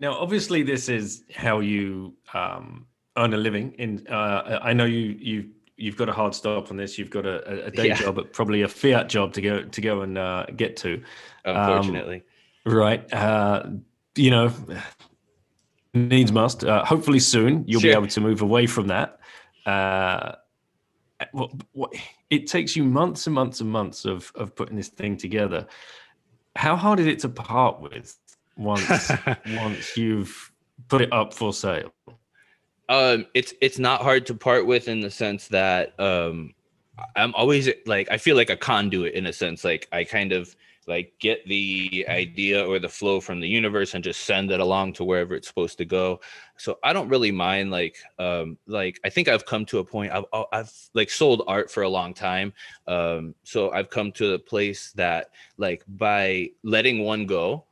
Now, 0.00 0.12
obviously, 0.12 0.62
this 0.62 0.88
is 0.88 1.24
how 1.34 1.60
you 1.60 2.14
um, 2.34 2.86
earn 3.16 3.34
a 3.34 3.36
living. 3.36 3.72
In 3.78 4.06
uh, 4.08 4.60
I 4.62 4.72
know 4.72 4.84
you 4.84 5.16
you 5.18 5.50
you've 5.76 5.96
got 5.96 6.08
a 6.08 6.12
hard 6.12 6.34
stop 6.34 6.70
on 6.70 6.76
this. 6.76 6.98
You've 6.98 7.10
got 7.10 7.26
a, 7.26 7.66
a 7.66 7.70
day 7.70 7.88
yeah. 7.88 7.94
job, 7.94 8.16
but 8.16 8.32
probably 8.32 8.62
a 8.62 8.68
fiat 8.68 9.08
job 9.08 9.32
to 9.34 9.40
go 9.40 9.62
to 9.62 9.80
go 9.80 10.02
and 10.02 10.18
uh, 10.18 10.46
get 10.56 10.76
to. 10.78 11.02
Unfortunately, 11.44 12.22
um, 12.66 12.74
right? 12.74 13.12
Uh, 13.12 13.70
you 14.16 14.30
know, 14.30 14.52
needs 15.98 16.32
must. 16.32 16.64
Uh, 16.64 16.84
hopefully 16.84 17.18
soon 17.18 17.64
you'll 17.66 17.80
sure. 17.80 17.90
be 17.90 17.96
able 17.96 18.06
to 18.06 18.20
move 18.20 18.42
away 18.42 18.66
from 18.66 18.88
that. 18.88 19.18
Uh, 19.66 20.32
what, 21.32 21.50
what, 21.72 21.92
it 22.30 22.46
takes 22.46 22.76
you 22.76 22.84
months 22.84 23.26
and 23.26 23.34
months 23.34 23.60
and 23.60 23.70
months 23.70 24.04
of 24.04 24.32
of 24.34 24.54
putting 24.54 24.76
this 24.76 24.88
thing 24.88 25.16
together. 25.16 25.66
How 26.56 26.76
hard 26.76 27.00
is 27.00 27.06
it 27.06 27.18
to 27.20 27.28
part 27.28 27.80
with 27.80 28.16
once 28.56 29.12
once 29.50 29.96
you've 29.96 30.52
put 30.88 31.02
it 31.02 31.12
up 31.12 31.34
for 31.34 31.52
sale? 31.52 31.92
Um, 32.88 33.26
it's 33.34 33.52
it's 33.60 33.78
not 33.78 34.02
hard 34.02 34.26
to 34.26 34.34
part 34.34 34.66
with 34.66 34.88
in 34.88 35.00
the 35.00 35.10
sense 35.10 35.48
that 35.48 35.98
um, 36.00 36.54
I'm 37.16 37.34
always 37.34 37.68
like 37.86 38.10
I 38.10 38.18
feel 38.18 38.36
like 38.36 38.50
a 38.50 38.56
conduit 38.56 39.14
in 39.14 39.26
a 39.26 39.32
sense. 39.32 39.64
Like 39.64 39.88
I 39.92 40.04
kind 40.04 40.32
of 40.32 40.54
like 40.88 41.12
get 41.20 41.46
the 41.46 42.06
idea 42.08 42.64
or 42.64 42.78
the 42.78 42.88
flow 42.88 43.20
from 43.20 43.40
the 43.40 43.46
universe 43.46 43.94
and 43.94 44.02
just 44.02 44.22
send 44.22 44.50
it 44.50 44.58
along 44.58 44.94
to 44.94 45.04
wherever 45.04 45.34
it's 45.34 45.46
supposed 45.46 45.78
to 45.78 45.84
go. 45.84 46.20
So 46.56 46.78
i 46.82 46.92
don't 46.92 47.08
really 47.08 47.30
mind 47.30 47.70
like 47.70 47.96
um 48.18 48.58
like 48.66 48.98
i 49.04 49.10
think 49.10 49.28
i've 49.28 49.46
come 49.46 49.64
to 49.66 49.78
a 49.78 49.84
point 49.84 50.12
i've 50.12 50.24
i've 50.52 50.72
like 50.94 51.10
sold 51.10 51.42
art 51.46 51.70
for 51.70 51.82
a 51.82 51.88
long 51.88 52.14
time. 52.14 52.52
Um 52.86 53.34
so 53.44 53.70
i've 53.72 53.90
come 53.90 54.10
to 54.12 54.32
a 54.32 54.38
place 54.38 54.92
that 54.92 55.30
like 55.58 55.84
by 55.86 56.50
letting 56.62 57.04
one 57.04 57.26
go 57.26 57.64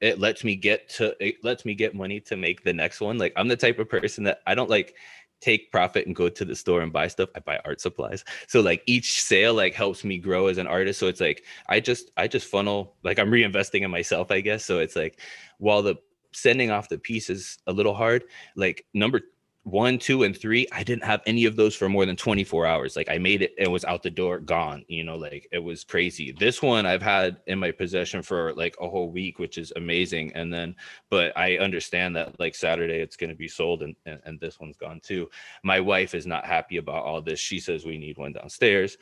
it 0.00 0.18
lets 0.18 0.42
me 0.42 0.56
get 0.56 0.88
to 0.88 1.14
it 1.24 1.36
lets 1.44 1.64
me 1.64 1.74
get 1.74 1.94
money 1.94 2.18
to 2.18 2.36
make 2.36 2.64
the 2.64 2.72
next 2.72 3.00
one. 3.00 3.18
Like 3.18 3.32
i'm 3.36 3.48
the 3.48 3.56
type 3.56 3.78
of 3.78 3.88
person 3.88 4.24
that 4.24 4.40
i 4.46 4.54
don't 4.54 4.70
like 4.70 4.94
take 5.42 5.70
profit 5.72 6.06
and 6.06 6.16
go 6.16 6.28
to 6.28 6.44
the 6.44 6.56
store 6.56 6.80
and 6.80 6.92
buy 6.92 7.08
stuff 7.08 7.28
i 7.34 7.40
buy 7.40 7.58
art 7.64 7.80
supplies. 7.80 8.24
So 8.46 8.60
like 8.60 8.82
each 8.86 9.22
sale 9.22 9.54
like 9.54 9.74
helps 9.74 10.04
me 10.04 10.16
grow 10.16 10.46
as 10.46 10.56
an 10.56 10.66
artist. 10.66 10.98
So 10.98 11.08
it's 11.08 11.20
like 11.20 11.44
i 11.68 11.80
just 11.80 12.10
i 12.16 12.26
just 12.26 12.46
funnel 12.46 12.94
like 13.02 13.18
i'm 13.18 13.30
reinvesting 13.30 13.82
in 13.82 13.90
myself 13.90 14.30
i 14.30 14.40
guess. 14.40 14.64
So 14.64 14.78
it's 14.78 14.96
like 14.96 15.18
while 15.58 15.82
the 15.82 15.96
sending 16.32 16.70
off 16.70 16.88
the 16.88 16.96
piece 16.96 17.28
is 17.28 17.58
a 17.66 17.72
little 17.72 17.94
hard 17.94 18.24
like 18.56 18.86
number 18.94 19.20
one, 19.64 19.96
two, 19.96 20.24
and 20.24 20.36
three, 20.36 20.66
I 20.72 20.82
didn't 20.82 21.04
have 21.04 21.22
any 21.24 21.44
of 21.44 21.54
those 21.54 21.76
for 21.76 21.88
more 21.88 22.04
than 22.04 22.16
24 22.16 22.66
hours. 22.66 22.96
Like 22.96 23.08
I 23.08 23.18
made 23.18 23.42
it, 23.42 23.54
it 23.56 23.70
was 23.70 23.84
out 23.84 24.02
the 24.02 24.10
door, 24.10 24.40
gone, 24.40 24.84
you 24.88 25.04
know, 25.04 25.16
like 25.16 25.46
it 25.52 25.60
was 25.60 25.84
crazy. 25.84 26.32
This 26.32 26.60
one 26.60 26.84
I've 26.84 27.02
had 27.02 27.36
in 27.46 27.60
my 27.60 27.70
possession 27.70 28.22
for 28.22 28.52
like 28.54 28.74
a 28.80 28.88
whole 28.88 29.12
week, 29.12 29.38
which 29.38 29.58
is 29.58 29.72
amazing. 29.76 30.32
And 30.34 30.52
then, 30.52 30.74
but 31.10 31.36
I 31.38 31.58
understand 31.58 32.16
that 32.16 32.40
like 32.40 32.56
Saturday 32.56 32.98
it's 32.98 33.16
going 33.16 33.30
to 33.30 33.36
be 33.36 33.46
sold 33.46 33.82
and, 33.82 33.94
and, 34.04 34.20
and 34.24 34.40
this 34.40 34.58
one's 34.58 34.76
gone 34.76 35.00
too. 35.00 35.30
My 35.62 35.78
wife 35.78 36.16
is 36.16 36.26
not 36.26 36.44
happy 36.44 36.78
about 36.78 37.04
all 37.04 37.22
this. 37.22 37.38
She 37.38 37.60
says 37.60 37.84
we 37.84 37.98
need 37.98 38.18
one 38.18 38.32
downstairs. 38.32 38.98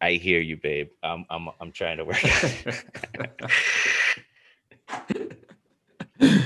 I 0.00 0.12
hear 0.12 0.38
you, 0.40 0.56
babe. 0.56 0.90
I'm, 1.02 1.26
I'm, 1.28 1.48
I'm 1.60 1.72
trying 1.72 1.96
to 1.96 2.04
work. 2.04 2.22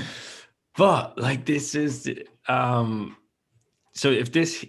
but 0.75 1.19
like 1.19 1.45
this 1.45 1.75
is, 1.75 2.11
um, 2.47 3.15
so 3.97 4.11
if 4.11 4.31
this, 4.31 4.63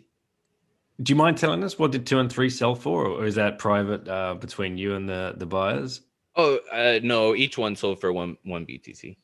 do 1.03 1.13
you 1.13 1.17
mind 1.17 1.37
telling 1.37 1.63
us 1.63 1.79
what 1.79 1.93
did 1.93 2.07
two 2.07 2.19
and 2.19 2.33
three 2.33 2.49
sell 2.49 2.75
for, 2.75 3.07
or 3.07 3.27
is 3.27 3.35
that 3.35 3.59
private 3.59 4.09
uh, 4.09 4.35
between 4.35 4.79
you 4.79 4.95
and 4.95 5.09
the 5.09 5.35
the 5.37 5.47
buyers? 5.47 6.01
Oh 6.35 6.59
uh, 6.73 7.01
no, 7.03 7.35
each 7.35 7.59
one 7.59 7.77
sold 7.77 8.01
for 8.01 8.13
one 8.13 8.39
one 8.45 8.65
BTC. 8.65 9.17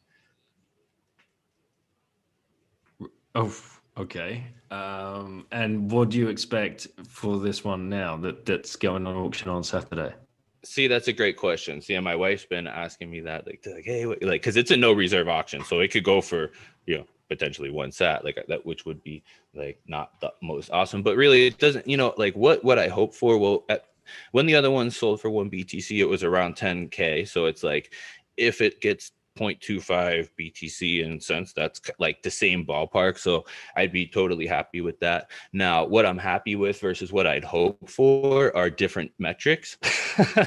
Oh, 3.35 3.55
okay. 3.97 4.45
Um, 4.71 5.47
and 5.51 5.91
what 5.91 6.11
do 6.11 6.19
you 6.19 6.29
expect 6.29 6.87
for 7.09 7.39
this 7.39 7.65
one 7.65 7.89
now 7.89 8.17
that 8.19 8.45
that's 8.45 8.77
going 8.77 9.07
on 9.07 9.17
auction 9.17 9.49
on 9.49 9.65
Saturday? 9.65 10.15
See, 10.65 10.87
that's 10.87 11.09
a 11.09 11.13
great 11.13 11.37
question. 11.37 11.81
See, 11.81 11.99
my 11.99 12.17
wife's 12.17 12.47
been 12.47 12.67
asking 12.67 13.11
me 13.11 13.21
that, 13.21 13.47
like, 13.47 13.63
like, 13.67 13.85
hey, 13.85 14.07
like, 14.07 14.21
because 14.21 14.57
it's 14.57 14.71
a 14.71 14.77
no 14.77 14.93
reserve 14.93 15.29
auction, 15.29 15.65
so 15.65 15.81
it 15.81 15.91
could 15.91 16.05
go 16.05 16.21
for 16.21 16.53
you 16.87 16.99
know 16.99 17.07
potentially 17.35 17.71
one 17.71 17.91
sat 17.91 18.25
like 18.25 18.39
that 18.49 18.65
which 18.65 18.85
would 18.87 19.03
be 19.03 19.23
like 19.55 19.81
not 19.87 20.21
the 20.21 20.33
most 20.43 20.71
awesome 20.71 21.03
but 21.03 21.17
really 21.17 21.47
it 21.49 21.59
doesn't 21.59 21.87
you 21.87 21.97
know 21.97 22.15
like 22.17 22.35
what 22.35 22.63
what 22.65 22.79
i 22.79 22.89
hope 22.89 23.15
for 23.15 23.39
well 23.39 23.65
at, 23.69 23.87
when 24.33 24.47
the 24.47 24.55
other 24.55 24.71
one 24.71 24.91
sold 24.91 25.21
for 25.21 25.31
one 25.31 25.51
BTC, 25.51 25.99
it 25.99 26.05
was 26.05 26.23
around 26.23 26.57
10k. 26.57 27.27
So 27.27 27.47
it's 27.47 27.63
like 27.63 27.93
if 28.37 28.61
it 28.61 28.81
gets 28.81 29.13
0.25 29.39 30.29
BTC 30.39 31.05
in 31.05 31.21
sense 31.21 31.53
that's 31.53 31.81
like 31.99 32.23
the 32.23 32.31
same 32.31 32.65
ballpark. 32.65 33.19
So 33.19 33.45
I'd 33.77 33.93
be 33.93 34.07
totally 34.07 34.47
happy 34.47 34.81
with 34.81 34.99
that. 35.01 35.31
Now, 35.53 35.85
what 35.85 36.07
I'm 36.07 36.19
happy 36.19 36.55
with 36.55 36.81
versus 36.81 37.13
what 37.13 37.27
I'd 37.27 37.43
hope 37.43 37.89
for 37.89 38.57
are 38.57 38.71
different 38.71 39.11
metrics. 39.19 39.77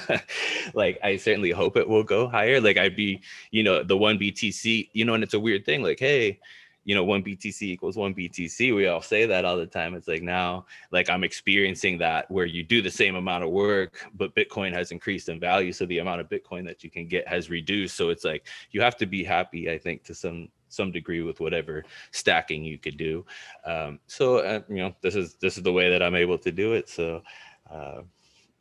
like 0.73 0.99
I 1.03 1.17
certainly 1.17 1.51
hope 1.51 1.75
it 1.75 1.87
will 1.87 2.03
go 2.03 2.29
higher. 2.29 2.61
Like 2.61 2.77
I'd 2.77 2.95
be, 2.95 3.21
you 3.51 3.63
know, 3.63 3.83
the 3.83 3.97
one 3.97 4.17
BTC, 4.17 4.89
you 4.93 5.03
know, 5.03 5.15
and 5.15 5.23
it's 5.23 5.33
a 5.33 5.39
weird 5.39 5.65
thing. 5.65 5.83
Like, 5.83 5.99
hey, 5.99 6.39
you 6.87 6.95
know, 6.95 7.03
one 7.03 7.21
BTC 7.21 7.63
equals 7.63 7.97
one 7.97 8.15
BTC. 8.15 8.73
We 8.73 8.87
all 8.87 9.01
say 9.01 9.25
that 9.25 9.43
all 9.43 9.57
the 9.57 9.65
time. 9.65 9.93
It's 9.93 10.07
like 10.07 10.21
now, 10.21 10.65
like 10.89 11.09
I'm 11.09 11.25
experiencing 11.25 11.97
that 11.97 12.31
where 12.31 12.45
you 12.45 12.63
do 12.63 12.81
the 12.81 12.89
same 12.89 13.17
amount 13.17 13.43
of 13.43 13.49
work, 13.49 14.07
but 14.15 14.33
Bitcoin 14.33 14.71
has 14.71 14.93
increased 14.93 15.27
in 15.27 15.37
value. 15.37 15.73
So 15.73 15.85
the 15.85 15.97
amount 15.97 16.21
of 16.21 16.29
Bitcoin 16.29 16.65
that 16.65 16.85
you 16.85 16.89
can 16.89 17.05
get 17.05 17.27
has 17.27 17.49
reduced. 17.49 17.97
So 17.97 18.07
it's 18.09 18.23
like 18.23 18.47
you 18.71 18.79
have 18.79 18.95
to 18.97 19.05
be 19.05 19.21
happy, 19.21 19.69
I 19.69 19.77
think, 19.77 20.05
to 20.05 20.15
some 20.15 20.47
some 20.69 20.93
degree 20.93 21.23
with 21.23 21.41
whatever 21.41 21.83
stacking 22.11 22.63
you 22.63 22.77
could 22.77 22.95
do. 22.95 23.25
Um, 23.65 23.99
so 24.07 24.37
uh, 24.37 24.61
you 24.69 24.77
know, 24.77 24.95
this 25.01 25.15
is 25.15 25.35
this 25.41 25.57
is 25.57 25.63
the 25.63 25.73
way 25.73 25.89
that 25.89 26.01
I'm 26.01 26.15
able 26.15 26.37
to 26.37 26.53
do 26.53 26.71
it. 26.71 26.87
So 26.87 27.21
uh, 27.69 28.03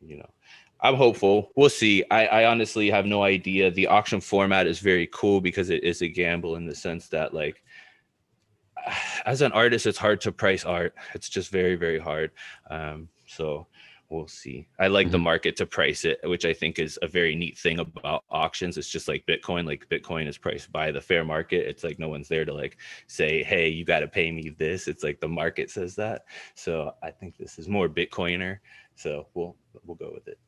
you 0.01 0.17
know. 0.17 0.29
I'm 0.79 0.93
hopeful. 0.93 1.51
We'll 1.55 1.69
see. 1.69 2.03
I, 2.11 2.27
I 2.27 2.45
honestly 2.45 2.91
have 2.91 3.07
no 3.07 3.23
idea. 3.23 3.71
The 3.71 3.87
auction 3.87 4.21
format 4.21 4.67
is 4.67 4.77
very 4.77 5.09
cool 5.11 5.41
because 5.41 5.71
it 5.71 5.83
is 5.83 6.03
a 6.03 6.07
gamble 6.07 6.55
in 6.55 6.67
the 6.67 6.75
sense 6.75 7.07
that 7.07 7.33
like 7.33 7.63
as 9.25 9.41
an 9.41 9.51
artist, 9.51 9.85
it's 9.85 9.97
hard 9.97 10.21
to 10.21 10.31
price 10.31 10.65
art. 10.65 10.93
It's 11.13 11.29
just 11.29 11.51
very, 11.51 11.75
very 11.75 11.99
hard. 11.99 12.31
Um, 12.69 13.09
so 13.27 13.67
we'll 14.09 14.27
see. 14.27 14.67
I 14.79 14.87
like 14.87 15.07
mm-hmm. 15.07 15.11
the 15.13 15.19
market 15.19 15.55
to 15.57 15.65
price 15.65 16.05
it, 16.05 16.19
which 16.23 16.45
I 16.45 16.53
think 16.53 16.79
is 16.79 16.97
a 17.01 17.07
very 17.07 17.35
neat 17.35 17.57
thing 17.57 17.79
about 17.79 18.23
auctions. 18.29 18.77
It's 18.77 18.89
just 18.89 19.07
like 19.07 19.25
Bitcoin. 19.25 19.65
Like 19.65 19.87
Bitcoin 19.89 20.27
is 20.27 20.37
priced 20.37 20.71
by 20.71 20.91
the 20.91 21.01
fair 21.01 21.25
market. 21.25 21.67
It's 21.67 21.83
like 21.83 21.99
no 21.99 22.09
one's 22.09 22.27
there 22.27 22.45
to 22.45 22.53
like 22.53 22.77
say, 23.07 23.43
"Hey, 23.43 23.69
you 23.69 23.85
got 23.85 23.99
to 23.99 24.07
pay 24.07 24.31
me 24.31 24.55
this." 24.57 24.87
It's 24.87 25.03
like 25.03 25.19
the 25.19 25.27
market 25.27 25.69
says 25.69 25.95
that. 25.95 26.23
So 26.55 26.93
I 27.03 27.11
think 27.11 27.37
this 27.37 27.59
is 27.59 27.67
more 27.67 27.89
Bitcoiner. 27.89 28.59
So 28.95 29.27
we'll 29.33 29.55
we'll 29.85 29.95
go 29.95 30.11
with 30.13 30.27
it. 30.27 30.39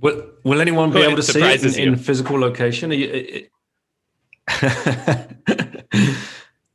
will 0.00 0.30
Will 0.44 0.60
anyone 0.60 0.90
be 0.92 1.02
able 1.02 1.16
to 1.16 1.22
see 1.22 1.42
it 1.42 1.78
in, 1.78 1.88
in 1.88 1.96
physical 1.96 2.38
location? 2.38 2.92
You, 2.92 3.48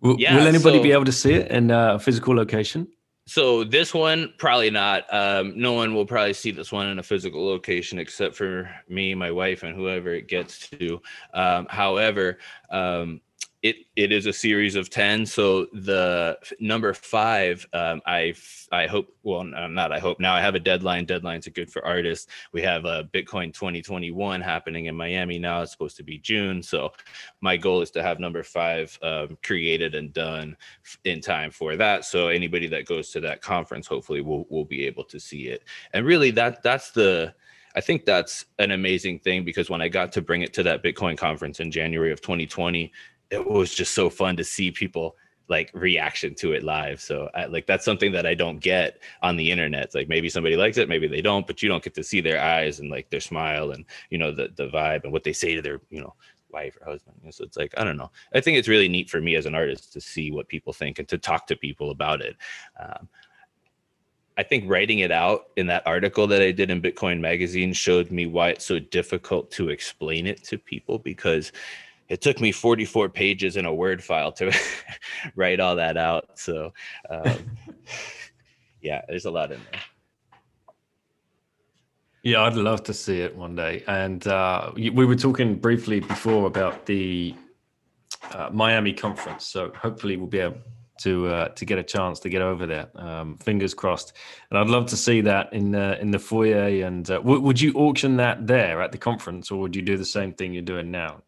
will, 0.02 0.20
yeah, 0.20 0.36
will, 0.36 0.48
anybody 0.48 0.78
so, 0.78 0.84
be 0.84 0.92
able 0.92 1.06
to 1.06 1.12
see 1.12 1.34
it 1.34 1.52
in 1.52 1.72
a 1.72 2.00
physical 2.00 2.36
location? 2.36 2.88
So 3.28 3.66
this 3.66 3.94
one 3.94 4.34
probably 4.38 4.70
not. 4.70 5.04
Um, 5.14 5.54
no 5.60 5.74
one 5.74 5.94
will 5.94 6.06
probably 6.06 6.34
see 6.34 6.52
this 6.52 6.72
one 6.72 6.88
in 6.88 6.98
a 6.98 7.04
physical 7.04 7.46
location 7.46 8.00
except 8.00 8.36
for 8.36 8.70
me, 8.88 9.14
my 9.16 9.32
wife, 9.32 9.64
and 9.64 9.76
whoever 9.76 10.14
it 10.14 10.30
gets 10.30 10.70
to. 10.70 11.02
Um, 11.34 11.68
however, 11.70 12.38
um, 12.70 13.20
it 13.64 13.78
it 13.96 14.12
is 14.12 14.28
a 14.28 14.34
series 14.34 14.76
of 14.76 14.90
10 14.90 15.26
so 15.26 15.66
the 15.74 16.38
number 16.60 16.94
five 16.94 17.66
um, 17.74 18.02
i 18.06 18.34
i 18.72 18.86
hope 18.86 19.08
well 19.24 19.42
i'm 19.42 19.74
not 19.74 19.92
i 19.92 19.98
hope 19.98 20.20
now 20.20 20.36
i 20.36 20.42
have 20.42 20.54
a 20.54 20.60
deadline. 20.60 21.08
Deadlines 21.08 21.48
are 21.48 21.52
good 21.52 21.72
for 21.72 21.84
artists. 21.84 22.28
We 22.54 22.62
have 22.62 22.86
a 22.86 23.10
bitcoin 23.14 23.52
2021 23.54 24.42
happening 24.42 24.86
in 24.86 24.96
miami 24.96 25.40
now. 25.40 25.64
It's 25.64 25.72
supposed 25.72 25.98
to 25.98 26.04
be 26.04 26.20
june 26.20 26.62
so 26.62 26.92
my 27.42 27.58
goal 27.58 27.82
is 27.82 27.90
to 27.92 28.04
have 28.04 28.20
number 28.20 28.44
five 28.44 28.98
um, 29.02 29.38
created 29.44 29.96
and 29.96 30.14
done 30.14 30.56
in 31.06 31.22
time 31.22 31.50
for 31.52 31.76
that. 31.76 32.06
So 32.06 32.28
anybody 32.28 32.68
that 32.68 32.86
goes 32.86 33.10
to 33.12 33.20
that 33.22 33.42
conference 33.42 33.88
hopefully 33.88 34.22
will 34.22 34.46
will 34.50 34.66
be 34.66 34.86
able 34.86 35.04
to 35.06 35.20
see 35.20 35.48
it. 35.48 35.64
And 35.94 36.06
really 36.06 36.32
that 36.32 36.62
that's 36.62 36.92
the 36.92 37.34
I 37.76 37.82
think 37.82 38.06
that's 38.06 38.46
an 38.58 38.72
amazing 38.72 39.20
thing 39.20 39.46
because 39.46 39.70
when 39.70 39.84
I 39.84 39.88
got 39.88 40.12
to 40.14 40.22
bring 40.22 40.42
it 40.42 40.52
to 40.54 40.64
that 40.64 40.84
Bitcoin 40.84 41.16
conference 41.16 41.60
in 41.60 41.70
January 41.70 42.12
of 42.12 42.22
2020, 42.22 42.92
it 43.30 43.46
was 43.46 43.74
just 43.74 43.94
so 43.94 44.10
fun 44.10 44.38
to 44.38 44.44
see 44.44 44.72
people 44.72 45.16
like 45.50 45.72
reaction 45.74 46.36
to 46.36 46.54
it 46.54 46.64
live. 46.64 47.00
So 47.00 47.30
I, 47.34 47.46
like 47.46 47.66
that's 47.68 47.86
something 47.86 48.12
that 48.12 48.26
I 48.26 48.34
don't 48.34 48.60
get 48.60 49.00
on 49.22 49.38
the 49.38 49.50
internet. 49.50 49.96
Like 49.96 50.10
maybe 50.10 50.30
somebody 50.30 50.58
likes 50.58 50.78
it, 50.78 50.90
maybe 50.90 51.08
they 51.08 51.22
don't, 51.22 51.48
but 51.48 51.64
you 51.64 51.70
don't 51.70 51.84
get 51.84 51.96
to 51.96 52.04
see 52.04 52.22
their 52.22 52.42
eyes 52.42 52.80
and 52.80 52.90
like 52.90 53.10
their 53.10 53.22
smile 53.22 53.72
and 53.72 53.86
you 54.10 54.18
know 54.18 54.32
the 54.32 54.50
the 54.56 54.68
vibe 54.68 55.04
and 55.04 55.14
what 55.14 55.24
they 55.24 55.34
say 55.34 55.56
to 55.56 55.62
their 55.62 55.80
you 55.90 56.02
know 56.02 56.14
wife 56.50 56.78
or 56.82 56.92
husband. 56.92 57.16
So 57.32 57.44
it's 57.44 57.58
like 57.58 57.74
I 57.78 57.84
don't 57.84 57.98
know. 57.98 58.12
I 58.34 58.42
think 58.42 58.58
it's 58.58 58.68
really 58.68 58.90
neat 58.90 59.10
for 59.10 59.22
me 59.22 59.36
as 59.36 59.46
an 59.46 59.56
artist 59.56 59.94
to 59.94 60.02
see 60.02 60.32
what 60.32 60.48
people 60.48 60.74
think 60.74 61.00
and 61.00 61.08
to 61.08 61.18
talk 61.18 61.48
to 61.48 61.56
people 61.56 61.92
about 61.92 62.22
it. 62.22 62.36
Um, 62.80 63.08
I 64.40 64.44
think 64.44 64.70
writing 64.70 65.00
it 65.00 65.12
out 65.12 65.48
in 65.56 65.66
that 65.68 65.88
article 65.88 66.28
that 66.28 66.44
I 66.44 66.52
did 66.52 66.70
in 66.70 66.80
Bitcoin 66.80 67.20
Magazine 67.20 67.74
showed 67.74 68.12
me 68.12 68.28
why 68.28 68.50
it's 68.50 68.66
so 68.66 68.78
difficult 68.78 69.50
to 69.52 69.70
explain 69.70 70.28
it 70.28 70.44
to 70.44 70.60
people 70.60 71.00
because 71.00 71.52
it 72.10 72.22
took 72.22 72.40
me 72.40 72.52
44 72.52 73.10
pages 73.10 73.58
in 73.58 73.66
a 73.66 73.74
word 73.74 74.04
file 74.04 74.32
to 74.34 74.52
write 75.36 75.60
all 75.60 75.76
that 75.76 75.98
out 75.98 76.40
so 76.40 76.74
um, 77.10 77.38
yeah 78.82 79.02
there's 79.08 79.26
a 79.26 79.32
lot 79.32 79.52
in 79.52 79.60
there 79.72 79.82
yeah 82.24 82.44
i'd 82.44 82.56
love 82.56 82.84
to 82.84 82.94
see 82.94 83.22
it 83.22 83.36
one 83.36 83.56
day 83.56 83.84
and 83.88 84.28
uh, 84.28 84.72
we 84.76 84.90
were 84.90 85.16
talking 85.16 85.56
briefly 85.56 86.00
before 86.00 86.48
about 86.48 86.86
the 86.86 87.36
uh, 88.32 88.50
miami 88.52 88.94
conference 88.94 89.46
so 89.46 89.72
hopefully 89.76 90.18
we'll 90.18 90.28
be 90.28 90.40
able 90.40 90.58
to 90.98 91.28
uh, 91.28 91.48
to 91.50 91.66
get 91.66 91.78
a 91.78 91.84
chance 91.84 92.20
to 92.22 92.30
get 92.30 92.42
over 92.42 92.66
there. 92.66 92.88
Um, 92.96 93.38
fingers 93.38 93.74
crossed. 93.74 94.14
And 94.50 94.58
I'd 94.60 94.68
love 94.68 94.88
to 94.88 94.98
see 94.98 95.22
that 95.22 95.54
in 95.54 95.76
in 95.76 96.12
the 96.12 96.20
foyer. 96.20 96.86
And 96.86 97.10
uh, 97.10 97.18
w- 97.18 97.40
would 97.40 97.62
you 97.62 97.74
auction 97.74 98.18
that 98.18 98.48
there 98.48 98.82
at 98.82 98.92
the 98.92 98.98
conference, 98.98 99.52
or 99.52 99.60
would 99.60 99.76
you 99.76 99.82
do 99.82 99.98
the 99.98 100.06
same 100.06 100.34
thing 100.34 100.54
you're 100.54 100.64
doing 100.64 100.92
now? 100.92 101.22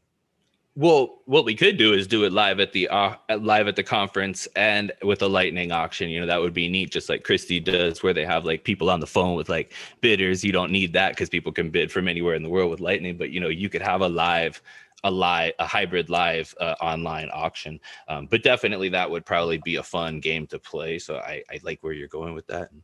Well, 0.79 1.19
what 1.25 1.43
we 1.43 1.55
could 1.55 1.75
do 1.75 1.91
is 1.91 2.07
do 2.07 2.23
it 2.23 2.31
live 2.31 2.61
at 2.61 2.71
the 2.71 2.87
uh, 2.87 3.15
live 3.37 3.67
at 3.67 3.75
the 3.75 3.83
conference 3.83 4.47
and 4.55 4.93
with 5.03 5.21
a 5.21 5.27
lightning 5.27 5.73
auction. 5.73 6.07
You 6.07 6.21
know, 6.21 6.25
that 6.27 6.39
would 6.39 6.53
be 6.53 6.69
neat, 6.69 6.89
just 6.89 7.09
like 7.09 7.25
Christie 7.25 7.59
does, 7.59 8.01
where 8.01 8.13
they 8.13 8.23
have 8.23 8.45
like 8.45 8.63
people 8.63 8.89
on 8.89 9.01
the 9.01 9.05
phone 9.05 9.35
with 9.35 9.49
like 9.49 9.73
bidders. 9.99 10.41
You 10.41 10.53
don't 10.53 10.71
need 10.71 10.93
that 10.93 11.09
because 11.09 11.27
people 11.27 11.51
can 11.51 11.69
bid 11.69 11.91
from 11.91 12.07
anywhere 12.07 12.33
in 12.33 12.43
the 12.43 12.49
world 12.49 12.71
with 12.71 12.79
lightning. 12.79 13.17
But 13.17 13.31
you 13.31 13.41
know, 13.41 13.49
you 13.49 13.67
could 13.67 13.81
have 13.81 13.99
a 13.99 14.07
live, 14.07 14.61
a 15.03 15.11
live, 15.11 15.51
a 15.59 15.67
hybrid 15.67 16.09
live 16.09 16.55
uh, 16.61 16.75
online 16.79 17.29
auction. 17.33 17.81
Um, 18.07 18.27
but 18.27 18.41
definitely, 18.41 18.87
that 18.87 19.11
would 19.11 19.25
probably 19.25 19.57
be 19.57 19.75
a 19.75 19.83
fun 19.83 20.21
game 20.21 20.47
to 20.47 20.59
play. 20.59 20.97
So 20.97 21.17
I, 21.17 21.43
I 21.51 21.59
like 21.61 21.79
where 21.83 21.91
you're 21.91 22.07
going 22.07 22.35
with 22.35 22.47
that. 22.47 22.71
And 22.71 22.83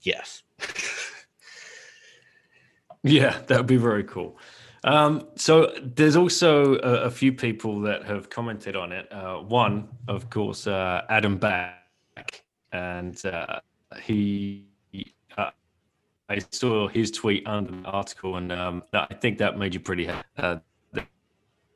yes. 0.00 0.42
yeah, 3.04 3.38
that 3.46 3.58
would 3.58 3.68
be 3.68 3.76
very 3.76 4.02
cool. 4.02 4.40
Um, 4.84 5.28
so 5.36 5.72
there's 5.80 6.16
also 6.16 6.74
a, 6.74 7.04
a, 7.04 7.10
few 7.10 7.32
people 7.32 7.80
that 7.82 8.04
have 8.04 8.30
commented 8.30 8.74
on 8.74 8.90
it. 8.90 9.10
Uh, 9.12 9.36
one, 9.36 9.88
of 10.08 10.28
course, 10.28 10.66
uh, 10.66 11.02
Adam 11.08 11.36
Back, 11.36 12.42
and 12.72 13.24
uh, 13.24 13.60
he, 14.02 14.66
uh, 15.38 15.50
I 16.28 16.38
saw 16.50 16.88
his 16.88 17.12
tweet 17.12 17.46
under 17.46 17.70
the 17.70 17.88
article, 17.88 18.36
and 18.36 18.50
um, 18.50 18.82
I 18.92 19.14
think 19.14 19.38
that 19.38 19.56
made 19.56 19.72
you 19.74 19.80
pretty 19.80 20.06
happy. 20.06 20.26
Uh, 20.36 20.56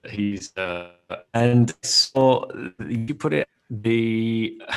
he's 0.08 0.56
uh, 0.56 0.90
and 1.32 1.74
so 1.82 2.50
you 2.88 3.14
put 3.14 3.32
it 3.32 3.48
the. 3.70 4.60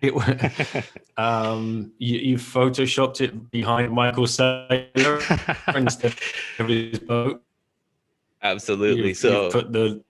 It 0.00 0.14
um, 1.16 1.90
you, 1.98 2.18
you 2.20 2.36
photoshopped 2.36 3.20
it 3.20 3.50
behind 3.50 3.92
Michael 3.92 4.26
Saylor 4.26 5.74
instead 5.76 6.14
of 6.60 6.68
his 6.68 7.00
boat. 7.00 7.42
Absolutely. 8.42 9.08
You, 9.08 9.14
so 9.14 9.44
you 9.44 9.50
put 9.50 9.72
the 9.72 10.02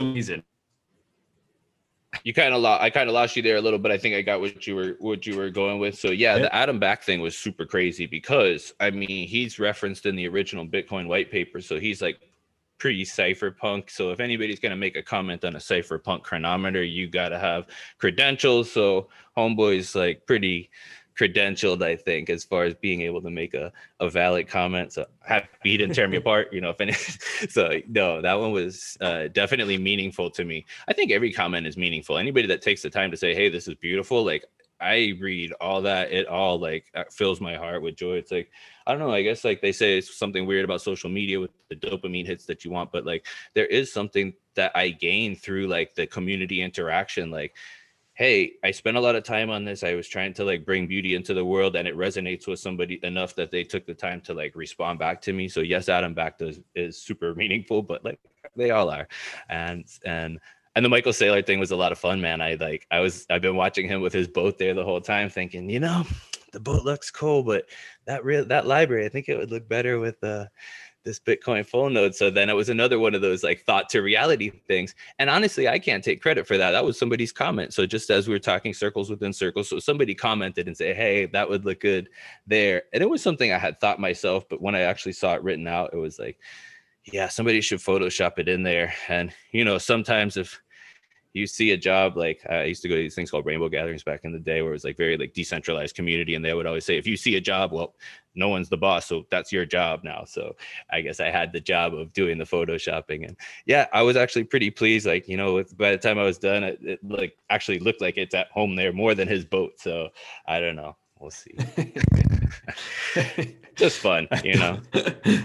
reason. 0.00 0.42
You 2.24 2.34
kind 2.34 2.52
of 2.52 2.60
lost. 2.60 2.82
I 2.82 2.90
kind 2.90 3.08
of 3.08 3.14
lost 3.14 3.36
you 3.36 3.42
there 3.42 3.56
a 3.56 3.60
little, 3.60 3.78
but 3.78 3.92
I 3.92 3.98
think 3.98 4.14
I 4.14 4.22
got 4.22 4.40
what 4.40 4.66
you 4.66 4.74
were 4.74 4.96
what 4.98 5.26
you 5.26 5.36
were 5.36 5.48
going 5.48 5.78
with. 5.78 5.98
So 5.98 6.10
yeah, 6.10 6.36
yeah, 6.36 6.42
the 6.42 6.54
Adam 6.54 6.78
Back 6.78 7.02
thing 7.02 7.20
was 7.20 7.36
super 7.36 7.64
crazy 7.64 8.06
because 8.06 8.74
I 8.80 8.90
mean 8.90 9.28
he's 9.28 9.58
referenced 9.58 10.06
in 10.06 10.16
the 10.16 10.28
original 10.28 10.66
Bitcoin 10.66 11.06
white 11.06 11.30
paper, 11.30 11.60
so 11.60 11.78
he's 11.78 12.02
like 12.02 12.20
pretty 12.78 13.04
cypherpunk. 13.04 13.90
So 13.90 14.10
if 14.10 14.20
anybody's 14.20 14.58
going 14.58 14.70
to 14.70 14.76
make 14.76 14.96
a 14.96 15.02
comment 15.02 15.44
on 15.44 15.54
a 15.54 15.58
cypherpunk 15.58 16.22
chronometer, 16.22 16.82
you 16.82 17.08
got 17.08 17.28
to 17.28 17.38
have 17.38 17.66
credentials. 17.98 18.72
So 18.72 19.08
homeboy's 19.36 19.94
like 19.94 20.26
pretty 20.26 20.70
credentialed, 21.20 21.82
I 21.82 21.96
think, 21.96 22.30
as 22.30 22.44
far 22.44 22.64
as 22.64 22.74
being 22.74 23.02
able 23.02 23.20
to 23.20 23.30
make 23.30 23.52
a, 23.52 23.70
a 24.00 24.08
valid 24.08 24.48
comment. 24.48 24.92
So 24.92 25.06
happy 25.20 25.48
he 25.62 25.76
didn't 25.76 25.94
tear 25.94 26.08
me 26.08 26.16
apart, 26.24 26.52
you 26.52 26.60
know. 26.60 26.70
If 26.70 26.80
any, 26.80 26.92
so 27.50 27.80
no, 27.88 28.22
that 28.22 28.40
one 28.40 28.52
was 28.52 28.96
uh, 29.00 29.28
definitely 29.28 29.76
meaningful 29.76 30.30
to 30.30 30.44
me. 30.44 30.64
I 30.88 30.94
think 30.94 31.10
every 31.12 31.32
comment 31.32 31.66
is 31.66 31.76
meaningful. 31.76 32.16
Anybody 32.16 32.46
that 32.48 32.62
takes 32.62 32.82
the 32.82 32.90
time 32.90 33.10
to 33.10 33.16
say, 33.16 33.34
"Hey, 33.34 33.50
this 33.50 33.68
is 33.68 33.74
beautiful," 33.74 34.24
like 34.24 34.44
I 34.80 35.14
read 35.20 35.52
all 35.60 35.82
that, 35.82 36.10
it 36.10 36.26
all 36.26 36.58
like 36.58 36.86
uh, 36.94 37.04
fills 37.10 37.40
my 37.40 37.54
heart 37.54 37.82
with 37.82 37.96
joy. 37.96 38.14
It's 38.14 38.32
like 38.32 38.50
I 38.86 38.92
don't 38.92 39.00
know. 39.00 39.12
I 39.12 39.22
guess 39.22 39.44
like 39.44 39.60
they 39.60 39.72
say 39.72 39.98
it's 39.98 40.16
something 40.16 40.46
weird 40.46 40.64
about 40.64 40.80
social 40.80 41.10
media 41.10 41.38
with 41.38 41.50
the 41.68 41.76
dopamine 41.76 42.26
hits 42.26 42.46
that 42.46 42.64
you 42.64 42.70
want, 42.70 42.90
but 42.90 43.04
like 43.04 43.26
there 43.54 43.66
is 43.66 43.92
something 43.92 44.32
that 44.54 44.72
I 44.74 44.88
gain 44.90 45.36
through 45.36 45.68
like 45.68 45.94
the 45.94 46.06
community 46.06 46.62
interaction, 46.62 47.30
like 47.30 47.54
hey, 48.20 48.52
I 48.62 48.70
spent 48.70 48.98
a 48.98 49.00
lot 49.00 49.16
of 49.16 49.24
time 49.24 49.48
on 49.48 49.64
this. 49.64 49.82
I 49.82 49.94
was 49.94 50.06
trying 50.06 50.34
to 50.34 50.44
like 50.44 50.66
bring 50.66 50.86
beauty 50.86 51.14
into 51.14 51.32
the 51.32 51.42
world 51.42 51.74
and 51.74 51.88
it 51.88 51.96
resonates 51.96 52.46
with 52.46 52.58
somebody 52.58 53.00
enough 53.02 53.34
that 53.36 53.50
they 53.50 53.64
took 53.64 53.86
the 53.86 53.94
time 53.94 54.20
to 54.20 54.34
like 54.34 54.54
respond 54.54 54.98
back 54.98 55.22
to 55.22 55.32
me. 55.32 55.48
So 55.48 55.60
yes, 55.60 55.88
Adam 55.88 56.12
back 56.12 56.36
does 56.36 56.60
is 56.74 57.00
super 57.00 57.34
meaningful, 57.34 57.80
but 57.80 58.04
like 58.04 58.20
they 58.54 58.72
all 58.72 58.90
are. 58.90 59.08
And 59.48 59.86
and 60.04 60.38
and 60.76 60.84
the 60.84 60.90
Michael 60.90 61.12
Saylor 61.12 61.44
thing 61.44 61.60
was 61.60 61.70
a 61.70 61.76
lot 61.76 61.92
of 61.92 61.98
fun, 61.98 62.20
man. 62.20 62.42
I 62.42 62.58
like 62.60 62.86
I 62.90 63.00
was 63.00 63.24
I've 63.30 63.40
been 63.40 63.56
watching 63.56 63.88
him 63.88 64.02
with 64.02 64.12
his 64.12 64.28
boat 64.28 64.58
there 64.58 64.74
the 64.74 64.84
whole 64.84 65.00
time, 65.00 65.30
thinking, 65.30 65.70
you 65.70 65.80
know, 65.80 66.04
the 66.52 66.60
boat 66.60 66.84
looks 66.84 67.10
cool, 67.10 67.42
but 67.42 67.70
that 68.04 68.22
real 68.22 68.44
that 68.44 68.66
library, 68.66 69.06
I 69.06 69.08
think 69.08 69.30
it 69.30 69.38
would 69.38 69.50
look 69.50 69.66
better 69.66 69.98
with 69.98 70.22
uh 70.22 70.44
this 71.04 71.18
Bitcoin 71.18 71.64
full 71.64 71.90
node. 71.90 72.14
So 72.14 72.30
then 72.30 72.50
it 72.50 72.54
was 72.54 72.68
another 72.68 72.98
one 72.98 73.14
of 73.14 73.22
those 73.22 73.42
like 73.42 73.62
thought 73.62 73.88
to 73.90 74.02
reality 74.02 74.50
things. 74.68 74.94
And 75.18 75.30
honestly, 75.30 75.68
I 75.68 75.78
can't 75.78 76.04
take 76.04 76.20
credit 76.20 76.46
for 76.46 76.56
that. 76.58 76.72
That 76.72 76.84
was 76.84 76.98
somebody's 76.98 77.32
comment. 77.32 77.72
So 77.72 77.86
just 77.86 78.10
as 78.10 78.28
we 78.28 78.34
were 78.34 78.38
talking 78.38 78.74
circles 78.74 79.10
within 79.10 79.32
circles, 79.32 79.68
so 79.68 79.78
somebody 79.78 80.14
commented 80.14 80.66
and 80.66 80.76
say, 80.76 80.94
"Hey, 80.94 81.26
that 81.26 81.48
would 81.48 81.64
look 81.64 81.80
good 81.80 82.08
there," 82.46 82.82
and 82.92 83.02
it 83.02 83.10
was 83.10 83.22
something 83.22 83.52
I 83.52 83.58
had 83.58 83.80
thought 83.80 84.00
myself, 84.00 84.48
but 84.48 84.60
when 84.60 84.74
I 84.74 84.80
actually 84.80 85.12
saw 85.12 85.34
it 85.34 85.42
written 85.42 85.66
out, 85.66 85.90
it 85.92 85.98
was 85.98 86.18
like, 86.18 86.38
yeah, 87.04 87.28
somebody 87.28 87.60
should 87.60 87.78
Photoshop 87.78 88.38
it 88.38 88.48
in 88.48 88.62
there. 88.62 88.92
And 89.08 89.32
you 89.52 89.64
know, 89.64 89.78
sometimes 89.78 90.36
if 90.36 90.60
you 91.32 91.46
see 91.46 91.70
a 91.70 91.76
job 91.76 92.16
like 92.16 92.44
I 92.48 92.64
used 92.64 92.82
to 92.82 92.88
go 92.88 92.96
to 92.96 93.00
these 93.00 93.14
things 93.14 93.30
called 93.30 93.46
rainbow 93.46 93.68
gatherings 93.68 94.02
back 94.02 94.24
in 94.24 94.32
the 94.32 94.38
day 94.38 94.62
where 94.62 94.72
it 94.72 94.74
was 94.74 94.84
like 94.84 94.96
very 94.96 95.16
like 95.16 95.32
decentralized 95.32 95.94
community 95.94 96.34
and 96.34 96.44
they 96.44 96.54
would 96.54 96.66
always 96.66 96.84
say 96.84 96.96
if 96.96 97.06
you 97.06 97.16
see 97.16 97.36
a 97.36 97.40
job 97.40 97.72
well 97.72 97.94
no 98.34 98.48
one's 98.48 98.68
the 98.68 98.76
boss 98.76 99.06
so 99.06 99.24
that's 99.30 99.52
your 99.52 99.64
job 99.64 100.00
now. 100.02 100.24
So 100.24 100.56
I 100.90 101.00
guess 101.00 101.20
I 101.20 101.30
had 101.30 101.52
the 101.52 101.60
job 101.60 101.94
of 101.94 102.12
doing 102.12 102.38
the 102.38 102.44
photoshopping 102.44 103.26
and 103.26 103.36
yeah 103.66 103.86
I 103.92 104.02
was 104.02 104.16
actually 104.16 104.44
pretty 104.44 104.70
pleased 104.70 105.06
like 105.06 105.28
you 105.28 105.36
know 105.36 105.62
by 105.76 105.92
the 105.92 105.98
time 105.98 106.18
I 106.18 106.24
was 106.24 106.38
done 106.38 106.64
it, 106.64 106.78
it 106.82 106.98
like 107.08 107.36
actually 107.48 107.78
looked 107.78 108.00
like 108.00 108.16
it's 108.16 108.34
at 108.34 108.48
home 108.48 108.74
there 108.74 108.92
more 108.92 109.14
than 109.14 109.28
his 109.28 109.44
boat 109.44 109.74
so 109.78 110.08
I 110.46 110.60
don't 110.60 110.76
know. 110.76 110.96
We'll 111.18 111.30
see. 111.30 111.54
Just 113.76 113.98
fun 113.98 114.26
you 114.42 114.56
know 114.56 114.80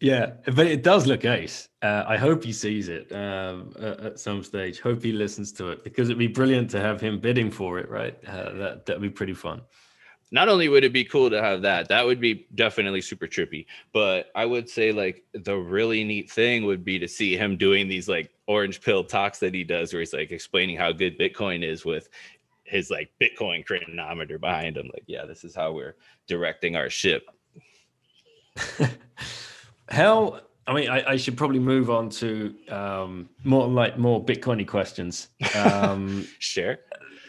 Yeah, 0.00 0.32
but 0.54 0.66
it 0.66 0.82
does 0.82 1.06
look 1.06 1.24
ace. 1.24 1.68
Uh, 1.82 2.04
I 2.06 2.16
hope 2.16 2.44
he 2.44 2.52
sees 2.52 2.88
it 2.88 3.10
um, 3.12 3.72
at 3.80 4.18
some 4.18 4.44
stage. 4.44 4.80
Hope 4.80 5.02
he 5.02 5.12
listens 5.12 5.50
to 5.52 5.70
it 5.70 5.82
because 5.82 6.08
it'd 6.08 6.18
be 6.18 6.28
brilliant 6.28 6.70
to 6.70 6.80
have 6.80 7.00
him 7.00 7.18
bidding 7.18 7.50
for 7.50 7.78
it. 7.78 7.88
Right, 7.88 8.16
uh, 8.26 8.52
that 8.52 8.86
that'd 8.86 9.02
be 9.02 9.10
pretty 9.10 9.34
fun. 9.34 9.60
Not 10.30 10.48
only 10.48 10.68
would 10.68 10.84
it 10.84 10.92
be 10.92 11.04
cool 11.04 11.30
to 11.30 11.42
have 11.42 11.62
that, 11.62 11.88
that 11.88 12.04
would 12.04 12.20
be 12.20 12.46
definitely 12.54 13.00
super 13.00 13.26
trippy. 13.26 13.66
But 13.92 14.30
I 14.34 14.44
would 14.44 14.68
say 14.68 14.92
like 14.92 15.24
the 15.32 15.56
really 15.56 16.04
neat 16.04 16.30
thing 16.30 16.64
would 16.66 16.84
be 16.84 16.98
to 16.98 17.08
see 17.08 17.36
him 17.36 17.56
doing 17.56 17.88
these 17.88 18.08
like 18.08 18.30
orange 18.46 18.80
pill 18.80 19.02
talks 19.02 19.38
that 19.40 19.54
he 19.54 19.64
does, 19.64 19.92
where 19.92 20.00
he's 20.00 20.12
like 20.12 20.30
explaining 20.30 20.76
how 20.76 20.92
good 20.92 21.18
Bitcoin 21.18 21.64
is 21.64 21.84
with 21.84 22.08
his 22.62 22.90
like 22.90 23.10
Bitcoin 23.20 23.64
chronometer 23.64 24.38
behind 24.38 24.76
him. 24.76 24.90
Like, 24.92 25.04
yeah, 25.06 25.24
this 25.24 25.42
is 25.42 25.56
how 25.56 25.72
we're 25.72 25.96
directing 26.28 26.76
our 26.76 26.90
ship. 26.90 27.26
How? 29.88 30.40
I 30.66 30.74
mean, 30.74 30.90
I, 30.90 31.12
I, 31.12 31.16
should 31.16 31.36
probably 31.36 31.60
move 31.60 31.88
on 31.88 32.10
to 32.10 32.54
um, 32.68 33.30
more 33.42 33.66
like 33.66 33.98
more 33.98 34.22
Bitcoiny 34.22 34.66
questions. 34.66 35.28
Um, 35.54 36.28
sure. 36.38 36.78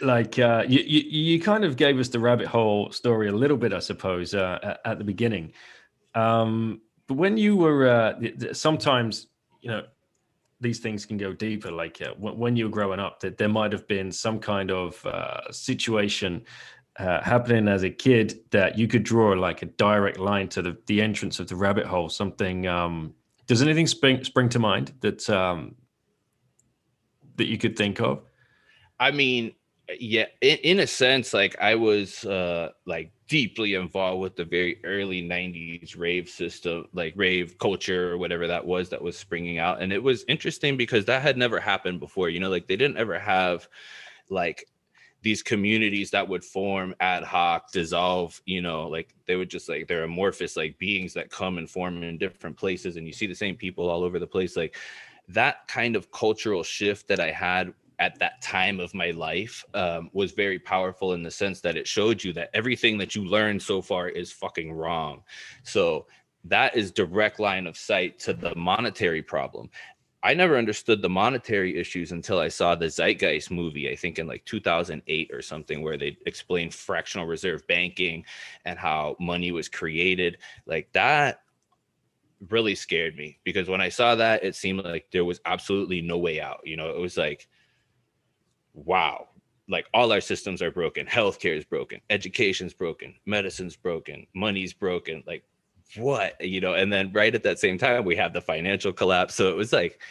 Like 0.01 0.37
uh, 0.39 0.65
you, 0.67 0.79
you, 0.79 1.01
you, 1.09 1.41
kind 1.41 1.63
of 1.63 1.77
gave 1.77 1.99
us 1.99 2.09
the 2.09 2.19
rabbit 2.19 2.47
hole 2.47 2.91
story 2.91 3.29
a 3.29 3.31
little 3.31 3.55
bit, 3.55 3.71
I 3.71 3.79
suppose, 3.79 4.33
uh, 4.33 4.77
at 4.83 4.97
the 4.97 5.05
beginning. 5.05 5.53
Um, 6.15 6.81
but 7.07 7.15
when 7.15 7.37
you 7.37 7.55
were, 7.55 7.87
uh, 7.87 8.53
sometimes 8.53 9.27
you 9.61 9.69
know, 9.69 9.83
these 10.61 10.79
things 10.79 11.05
can 11.05 11.17
go 11.17 11.33
deeper. 11.33 11.71
Like 11.71 12.01
uh, 12.01 12.13
when 12.17 12.55
you 12.55 12.65
were 12.65 12.71
growing 12.71 12.99
up, 12.99 13.19
that 13.21 13.37
there 13.37 13.49
might 13.49 13.71
have 13.71 13.87
been 13.87 14.11
some 14.11 14.39
kind 14.39 14.71
of 14.71 15.03
uh, 15.05 15.51
situation 15.51 16.43
uh, 16.99 17.21
happening 17.21 17.67
as 17.67 17.83
a 17.83 17.89
kid 17.89 18.39
that 18.51 18.77
you 18.77 18.87
could 18.87 19.03
draw 19.03 19.29
like 19.31 19.61
a 19.61 19.65
direct 19.65 20.19
line 20.19 20.47
to 20.49 20.61
the, 20.61 20.77
the 20.87 21.01
entrance 21.01 21.39
of 21.39 21.47
the 21.47 21.55
rabbit 21.55 21.85
hole 21.85 22.09
something 22.09 22.67
um, 22.67 23.13
does 23.47 23.61
anything 23.61 23.87
spring 23.87 24.23
spring 24.23 24.49
to 24.49 24.59
mind 24.59 24.93
that 24.99 25.29
um, 25.29 25.75
that 27.37 27.47
you 27.47 27.57
could 27.57 27.77
think 27.77 27.99
of? 27.99 28.21
I 28.99 29.11
mean 29.11 29.53
yeah 29.99 30.25
in, 30.41 30.57
in 30.57 30.79
a 30.81 30.85
sense 30.85 31.33
like 31.33 31.55
i 31.59 31.73
was 31.73 32.23
uh 32.25 32.69
like 32.85 33.11
deeply 33.29 33.75
involved 33.75 34.19
with 34.19 34.35
the 34.35 34.43
very 34.43 34.83
early 34.83 35.21
90s 35.21 35.97
rave 35.97 36.27
system 36.27 36.85
like 36.93 37.13
rave 37.15 37.57
culture 37.59 38.11
or 38.11 38.17
whatever 38.17 38.47
that 38.47 38.65
was 38.65 38.89
that 38.89 39.01
was 39.01 39.15
springing 39.15 39.59
out. 39.59 39.81
And 39.81 39.93
it 39.93 40.01
was 40.01 40.25
interesting 40.27 40.75
because 40.75 41.05
that 41.05 41.21
had 41.21 41.37
never 41.37 41.59
happened 41.59 41.99
before 41.99 42.29
you 42.29 42.39
know 42.39 42.49
like 42.49 42.67
they 42.67 42.75
didn't 42.75 42.97
ever 42.97 43.19
have 43.19 43.69
like 44.29 44.65
these 45.21 45.43
communities 45.43 46.11
that 46.11 46.27
would 46.27 46.43
form 46.43 46.95
ad 46.99 47.23
hoc 47.23 47.71
dissolve 47.71 48.41
you 48.45 48.61
know 48.61 48.87
like 48.87 49.13
they 49.27 49.35
would 49.35 49.49
just 49.49 49.67
like 49.67 49.87
they're 49.87 50.03
amorphous 50.03 50.55
like 50.55 50.77
beings 50.77 51.13
that 51.13 51.29
come 51.29 51.57
and 51.57 51.69
form 51.69 52.03
in 52.03 52.17
different 52.17 52.57
places 52.57 52.95
and 52.95 53.05
you 53.05 53.13
see 53.13 53.27
the 53.27 53.35
same 53.35 53.55
people 53.55 53.89
all 53.89 54.03
over 54.03 54.19
the 54.19 54.27
place. 54.27 54.55
Like 54.55 54.75
that 55.27 55.67
kind 55.67 55.95
of 55.95 56.11
cultural 56.11 56.63
shift 56.63 57.07
that 57.07 57.19
i 57.19 57.29
had 57.29 57.73
at 57.99 58.17
that 58.17 58.41
time 58.41 58.79
of 58.79 58.93
my 58.93 59.11
life 59.11 59.63
um, 59.73 60.09
was 60.13 60.31
very 60.31 60.57
powerful 60.57 61.13
in 61.13 61.21
the 61.21 61.29
sense 61.29 61.59
that 61.61 61.75
it 61.75 61.87
showed 61.87 62.23
you 62.23 62.31
that 62.33 62.49
everything 62.53 62.97
that 62.97 63.13
you 63.13 63.25
learned 63.25 63.61
so 63.61 63.81
far 63.81 64.07
is 64.07 64.31
fucking 64.31 64.71
wrong. 64.71 65.21
So 65.63 66.07
that 66.45 66.77
is 66.77 66.91
direct 66.91 67.41
line 67.41 67.67
of 67.67 67.77
sight 67.77 68.17
to 68.19 68.33
the 68.33 68.55
monetary 68.55 69.21
problem 69.21 69.69
I 70.21 70.33
never 70.33 70.57
understood 70.57 71.01
the 71.01 71.09
monetary 71.09 71.77
issues 71.77 72.11
until 72.11 72.39
I 72.39 72.49
saw 72.49 72.75
the 72.75 72.87
Zeitgeist 72.87 73.51
movie, 73.51 73.89
I 73.89 73.95
think 73.95 74.19
in 74.19 74.27
like 74.27 74.43
2008 74.45 75.31
or 75.31 75.41
something, 75.41 75.81
where 75.81 75.97
they 75.97 76.17
explained 76.25 76.73
fractional 76.73 77.25
reserve 77.25 77.65
banking 77.67 78.25
and 78.65 78.77
how 78.77 79.15
money 79.19 79.51
was 79.51 79.69
created. 79.69 80.37
Like 80.65 80.91
that 80.91 81.41
really 82.49 82.75
scared 82.75 83.15
me 83.15 83.39
because 83.45 83.69
when 83.69 83.79
I 83.79 83.89
saw 83.89 84.15
that, 84.15 84.43
it 84.43 84.55
seemed 84.55 84.83
like 84.83 85.07
there 85.11 85.25
was 85.25 85.39
absolutely 85.45 86.01
no 86.01 86.17
way 86.17 86.41
out. 86.41 86.61
You 86.65 86.75
know, 86.75 86.89
it 86.89 86.99
was 86.99 87.15
like, 87.15 87.47
wow, 88.73 89.29
like 89.69 89.87
all 89.93 90.11
our 90.11 90.21
systems 90.21 90.61
are 90.61 90.71
broken. 90.71 91.05
Healthcare 91.05 91.57
is 91.57 91.65
broken, 91.65 92.01
education's 92.09 92.73
broken, 92.73 93.15
medicine's 93.25 93.77
broken, 93.77 94.27
money's 94.33 94.73
broken. 94.73 95.23
Like 95.25 95.45
what 95.97 96.39
you 96.39 96.61
know 96.61 96.75
and 96.75 96.93
then 96.93 97.11
right 97.13 97.33
at 97.33 97.43
that 97.43 97.59
same 97.59 97.77
time 97.77 98.05
we 98.05 98.15
have 98.15 98.33
the 98.33 98.41
financial 98.41 98.93
collapse. 98.93 99.35
So 99.35 99.49
it 99.49 99.55
was 99.55 99.73
like 99.73 100.01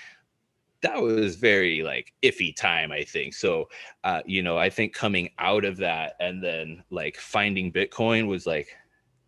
that 0.82 1.00
was 1.00 1.36
very 1.36 1.82
like 1.82 2.12
iffy 2.22 2.54
time 2.54 2.92
i 2.92 3.02
think. 3.04 3.34
So 3.34 3.68
uh 4.04 4.22
you 4.26 4.42
know 4.42 4.58
i 4.58 4.70
think 4.70 4.92
coming 4.92 5.30
out 5.38 5.64
of 5.64 5.76
that 5.78 6.14
and 6.20 6.42
then 6.42 6.82
like 6.90 7.16
finding 7.16 7.72
bitcoin 7.72 8.26
was 8.26 8.46
like 8.46 8.68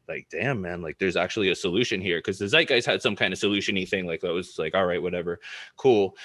like 0.09 0.27
damn 0.31 0.61
man 0.61 0.83
like 0.83 0.99
there's 0.99 1.17
actually 1.17 1.51
a 1.51 1.55
solution 1.55 2.01
here. 2.01 2.19
Because 2.19 2.39
the 2.39 2.49
zeitgeist 2.49 2.87
had 2.87 3.03
some 3.03 3.17
kind 3.17 3.33
of 3.33 3.39
solutiony 3.39 3.89
thing 3.89 4.07
like 4.07 4.21
that 4.21 4.33
was 4.33 4.59
like 4.59 4.75
all 4.75 4.87
right 4.87 5.03
whatever 5.03 5.39
cool. 5.77 6.17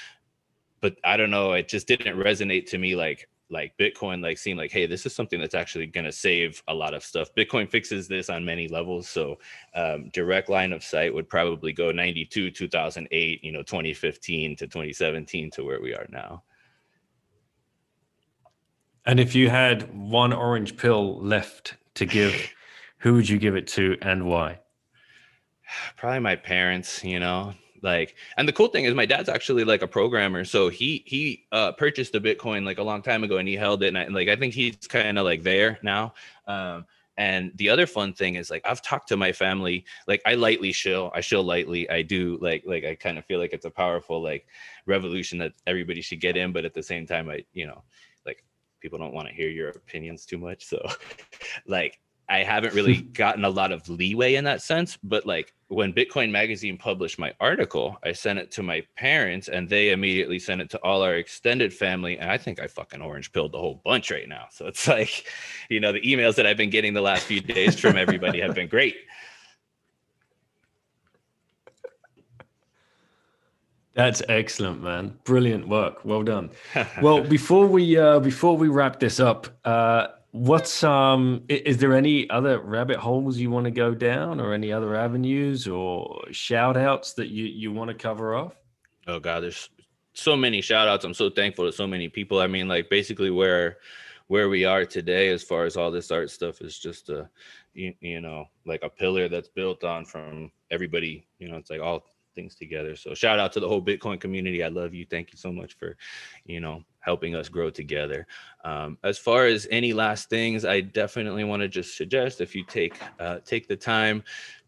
But 0.81 0.97
i 1.03 1.17
don't 1.17 1.31
know 1.31 1.53
it 1.53 1.67
just 1.67 1.87
didn't 1.87 2.17
resonate 2.17 2.67
to 2.71 2.77
me 2.77 2.95
like 2.95 3.29
like 3.55 3.77
Bitcoin 3.77 4.21
like 4.21 4.37
seemed 4.37 4.59
like, 4.59 4.71
hey, 4.71 4.85
this 4.85 5.05
is 5.05 5.15
something 5.15 5.39
that's 5.39 5.55
actually 5.55 5.87
going 5.87 6.03
to 6.05 6.11
save 6.11 6.61
a 6.67 6.73
lot 6.73 6.93
of 6.93 7.03
stuff. 7.03 7.33
Bitcoin 7.35 7.69
fixes 7.69 8.05
this 8.05 8.29
on 8.29 8.43
many 8.43 8.67
levels. 8.67 9.07
So 9.07 9.39
um, 9.73 10.09
direct 10.09 10.49
line 10.49 10.73
of 10.73 10.83
sight 10.83 11.13
would 11.13 11.29
probably 11.29 11.71
go 11.71 11.89
92, 11.89 12.51
2008, 12.51 13.43
you 13.43 13.51
know, 13.53 13.63
2015 13.63 14.57
to 14.57 14.67
2017 14.67 15.51
to 15.51 15.63
where 15.63 15.81
we 15.81 15.93
are 15.95 16.05
now. 16.09 16.43
And 19.05 19.21
if 19.21 19.33
you 19.33 19.49
had 19.49 19.95
one 19.95 20.33
orange 20.33 20.75
pill 20.75 21.17
left 21.21 21.75
to 21.93 22.05
give, 22.05 22.35
who 22.97 23.13
would 23.13 23.29
you 23.29 23.37
give 23.37 23.55
it 23.55 23.67
to 23.67 23.95
and 24.01 24.25
why? 24.25 24.59
Probably 25.95 26.19
my 26.19 26.35
parents, 26.35 27.05
you 27.05 27.21
know, 27.21 27.53
like 27.85 28.15
and 28.35 28.47
the 28.47 28.51
cool 28.51 28.67
thing 28.67 28.83
is 28.83 28.93
my 28.93 29.05
dad's 29.05 29.29
actually 29.29 29.63
like 29.63 29.81
a 29.81 29.87
programmer 29.87 30.43
so 30.43 30.67
he 30.67 31.03
he 31.05 31.45
uh 31.53 31.71
purchased 31.71 32.15
a 32.15 32.19
bitcoin 32.19 32.65
like 32.65 32.79
a 32.79 32.83
long 32.83 33.01
time 33.01 33.23
ago 33.23 33.37
and 33.37 33.47
he 33.47 33.55
held 33.55 33.83
it 33.83 33.89
and, 33.89 33.97
I, 33.97 34.07
like 34.07 34.27
i 34.27 34.35
think 34.35 34.53
he's 34.53 34.75
kind 34.87 35.17
of 35.17 35.23
like 35.23 35.43
there 35.43 35.79
now 35.81 36.13
um 36.47 36.85
and 37.17 37.51
the 37.55 37.69
other 37.69 37.87
fun 37.87 38.13
thing 38.13 38.35
is 38.35 38.49
like 38.49 38.61
I've 38.65 38.81
talked 38.81 39.07
to 39.09 39.17
my 39.17 39.31
family, 39.31 39.85
like 40.05 40.21
I 40.25 40.35
lightly 40.35 40.73
shill, 40.73 41.11
I 41.15 41.21
shill 41.21 41.43
lightly. 41.43 41.89
I 41.89 42.01
do 42.01 42.37
like 42.41 42.63
like 42.65 42.83
I 42.83 42.95
kind 42.95 43.17
of 43.17 43.25
feel 43.25 43.39
like 43.39 43.53
it's 43.53 43.65
a 43.65 43.69
powerful 43.69 44.21
like 44.21 44.47
revolution 44.85 45.37
that 45.39 45.53
everybody 45.65 46.01
should 46.01 46.19
get 46.19 46.35
in, 46.35 46.51
but 46.51 46.65
at 46.65 46.73
the 46.73 46.83
same 46.83 47.07
time, 47.07 47.29
I 47.29 47.45
you 47.53 47.67
know, 47.67 47.83
like 48.25 48.43
people 48.81 48.99
don't 48.99 49.13
want 49.13 49.29
to 49.29 49.33
hear 49.33 49.49
your 49.49 49.69
opinions 49.69 50.25
too 50.25 50.37
much. 50.37 50.65
So 50.65 50.85
like 51.67 51.99
I 52.27 52.43
haven't 52.43 52.73
really 52.73 53.01
gotten 53.01 53.45
a 53.45 53.49
lot 53.49 53.71
of 53.71 53.87
leeway 53.87 54.35
in 54.35 54.43
that 54.45 54.61
sense. 54.61 54.97
But 55.03 55.25
like 55.25 55.53
when 55.67 55.93
Bitcoin 55.93 56.31
Magazine 56.31 56.77
published 56.77 57.19
my 57.19 57.33
article, 57.39 57.97
I 58.03 58.13
sent 58.13 58.39
it 58.39 58.51
to 58.51 58.63
my 58.63 58.83
parents 58.97 59.47
and 59.47 59.69
they 59.69 59.91
immediately 59.91 60.39
sent 60.39 60.61
it 60.61 60.69
to 60.71 60.79
all 60.79 61.01
our 61.01 61.15
extended 61.15 61.73
family. 61.73 62.17
And 62.17 62.29
I 62.29 62.37
think 62.37 62.59
I 62.59 62.67
fucking 62.67 63.01
orange 63.01 63.31
pilled 63.31 63.51
the 63.51 63.59
whole 63.59 63.81
bunch 63.83 64.11
right 64.11 64.27
now. 64.27 64.47
So 64.51 64.67
it's 64.67 64.87
like, 64.97 65.25
you 65.69 65.79
know, 65.79 65.91
the 65.91 66.01
emails 66.01 66.35
that 66.35 66.45
I've 66.45 66.57
been 66.57 66.69
getting 66.69 66.93
the 66.93 67.01
last 67.01 67.23
few 67.23 67.41
days 67.41 67.79
from 67.79 67.97
everybody 67.97 68.39
have 68.41 68.55
been 68.55 68.67
great. 68.67 68.95
That's 73.95 74.21
excellent, 74.27 74.83
man. 74.83 75.17
Brilliant 75.23 75.69
work. 75.69 76.03
Well 76.03 76.21
done. 76.21 76.49
well, 77.01 77.21
before 77.21 77.65
we 77.65 77.97
uh, 77.97 78.19
before 78.19 78.57
we 78.57 78.67
wrap 78.67 78.99
this 78.99 79.21
up, 79.21 79.47
uh, 79.63 80.07
what's 80.35 80.83
um 80.83 81.41
is 81.47 81.77
there 81.77 81.93
any 81.93 82.29
other 82.29 82.59
rabbit 82.59 82.97
holes 82.97 83.37
you 83.37 83.49
want 83.49 83.63
to 83.63 83.71
go 83.71 83.95
down 83.95 84.41
or 84.41 84.53
any 84.53 84.69
other 84.69 84.93
avenues 84.93 85.65
or 85.65 86.21
shout 86.31 86.75
outs 86.75 87.13
that 87.13 87.29
you 87.29 87.45
you 87.45 87.71
want 87.71 87.89
to 87.89 87.95
cover 87.95 88.35
off? 88.35 88.53
Oh 89.07 89.19
god, 89.19 89.43
there's 89.43 89.69
so 90.13 90.35
many 90.35 90.59
shout 90.59 90.89
outs. 90.89 91.05
I'm 91.05 91.13
so 91.13 91.29
thankful 91.29 91.65
to 91.65 91.71
so 91.71 91.87
many 91.87 92.09
people. 92.09 92.39
I 92.39 92.47
mean, 92.47 92.67
like 92.67 92.89
basically 92.89 93.31
where 93.31 93.77
where 94.27 94.49
we 94.49 94.65
are 94.65 94.83
today 94.83 95.29
as 95.29 95.41
far 95.41 95.63
as 95.63 95.77
all 95.77 95.89
this 95.89 96.11
art 96.11 96.29
stuff 96.29 96.61
is 96.61 96.77
just 96.77 97.09
a 97.09 97.29
you, 97.73 97.93
you 98.01 98.19
know 98.19 98.45
like 98.65 98.83
a 98.83 98.89
pillar 98.89 99.29
that's 99.29 99.49
built 99.49 99.83
on 99.85 100.03
from 100.03 100.51
everybody 100.71 101.27
you 101.39 101.47
know 101.47 101.57
it's 101.57 101.69
like 101.69 101.81
all 101.81 102.03
things 102.35 102.55
together. 102.55 102.95
So 102.95 103.13
shout 103.13 103.39
out 103.39 103.53
to 103.53 103.59
the 103.59 103.67
whole 103.67 103.81
Bitcoin 103.81 104.19
community. 104.19 104.63
I 104.63 104.67
love 104.67 104.93
you. 104.93 105.05
Thank 105.09 105.31
you 105.31 105.37
so 105.37 105.51
much 105.51 105.77
for, 105.77 105.97
you 106.45 106.59
know, 106.59 106.83
helping 106.99 107.35
us 107.35 107.49
grow 107.49 107.69
together. 107.69 108.27
Um, 108.63 108.97
as 109.03 109.17
far 109.17 109.45
as 109.45 109.67
any 109.71 109.93
last 109.93 110.29
things, 110.29 110.65
I 110.65 110.81
definitely 110.81 111.43
want 111.43 111.61
to 111.61 111.67
just 111.67 111.97
suggest 111.97 112.41
if 112.41 112.55
you 112.55 112.63
take 112.65 112.99
uh, 113.19 113.39
take 113.45 113.67
the 113.67 113.75
time 113.75 114.23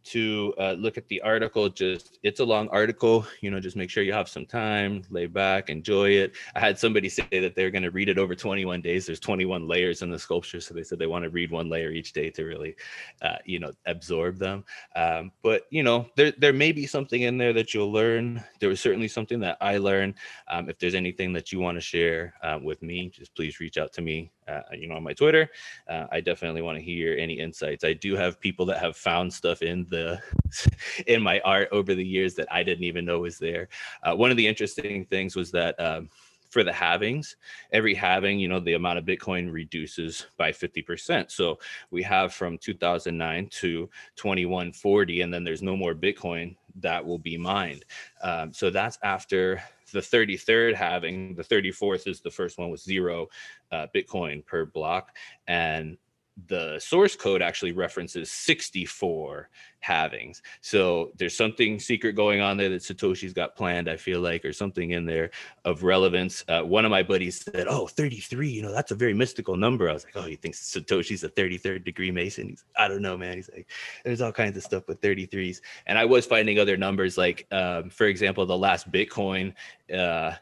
to 0.06 0.54
uh, 0.58 0.72
look 0.74 0.98
at 0.98 1.08
the 1.08 1.22
article. 1.22 1.70
Just 1.70 2.20
it's 2.24 2.40
a 2.40 2.46
long 2.46 2.70
article, 2.70 3.26
you 3.42 3.52
know. 3.52 3.60
Just 3.60 3.76
make 3.76 3.90
sure 3.90 4.04
you 4.04 4.14
have 4.14 4.30
some 4.30 4.46
time, 4.46 5.04
lay 5.10 5.26
back, 5.26 5.70
enjoy 5.70 6.12
it. 6.12 6.36
I 6.56 6.60
had 6.60 6.80
somebody 6.80 7.10
say 7.10 7.28
that 7.32 7.56
they're 7.56 7.72
going 7.72 7.84
to 7.84 7.92
read 7.92 8.10
it 8.10 8.18
over 8.18 8.36
21 8.36 8.82
days. 8.82 9.06
There's 9.06 9.20
21 9.20 9.68
layers 9.68 10.02
in 10.02 10.10
the 10.10 10.20
sculpture, 10.20 10.62
so 10.62 10.74
they 10.74 10.84
said 10.84 11.00
they 11.00 11.08
want 11.08 11.24
to 11.24 11.30
read 11.30 11.52
one 11.52 11.70
layer 11.70 11.92
each 11.92 12.14
day 12.14 12.30
to 12.32 12.44
really, 12.46 12.76
uh, 13.22 13.38
you 13.46 13.60
know, 13.60 13.72
absorb 13.86 14.38
them. 14.38 14.64
Um, 14.96 15.32
but 15.44 15.64
you 15.70 15.84
know, 15.84 16.08
there 16.16 16.32
there 16.38 16.54
may 16.54 16.72
be 16.72 16.86
something 16.86 17.22
in 17.22 17.38
there 17.38 17.54
that 17.54 17.74
you'll 17.74 17.92
learn. 17.92 18.44
There 18.60 18.70
was 18.70 18.80
certainly 18.80 19.08
something 19.08 19.40
that 19.42 19.58
I 19.62 19.78
learned. 19.78 20.16
Um, 20.50 20.70
if 20.70 20.80
there's 20.80 20.96
anything 20.96 21.34
that 21.34 21.52
you 21.52 21.60
want 21.60 21.76
to 21.76 21.82
share 21.82 22.34
uh, 22.44 22.60
with 22.62 22.82
me, 22.82 23.10
just 23.10 23.36
please 23.36 23.60
reach 23.60 23.78
out 23.78 23.94
to 23.94 24.02
me 24.02 24.32
uh, 24.48 24.62
you 24.74 24.88
know, 24.88 24.96
on 24.96 25.04
my 25.04 25.14
Twitter. 25.14 25.50
Uh, 25.90 26.06
I 26.12 26.22
definitely 26.22 26.62
want 26.62 26.78
to 26.78 26.84
hear 26.84 27.16
any 27.18 27.40
insights. 27.40 27.84
I 27.84 27.94
do 27.94 28.16
have 28.16 28.40
people 28.40 28.66
that 28.68 28.80
have 28.80 28.96
found 28.96 29.34
stuff 29.34 29.62
in 29.62 29.86
the 29.90 30.22
in 31.08 31.22
my 31.22 31.40
art 31.42 31.70
over 31.72 31.94
the 31.94 32.06
years 32.06 32.36
that 32.36 32.52
I 32.52 32.64
didn't 32.64 32.86
even 32.86 33.06
know 33.06 33.20
was 33.20 33.38
there. 33.38 33.70
Uh, 34.04 34.16
one 34.16 34.32
of 34.32 34.38
the 34.38 34.48
interesting 34.48 35.06
things 35.06 35.36
was 35.36 35.52
that. 35.52 35.80
Um, 35.80 36.10
for 36.50 36.64
the 36.64 36.72
halvings, 36.72 37.36
every 37.74 37.94
halving, 37.94 38.40
you 38.40 38.48
know, 38.48 38.60
the 38.62 38.76
amount 38.76 38.98
of 38.98 39.06
Bitcoin 39.06 39.52
reduces 39.52 40.28
by 40.38 40.50
50%. 40.52 41.30
So 41.30 41.60
we 41.92 42.02
have 42.04 42.34
from 42.34 42.58
2009 42.58 43.50
to 43.50 43.90
2140, 44.16 45.22
and 45.22 45.34
then 45.34 45.44
there's 45.44 45.62
no 45.62 45.76
more 45.76 45.94
Bitcoin 45.94 46.56
that 46.80 47.06
will 47.06 47.20
be 47.20 47.38
mined. 47.38 47.84
Um, 48.22 48.54
so 48.54 48.70
that's 48.70 48.98
after 49.04 49.62
the 49.92 50.00
33rd 50.00 50.76
halving. 50.76 51.36
The 51.36 51.44
34th 51.44 52.08
is 52.08 52.22
the 52.22 52.32
first 52.32 52.58
one 52.58 52.70
with 52.70 52.82
zero 52.82 53.28
uh, 53.72 53.88
Bitcoin 53.96 54.46
per 54.46 54.66
block. 54.66 55.16
And 55.48 55.98
the 56.46 56.80
source 56.80 57.16
code 57.16 57.42
actually 57.42 57.72
references 57.72 58.30
64 58.32 59.50
halvings. 59.84 60.42
So 60.62 61.12
there's 61.18 61.36
something 61.36 61.80
secret 61.80 62.14
going 62.14 62.42
on 62.42 62.58
there 62.58 62.70
that 62.70 62.82
Satoshi's 62.82 63.34
got 63.34 63.56
planned, 63.56 63.90
I 63.90 63.98
feel 63.98 64.22
like, 64.22 64.46
or 64.46 64.54
something 64.54 64.92
in 64.92 65.06
there 65.06 65.32
of 65.66 65.84
relevance. 65.84 66.44
Uh, 66.48 66.62
one 66.62 66.86
of 66.86 66.92
my 66.92 67.02
buddies 67.02 67.44
said, 67.44 67.68
Oh, 67.68 67.88
33, 67.88 68.50
you 68.50 68.62
know, 68.62 68.72
that's 68.72 68.92
a 68.92 68.96
very 68.96 69.14
mystical 69.14 69.58
number. 69.58 69.90
I 69.90 69.94
was 69.94 70.04
like, 70.04 70.16
Oh, 70.16 70.28
he 70.28 70.36
thinks 70.36 70.60
Satoshi's 70.60 71.24
a 71.24 71.30
33rd 71.30 71.84
degree 71.84 72.12
Mason? 72.12 72.50
He's, 72.50 72.66
I 72.78 72.88
don't 72.88 73.02
know, 73.02 73.18
man. 73.18 73.38
He's 73.38 73.50
like, 73.52 73.70
There's 74.06 74.22
all 74.22 74.32
kinds 74.32 74.58
of 74.58 74.64
stuff 74.64 74.88
with 74.88 75.02
33s. 75.02 75.62
And 75.88 75.98
I 75.98 76.06
was 76.06 76.26
finding 76.26 76.60
other 76.60 76.78
numbers, 76.78 77.18
like, 77.18 77.48
um, 77.52 77.90
for 77.90 78.06
example, 78.06 78.46
the 78.46 78.58
last 78.58 78.92
Bitcoin 78.92 79.54
uh, 79.94 80.34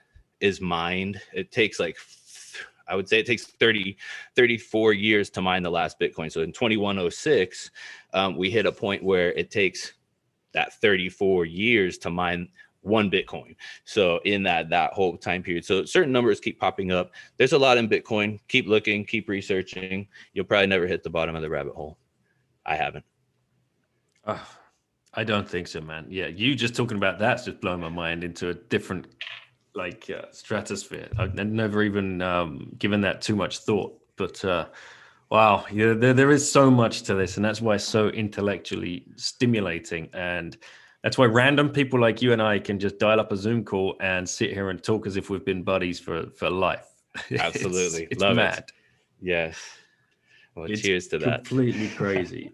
is 0.42 0.60
mined. 0.60 1.22
It 1.34 1.52
takes 1.52 1.80
like 1.80 1.98
I 2.88 2.96
would 2.96 3.08
say 3.08 3.20
it 3.20 3.26
takes 3.26 3.46
30, 3.46 3.98
34 4.36 4.94
years 4.94 5.30
to 5.32 5.42
mine 5.42 5.64
the 5.64 5.72
last 5.72 6.00
Bitcoin. 6.00 6.32
So 6.32 6.42
in 6.42 6.52
2106, 6.52 7.72
um, 8.14 8.38
we 8.38 8.50
hit 8.50 8.66
a 8.66 8.72
point 8.72 9.04
where 9.04 9.32
it 9.34 9.52
takes 9.52 9.94
that 10.54 10.74
34 10.82 11.46
years 11.46 11.98
to 12.00 12.10
mine 12.10 12.50
one 12.82 13.10
Bitcoin. 13.10 13.56
So 13.84 14.20
in 14.26 14.44
that 14.44 14.70
that 14.70 14.94
whole 14.94 15.18
time 15.18 15.42
period, 15.44 15.66
so 15.66 15.86
certain 15.86 16.12
numbers 16.12 16.40
keep 16.40 16.60
popping 16.60 16.92
up. 16.92 17.12
There's 17.38 17.54
a 17.54 17.58
lot 17.58 17.78
in 17.78 17.90
Bitcoin. 17.90 18.40
Keep 18.48 18.68
looking, 18.68 19.06
keep 19.06 19.28
researching. 19.28 20.08
You'll 20.34 20.46
probably 20.46 20.68
never 20.68 20.88
hit 20.88 21.04
the 21.04 21.10
bottom 21.10 21.36
of 21.36 21.42
the 21.42 21.50
rabbit 21.50 21.74
hole. 21.74 21.98
I 22.66 22.76
haven't. 22.76 23.06
Uh, 24.24 24.40
I 25.14 25.24
don't 25.24 25.50
think 25.50 25.68
so, 25.68 25.82
man. 25.82 26.06
Yeah, 26.10 26.28
you 26.28 26.56
just 26.56 26.76
talking 26.76 26.98
about 26.98 27.20
that's 27.20 27.46
just 27.46 27.62
blowing 27.62 27.80
my 27.80 27.90
mind 27.90 28.24
into 28.24 28.50
a 28.50 28.54
different 28.54 29.08
like 29.76 30.10
uh, 30.10 30.26
stratosphere. 30.32 31.10
I've 31.18 31.36
never 31.36 31.84
even 31.84 32.22
um, 32.22 32.74
given 32.78 33.02
that 33.02 33.22
too 33.22 33.36
much 33.36 33.60
thought, 33.60 34.00
but 34.16 34.44
uh, 34.46 34.68
wow, 35.30 35.66
yeah, 35.72 35.94
there, 35.94 36.14
there 36.14 36.32
is 36.32 36.50
so 36.50 36.72
much 36.72 37.04
to 37.04 37.16
this, 37.16 37.38
and 37.38 37.46
that's 37.46 37.62
why 37.62 37.76
it's 37.76 37.84
so 37.84 38.10
intellectually 38.10 39.06
stimulating, 39.16 40.10
and 40.14 40.58
that's 41.04 41.18
why 41.18 41.26
random 41.26 41.70
people 41.70 42.00
like 42.00 42.22
you 42.22 42.34
and 42.34 42.42
I 42.42 42.60
can 42.60 42.80
just 42.80 42.98
dial 43.00 43.20
up 43.20 43.32
a 43.32 43.38
Zoom 43.38 43.64
call 43.64 43.96
and 44.00 44.28
sit 44.28 44.52
here 44.54 44.70
and 44.70 44.82
talk 44.82 45.06
as 45.06 45.18
if 45.18 45.30
we've 45.30 45.46
been 45.46 45.64
buddies 45.64 46.00
for 46.00 46.30
for 46.32 46.50
life. 46.50 46.88
Absolutely, 47.38 48.04
it's, 48.04 48.14
it's 48.14 48.22
love 48.22 48.38
mad. 48.38 48.60
it. 48.60 48.72
Yes. 49.22 49.58
Well, 50.56 50.66
It's 50.72 50.82
cheers 50.82 51.08
to 51.10 51.18
that. 51.20 51.46
Completely 51.46 51.90
crazy. 51.90 52.52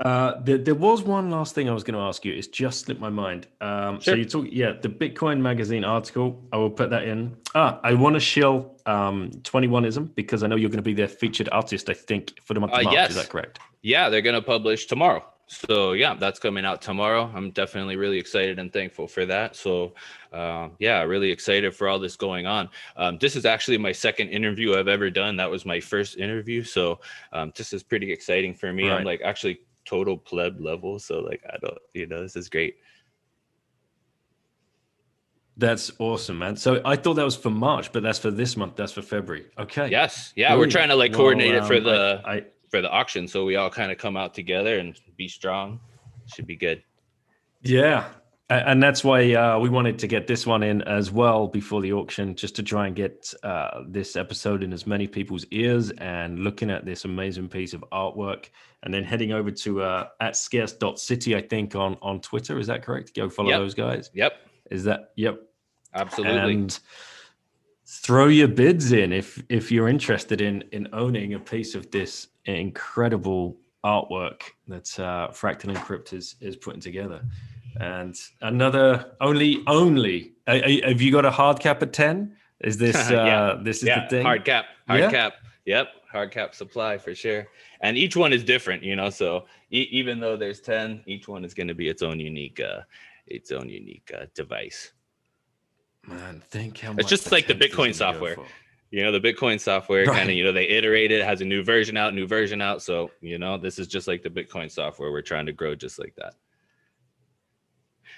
Uh, 0.00 0.40
there, 0.40 0.58
there 0.58 0.74
was 0.74 1.02
one 1.02 1.30
last 1.30 1.54
thing 1.54 1.68
I 1.68 1.72
was 1.72 1.84
going 1.84 1.94
to 1.94 2.00
ask 2.00 2.24
you. 2.24 2.32
It's 2.32 2.48
just 2.48 2.80
slipped 2.86 3.00
my 3.00 3.10
mind. 3.10 3.46
Um, 3.60 4.00
So 4.00 4.14
you 4.14 4.24
talk, 4.24 4.46
yeah, 4.50 4.72
the 4.80 4.88
Bitcoin 4.88 5.40
Magazine 5.40 5.84
article. 5.84 6.42
I 6.52 6.56
will 6.56 6.70
put 6.70 6.90
that 6.90 7.04
in. 7.04 7.36
Ah, 7.54 7.78
I 7.84 7.94
want 7.94 8.14
to 8.14 8.20
shill 8.20 8.74
um, 8.86 9.30
21ism 9.42 10.14
because 10.14 10.42
I 10.42 10.48
know 10.48 10.56
you're 10.56 10.70
going 10.70 10.78
to 10.78 10.82
be 10.82 10.94
their 10.94 11.08
featured 11.08 11.48
artist. 11.52 11.88
I 11.88 11.94
think 11.94 12.38
for 12.44 12.54
the 12.54 12.60
month 12.60 12.72
of 12.72 12.80
Uh, 12.80 12.82
March. 12.84 12.94
yes. 12.94 13.10
Is 13.10 13.16
that 13.16 13.28
correct? 13.28 13.60
Yeah, 13.82 14.08
they're 14.08 14.22
gonna 14.22 14.40
publish 14.40 14.86
tomorrow. 14.86 15.22
So 15.46 15.92
yeah, 15.92 16.14
that's 16.14 16.38
coming 16.38 16.64
out 16.64 16.80
tomorrow. 16.80 17.30
I'm 17.34 17.50
definitely 17.50 17.96
really 17.96 18.18
excited 18.18 18.58
and 18.58 18.72
thankful 18.72 19.06
for 19.06 19.26
that. 19.26 19.56
So 19.56 19.92
uh, 20.32 20.70
yeah, 20.78 21.02
really 21.02 21.30
excited 21.30 21.76
for 21.76 21.86
all 21.86 21.98
this 21.98 22.16
going 22.16 22.46
on. 22.46 22.70
Um, 22.96 23.18
this 23.18 23.36
is 23.36 23.44
actually 23.44 23.76
my 23.76 23.92
second 23.92 24.30
interview 24.30 24.74
I've 24.74 24.88
ever 24.88 25.10
done. 25.10 25.36
That 25.36 25.50
was 25.50 25.66
my 25.66 25.80
first 25.80 26.16
interview. 26.16 26.64
So 26.64 26.98
um, 27.34 27.52
this 27.54 27.74
is 27.74 27.82
pretty 27.82 28.10
exciting 28.10 28.54
for 28.54 28.72
me. 28.72 28.88
Right. 28.88 28.98
I'm 29.00 29.04
like 29.04 29.20
actually 29.22 29.60
total 29.84 30.16
pleb 30.16 30.60
level. 30.60 30.98
So 30.98 31.20
like 31.20 31.42
I 31.48 31.56
don't, 31.60 31.78
you 31.92 32.06
know, 32.06 32.22
this 32.22 32.36
is 32.36 32.48
great. 32.48 32.76
That's 35.56 35.92
awesome, 36.00 36.38
man. 36.38 36.56
So 36.56 36.80
I 36.84 36.96
thought 36.96 37.14
that 37.14 37.24
was 37.24 37.36
for 37.36 37.50
March, 37.50 37.92
but 37.92 38.02
that's 38.02 38.18
for 38.18 38.32
this 38.32 38.56
month. 38.56 38.74
That's 38.74 38.92
for 38.92 39.02
February. 39.02 39.46
Okay. 39.56 39.88
Yes, 39.88 40.32
yeah, 40.34 40.56
we're 40.56 40.66
trying 40.66 40.88
to 40.88 40.96
like 40.96 41.12
Well, 41.12 41.20
coordinate 41.20 41.54
it 41.54 41.64
for 41.64 41.76
um, 41.76 41.84
the 41.84 42.22
I, 42.24 42.32
I 42.34 42.44
for 42.70 42.82
the 42.82 42.90
auction, 42.90 43.28
so 43.28 43.44
we 43.44 43.54
all 43.54 43.70
kind 43.70 43.92
of 43.92 43.98
come 43.98 44.16
out 44.16 44.34
together 44.34 44.78
and 44.80 44.98
be 45.16 45.28
strong. 45.28 45.78
Should 46.26 46.46
be 46.46 46.56
good. 46.56 46.82
Yeah. 47.62 48.08
And 48.50 48.82
that's 48.82 49.02
why 49.02 49.32
uh, 49.32 49.58
we 49.58 49.70
wanted 49.70 49.98
to 50.00 50.06
get 50.06 50.26
this 50.26 50.46
one 50.46 50.62
in 50.62 50.82
as 50.82 51.10
well 51.10 51.48
before 51.48 51.80
the 51.80 51.94
auction, 51.94 52.34
just 52.34 52.54
to 52.56 52.62
try 52.62 52.86
and 52.86 52.94
get 52.94 53.32
uh, 53.42 53.80
this 53.88 54.16
episode 54.16 54.62
in 54.62 54.72
as 54.74 54.86
many 54.86 55.06
people's 55.06 55.46
ears 55.50 55.90
and 55.92 56.40
looking 56.40 56.70
at 56.70 56.84
this 56.84 57.06
amazing 57.06 57.48
piece 57.48 57.72
of 57.72 57.82
artwork. 57.90 58.50
And 58.82 58.92
then 58.92 59.02
heading 59.02 59.32
over 59.32 59.50
to 59.50 59.82
uh, 59.82 60.08
at 60.20 60.36
scarce.city, 60.36 61.34
I 61.34 61.40
think, 61.40 61.74
on, 61.74 61.96
on 62.02 62.20
Twitter. 62.20 62.58
Is 62.58 62.66
that 62.66 62.82
correct? 62.82 63.14
Go 63.16 63.30
follow 63.30 63.48
Yep. 63.48 63.60
those 63.60 63.74
guys. 63.74 64.10
Yep, 64.12 64.32
Is 64.70 64.84
that, 64.84 65.12
yep. 65.16 65.40
absolutely. 65.94 66.52
And 66.52 66.78
throw 67.86 68.28
your 68.28 68.48
bids 68.48 68.92
in 68.92 69.12
if 69.12 69.42
if 69.48 69.70
you're 69.70 69.88
interested 69.88 70.40
in 70.40 70.64
in 70.72 70.88
owning 70.92 71.34
a 71.34 71.38
piece 71.38 71.74
of 71.74 71.90
this 71.90 72.28
incredible 72.46 73.56
artwork 73.84 74.40
that 74.66 74.98
uh, 74.98 75.28
Fractal 75.30 75.74
Encrypt 75.74 76.12
is 76.12 76.36
is 76.40 76.56
putting 76.56 76.80
together. 76.80 77.22
And 77.80 78.14
another 78.40 79.16
only 79.20 79.62
only 79.66 80.32
uh, 80.46 80.60
have 80.84 81.00
you 81.00 81.10
got 81.12 81.24
a 81.24 81.30
hard 81.30 81.60
cap 81.60 81.82
at 81.82 81.92
ten? 81.92 82.36
Is 82.60 82.78
this 82.78 82.96
uh, 83.10 83.12
Yeah. 83.12 83.58
this 83.62 83.78
is 83.78 83.88
yeah, 83.88 84.04
the 84.04 84.08
thing? 84.10 84.24
hard 84.24 84.44
cap, 84.44 84.66
hard 84.86 85.00
Yeah? 85.00 85.10
cap. 85.10 85.34
Yep, 85.66 85.88
hard 86.10 86.30
cap 86.30 86.54
supply 86.54 86.98
for 86.98 87.14
sure. 87.14 87.48
And 87.80 87.96
each 87.96 88.16
one 88.16 88.32
is 88.32 88.44
different, 88.44 88.82
you 88.82 88.96
know. 88.96 89.10
So 89.10 89.46
e- 89.70 89.88
even 89.90 90.20
though 90.20 90.36
there's 90.36 90.60
ten, 90.60 91.02
each 91.06 91.26
one 91.26 91.44
is 91.44 91.54
going 91.54 91.68
to 91.68 91.74
be 91.74 91.88
its 91.88 92.02
own 92.02 92.20
unique, 92.20 92.60
uh, 92.60 92.82
its 93.26 93.50
own 93.50 93.68
unique 93.68 94.10
uh, 94.16 94.26
device. 94.34 94.92
Man, 96.06 96.42
think 96.50 96.78
how 96.78 96.94
It's 96.98 97.08
just 97.08 97.32
like 97.32 97.46
the 97.46 97.54
Bitcoin 97.54 97.94
software. 97.94 98.36
You 98.90 99.02
know, 99.02 99.10
the 99.10 99.20
Bitcoin 99.20 99.58
software 99.58 100.04
kind 100.06 100.28
of, 100.28 100.36
you 100.36 100.44
know, 100.44 100.52
they 100.52 100.68
iterate 100.68 101.10
it, 101.10 101.24
has 101.24 101.40
a 101.40 101.44
new 101.44 101.64
version 101.64 101.96
out, 101.96 102.14
new 102.14 102.26
version 102.26 102.60
out. 102.60 102.82
So 102.82 103.10
you 103.22 103.38
know, 103.38 103.56
this 103.58 103.78
is 103.78 103.88
just 103.88 104.06
like 104.06 104.22
the 104.22 104.30
Bitcoin 104.30 104.70
software. 104.70 105.10
We're 105.10 105.22
trying 105.22 105.46
to 105.46 105.52
grow 105.52 105.74
just 105.74 105.98
like 105.98 106.14
that. 106.16 106.34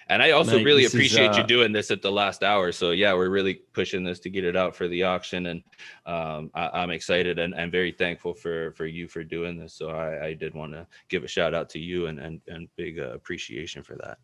And 0.09 0.23
I 0.23 0.31
also 0.31 0.59
Mate, 0.59 0.65
really 0.65 0.83
this 0.85 0.95
is, 0.95 1.01
appreciate 1.01 1.35
you 1.35 1.43
uh, 1.43 1.47
doing 1.47 1.73
this 1.73 1.91
at 1.91 2.01
the 2.01 2.13
last 2.13 2.45
hour. 2.45 2.71
So 2.71 2.93
yeah, 2.93 3.13
we're 3.15 3.31
really 3.31 3.55
pushing 3.73 4.05
this 4.05 4.21
to 4.21 4.31
get 4.31 4.45
it 4.45 4.57
out 4.57 4.77
for 4.77 4.87
the 4.87 5.03
auction, 5.03 5.47
and 5.47 5.63
um, 6.07 6.51
I, 6.55 6.69
I'm 6.69 6.91
excited 6.91 7.41
and, 7.41 7.55
and 7.55 7.73
very 7.73 7.91
thankful 7.91 8.33
for 8.33 8.71
for 8.73 8.87
you 8.87 9.09
for 9.09 9.25
doing 9.25 9.59
this. 9.59 9.75
So 9.75 9.91
I, 9.91 10.27
I 10.27 10.35
did 10.35 10.55
want 10.55 10.73
to 10.73 10.87
give 11.09 11.25
a 11.25 11.29
shout 11.29 11.55
out 11.55 11.69
to 11.71 11.81
you 11.81 12.07
and 12.07 12.21
and, 12.21 12.41
and 12.47 12.69
big 12.77 13.01
uh, 13.01 13.15
appreciation 13.15 13.83
for 13.83 13.97
that. 13.97 14.19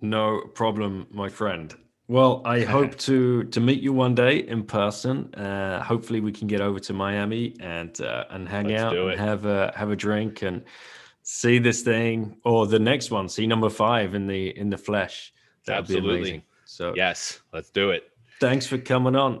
No 0.00 0.42
problem, 0.54 1.08
my 1.10 1.28
friend. 1.28 1.74
Well, 2.06 2.42
I 2.44 2.60
hope 2.76 2.96
to 2.98 3.42
to 3.44 3.60
meet 3.60 3.82
you 3.82 3.92
one 3.92 4.14
day 4.14 4.38
in 4.38 4.64
person. 4.64 5.34
Uh, 5.34 5.82
hopefully, 5.82 6.20
we 6.20 6.30
can 6.30 6.46
get 6.46 6.60
over 6.60 6.78
to 6.78 6.92
Miami 6.92 7.56
and 7.58 8.00
uh, 8.00 8.24
and 8.30 8.48
hang 8.48 8.68
Let's 8.68 8.82
out 8.82 8.96
and 8.96 9.18
have 9.18 9.46
a 9.46 9.72
have 9.74 9.90
a 9.90 9.96
drink 9.96 10.42
and 10.42 10.62
see 11.22 11.58
this 11.58 11.82
thing 11.82 12.36
or 12.44 12.66
the 12.66 12.78
next 12.78 13.10
one, 13.10 13.28
see 13.28 13.46
number 13.46 13.70
five 13.70 14.14
in 14.14 14.26
the 14.26 14.56
in 14.58 14.70
the 14.70 14.78
flesh. 14.78 15.32
That'd 15.66 15.86
be 15.88 15.94
Absolutely. 15.96 16.18
amazing. 16.20 16.42
So 16.64 16.92
Yes, 16.96 17.40
let's 17.52 17.70
do 17.70 17.90
it. 17.90 18.04
thanks 18.40 18.66
for 18.66 18.78
coming 18.78 19.16
on. 19.16 19.40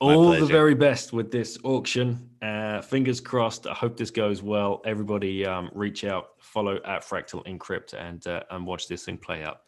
All 0.00 0.30
the 0.30 0.46
very 0.46 0.76
best 0.76 1.12
with 1.12 1.32
this 1.32 1.58
auction. 1.64 2.30
Uh, 2.40 2.80
fingers 2.80 3.20
crossed. 3.20 3.66
I 3.66 3.74
hope 3.74 3.96
this 3.96 4.12
goes 4.12 4.42
well. 4.44 4.80
Everybody, 4.84 5.44
um, 5.44 5.70
reach 5.74 6.04
out, 6.04 6.28
follow 6.38 6.76
at 6.84 7.02
Fractal 7.02 7.44
Encrypt, 7.46 7.94
and 7.94 8.24
uh, 8.28 8.44
and 8.52 8.64
watch 8.64 8.86
this 8.86 9.04
thing 9.04 9.18
play 9.18 9.42
out. 9.42 9.62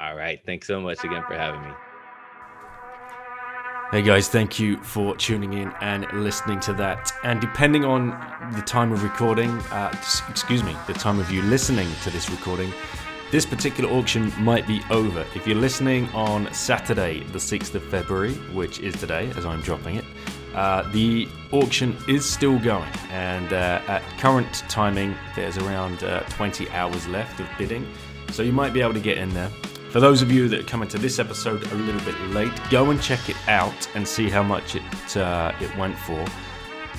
All 0.00 0.16
right. 0.16 0.40
Thanks 0.44 0.66
so 0.66 0.80
much 0.80 1.04
again 1.04 1.22
for 1.28 1.34
having 1.34 1.62
me. 1.62 1.70
Hey 3.90 4.02
guys, 4.02 4.28
thank 4.28 4.60
you 4.60 4.76
for 4.82 5.16
tuning 5.16 5.54
in 5.54 5.72
and 5.80 6.06
listening 6.12 6.60
to 6.60 6.74
that. 6.74 7.10
And 7.22 7.40
depending 7.40 7.86
on 7.86 8.08
the 8.52 8.60
time 8.60 8.92
of 8.92 9.02
recording, 9.02 9.48
uh, 9.48 9.90
excuse 10.28 10.62
me, 10.62 10.76
the 10.86 10.92
time 10.92 11.18
of 11.18 11.30
you 11.30 11.40
listening 11.40 11.88
to 12.02 12.10
this 12.10 12.28
recording, 12.28 12.70
this 13.30 13.46
particular 13.46 13.90
auction 13.90 14.30
might 14.38 14.66
be 14.66 14.82
over. 14.90 15.24
If 15.34 15.46
you're 15.46 15.56
listening 15.56 16.06
on 16.10 16.52
Saturday, 16.52 17.20
the 17.32 17.38
6th 17.38 17.74
of 17.76 17.82
February, 17.84 18.34
which 18.52 18.78
is 18.80 18.94
today 18.94 19.32
as 19.38 19.46
I'm 19.46 19.62
dropping 19.62 19.96
it, 19.96 20.04
uh, 20.54 20.82
the 20.92 21.26
auction 21.50 21.96
is 22.06 22.28
still 22.28 22.58
going. 22.58 22.92
And 23.08 23.54
uh, 23.54 23.80
at 23.88 24.02
current 24.18 24.64
timing, 24.68 25.14
there's 25.34 25.56
around 25.56 26.04
uh, 26.04 26.20
20 26.24 26.68
hours 26.72 27.08
left 27.08 27.40
of 27.40 27.48
bidding. 27.56 27.90
So 28.32 28.42
you 28.42 28.52
might 28.52 28.74
be 28.74 28.82
able 28.82 28.92
to 28.92 29.00
get 29.00 29.16
in 29.16 29.32
there. 29.32 29.50
For 29.90 30.00
those 30.00 30.20
of 30.20 30.30
you 30.30 30.48
that 30.48 30.60
are 30.60 30.64
coming 30.64 30.88
to 30.90 30.98
this 30.98 31.18
episode 31.18 31.62
a 31.72 31.74
little 31.74 32.00
bit 32.02 32.20
late, 32.28 32.52
go 32.68 32.90
and 32.90 33.00
check 33.00 33.30
it 33.30 33.36
out 33.48 33.88
and 33.94 34.06
see 34.06 34.28
how 34.28 34.42
much 34.42 34.76
it 34.76 35.16
uh, 35.16 35.52
it 35.62 35.74
went 35.78 35.96
for, 36.00 36.22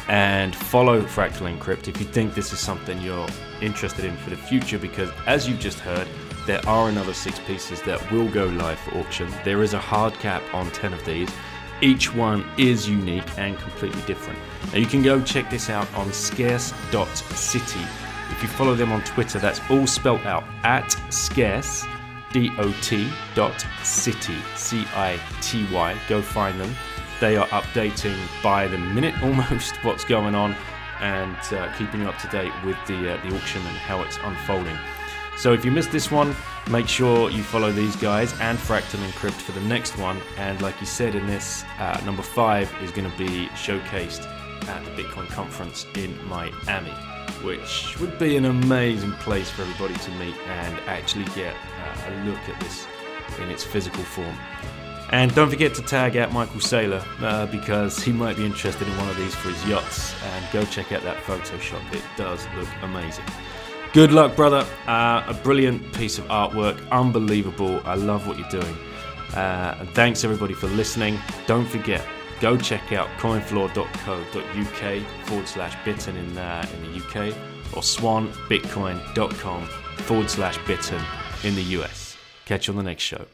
and 0.08 0.56
follow 0.56 1.04
Fractal 1.04 1.56
Encrypt 1.56 1.88
if 1.88 2.00
you 2.00 2.08
think 2.08 2.34
this 2.34 2.52
is 2.52 2.60
something 2.60 3.00
you're 3.00 3.28
interested 3.62 4.06
in 4.06 4.18
for 4.18 4.32
the 4.32 4.36
future. 4.36 4.80
Because 4.80 5.12
as 5.28 5.48
you've 5.48 5.60
just 5.60 5.78
heard, 5.78 6.08
there 6.48 6.66
are 6.68 6.90
another 6.90 7.14
six 7.14 7.38
pieces 7.46 7.80
that 7.84 8.12
will 8.12 8.28
go 8.28 8.48
live 8.48 8.80
for 8.80 8.98
auction. 8.98 9.32
There 9.46 9.62
is 9.62 9.76
a 9.76 9.80
hard 9.80 10.16
cap 10.16 10.42
on 10.52 10.72
ten 10.72 10.92
of 10.92 11.06
these. 11.06 11.30
Each 11.82 12.12
one 12.12 12.44
is 12.58 12.90
unique 12.90 13.38
and 13.38 13.56
completely 13.60 14.02
different. 14.08 14.40
Now 14.72 14.80
you 14.80 14.88
can 14.88 15.04
go 15.04 15.22
check 15.22 15.52
this 15.52 15.70
out 15.70 15.88
on 15.94 16.12
scarce.city. 16.12 17.86
If 18.32 18.42
you 18.42 18.50
follow 18.50 18.74
them 18.74 18.92
on 18.92 19.04
Twitter, 19.04 19.38
that's 19.38 19.62
all 19.70 19.86
spelt 19.86 20.26
out 20.26 20.44
at 20.64 20.90
scarce 21.14 21.86
dot 22.34 22.94
dot 23.36 23.66
city 23.84 24.38
c 24.56 24.86
i 24.96 25.20
t 25.42 25.66
y. 25.72 25.98
Go 26.08 26.22
find 26.22 26.60
them. 26.60 26.74
They 27.20 27.36
are 27.36 27.48
updating 27.48 28.18
by 28.42 28.68
the 28.68 28.78
minute 28.78 29.16
almost 29.24 29.76
what's 29.84 30.06
going 30.06 30.36
on 30.36 30.56
and 31.02 31.38
uh, 31.54 31.72
keeping 31.78 32.02
you 32.02 32.10
up 32.10 32.18
to 32.20 32.28
date 32.28 32.54
with 32.66 32.78
the 32.88 33.14
uh, 33.14 33.28
the 33.28 33.36
auction 33.36 33.62
and 33.62 33.78
how 33.78 34.02
it's 34.04 34.18
unfolding. 34.24 34.78
So 35.38 35.54
if 35.54 35.64
you 35.64 35.72
missed 35.72 35.94
this 35.94 36.12
one, 36.12 36.36
make 36.70 36.90
sure 36.90 37.30
you 37.30 37.44
follow 37.44 37.72
these 37.72 37.96
guys 37.96 38.38
and 38.42 38.58
Fractal 38.58 39.00
Encrypt 39.08 39.40
for 39.40 39.54
the 39.54 39.62
next 39.62 39.98
one. 39.98 40.20
And 40.38 40.62
like 40.62 40.78
you 40.82 40.86
said 40.86 41.16
in 41.16 41.26
this, 41.28 41.64
uh, 41.78 42.02
number 42.06 42.22
five 42.22 42.70
is 42.84 42.92
going 42.92 43.10
to 43.10 43.18
be 43.18 43.48
showcased 43.56 44.26
at 44.68 44.84
the 44.84 44.92
Bitcoin 45.02 45.28
conference 45.30 45.86
in 45.96 46.14
Miami, 46.28 46.92
which 47.42 47.98
would 48.02 48.20
be 48.20 48.36
an 48.36 48.46
amazing 48.46 49.14
place 49.14 49.50
for 49.50 49.62
everybody 49.62 49.96
to 49.96 50.12
meet 50.12 50.36
and 50.48 50.78
actually 50.88 51.24
get 51.36 51.56
a 52.12 52.26
look 52.26 52.50
at 52.50 52.60
this 52.62 52.88
in 53.40 53.50
its 53.50 53.64
physical 53.64 54.04
form. 54.04 54.36
And 55.12 55.34
don't 55.34 55.50
forget 55.50 55.74
to 55.76 55.82
tag 55.82 56.18
out 56.18 56.32
Michael 56.32 56.60
Saylor 56.60 57.04
uh, 57.22 57.48
because 57.48 58.04
he 58.04 58.12
might 58.12 58.38
be 58.38 58.46
interested 58.46 58.88
in 58.88 58.96
one 58.98 59.10
of 59.10 59.18
these 59.18 59.34
for 59.34 59.50
his 59.50 59.68
yachts. 59.68 60.14
And 60.24 60.46
go 60.52 60.64
check 60.66 60.92
out 60.92 61.02
that 61.04 61.18
Photoshop; 61.24 61.82
it 61.94 62.04
does 62.16 62.46
look 62.56 62.70
amazing. 62.84 63.26
Good 63.92 64.12
luck, 64.12 64.36
brother. 64.36 64.68
Uh, 64.86 65.24
a 65.28 65.34
brilliant 65.34 65.94
piece 65.94 66.20
of 66.20 66.26
artwork, 66.26 66.88
unbelievable. 66.92 67.82
I 67.86 67.96
love 67.96 68.28
what 68.28 68.38
you're 68.38 68.48
doing. 68.50 68.78
Uh, 69.34 69.78
and 69.80 69.90
thanks 69.90 70.24
everybody 70.24 70.54
for 70.54 70.68
listening. 70.68 71.18
Don't 71.48 71.68
forget, 71.68 72.06
go 72.40 72.56
check 72.56 72.94
out 72.94 73.08
coinfloor.co.uk 73.18 75.28
forward 75.28 75.48
slash 75.48 75.76
bitten 75.84 76.16
in, 76.18 76.38
uh, 76.38 76.68
in 76.76 76.84
the 76.84 77.00
UK 77.00 77.34
or 77.74 77.82
swanbitcoin.com 77.82 79.66
forward 79.66 80.30
slash 80.30 80.60
bitten 80.68 81.02
in 81.44 81.56
the 81.56 81.64
US. 81.80 82.18
Catch 82.46 82.68
you 82.68 82.74
on 82.74 82.78
the 82.78 82.84
next 82.84 83.04
show. 83.04 83.26